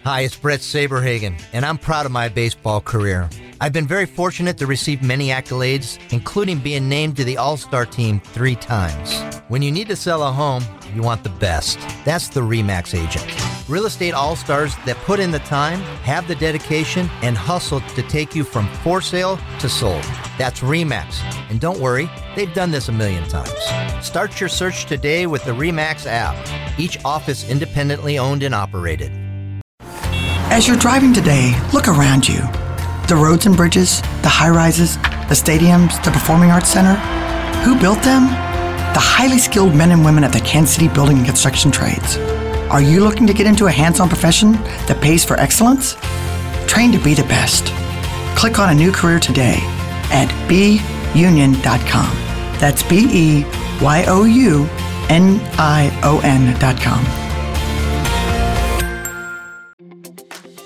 Hi, 0.03 0.21
it's 0.21 0.35
Brett 0.35 0.61
Saberhagen, 0.61 1.39
and 1.53 1.63
I'm 1.63 1.77
proud 1.77 2.07
of 2.07 2.11
my 2.11 2.27
baseball 2.27 2.81
career. 2.81 3.29
I've 3.59 3.71
been 3.71 3.85
very 3.85 4.07
fortunate 4.07 4.57
to 4.57 4.65
receive 4.65 5.03
many 5.03 5.27
accolades, 5.27 5.99
including 6.11 6.57
being 6.57 6.89
named 6.89 7.17
to 7.17 7.23
the 7.23 7.37
All 7.37 7.55
Star 7.55 7.85
team 7.85 8.19
three 8.19 8.55
times. 8.55 9.21
When 9.47 9.61
you 9.61 9.71
need 9.71 9.87
to 9.89 9.95
sell 9.95 10.23
a 10.23 10.31
home, 10.31 10.63
you 10.95 11.03
want 11.03 11.23
the 11.23 11.29
best. 11.29 11.77
That's 12.03 12.29
the 12.29 12.41
REMAX 12.41 12.99
agent. 12.99 13.69
Real 13.69 13.85
estate 13.85 14.15
all 14.15 14.35
stars 14.35 14.75
that 14.87 14.97
put 15.05 15.19
in 15.19 15.29
the 15.29 15.39
time, 15.39 15.81
have 16.01 16.27
the 16.27 16.33
dedication, 16.33 17.07
and 17.21 17.37
hustle 17.37 17.81
to 17.81 18.01
take 18.01 18.33
you 18.33 18.43
from 18.43 18.67
for 18.83 19.01
sale 19.01 19.37
to 19.59 19.69
sold. 19.69 20.03
That's 20.35 20.61
REMAX. 20.61 21.21
And 21.51 21.59
don't 21.59 21.79
worry, 21.79 22.09
they've 22.35 22.53
done 22.55 22.71
this 22.71 22.89
a 22.89 22.91
million 22.91 23.29
times. 23.29 23.53
Start 24.03 24.39
your 24.39 24.49
search 24.49 24.87
today 24.87 25.27
with 25.27 25.45
the 25.45 25.51
REMAX 25.51 26.07
app, 26.07 26.35
each 26.79 26.97
office 27.05 27.47
independently 27.47 28.17
owned 28.17 28.41
and 28.41 28.55
operated. 28.55 29.11
As 30.51 30.67
you're 30.67 30.75
driving 30.75 31.13
today, 31.13 31.57
look 31.71 31.87
around 31.87 32.27
you. 32.27 32.41
The 33.07 33.15
roads 33.15 33.45
and 33.45 33.55
bridges, 33.55 34.01
the 34.21 34.27
high 34.27 34.49
rises, 34.49 34.97
the 34.97 35.33
stadiums, 35.33 36.03
the 36.03 36.11
Performing 36.11 36.51
Arts 36.51 36.67
Center. 36.67 36.95
Who 37.63 37.79
built 37.79 38.03
them? 38.03 38.27
The 38.93 38.99
highly 38.99 39.37
skilled 39.37 39.73
men 39.73 39.91
and 39.91 40.03
women 40.03 40.25
at 40.25 40.33
the 40.33 40.41
Kansas 40.41 40.75
City 40.75 40.89
Building 40.89 41.15
and 41.15 41.25
Construction 41.25 41.71
Trades. 41.71 42.17
Are 42.69 42.81
you 42.81 43.01
looking 43.01 43.27
to 43.27 43.33
get 43.33 43.47
into 43.47 43.67
a 43.67 43.71
hands 43.71 44.01
on 44.01 44.09
profession 44.09 44.51
that 44.87 44.99
pays 45.01 45.23
for 45.23 45.39
excellence? 45.39 45.95
Train 46.67 46.91
to 46.91 46.99
be 46.99 47.13
the 47.13 47.23
best. 47.23 47.67
Click 48.37 48.59
on 48.59 48.71
a 48.71 48.75
new 48.75 48.91
career 48.91 49.21
today 49.21 49.55
at 50.11 50.27
beunion.com. 50.49 52.15
That's 52.59 52.83
B 52.83 53.07
E 53.09 53.45
Y 53.81 54.03
O 54.05 54.25
U 54.25 54.67
N 55.07 55.39
I 55.57 55.97
O 56.03 56.19
N.com. 56.25 57.20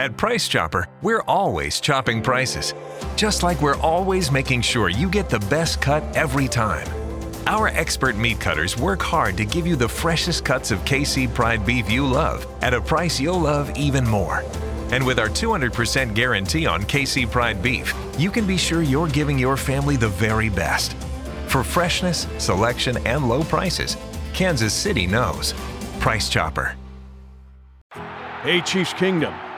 At 0.00 0.16
Price 0.16 0.48
Chopper, 0.48 0.88
we're 1.02 1.20
always 1.28 1.78
chopping 1.78 2.22
prices 2.22 2.72
just 3.16 3.42
like 3.42 3.60
we're 3.60 3.78
always 3.80 4.32
making 4.32 4.62
sure 4.62 4.88
you 4.88 5.10
get 5.10 5.28
the 5.28 5.40
best 5.50 5.82
cut 5.82 6.02
every 6.16 6.48
time. 6.48 6.88
Our 7.46 7.68
expert 7.68 8.16
meat 8.16 8.40
cutters 8.40 8.78
work 8.78 9.02
hard 9.02 9.36
to 9.36 9.44
give 9.44 9.66
you 9.66 9.76
the 9.76 9.86
freshest 9.86 10.42
cuts 10.42 10.70
of 10.70 10.78
KC 10.86 11.34
Pride 11.34 11.66
beef 11.66 11.90
you 11.90 12.06
love 12.06 12.46
at 12.62 12.72
a 12.72 12.80
price 12.80 13.20
you'll 13.20 13.40
love 13.40 13.76
even 13.76 14.08
more. 14.08 14.42
And 14.90 15.04
with 15.04 15.18
our 15.18 15.28
200% 15.28 16.14
guarantee 16.14 16.64
on 16.64 16.84
KC 16.84 17.30
Pride 17.30 17.62
beef, 17.62 17.92
you 18.16 18.30
can 18.30 18.46
be 18.46 18.56
sure 18.56 18.80
you're 18.80 19.06
giving 19.06 19.38
your 19.38 19.58
family 19.58 19.96
the 19.96 20.08
very 20.08 20.48
best. 20.48 20.94
For 21.48 21.62
freshness, 21.62 22.26
selection, 22.38 22.96
and 23.06 23.28
low 23.28 23.44
prices, 23.44 23.98
Kansas 24.32 24.72
City 24.72 25.06
knows. 25.06 25.52
Price 25.98 26.30
Chopper. 26.30 26.74
Hey, 28.42 28.62
Chiefs 28.62 28.94
Kingdom. 28.94 29.34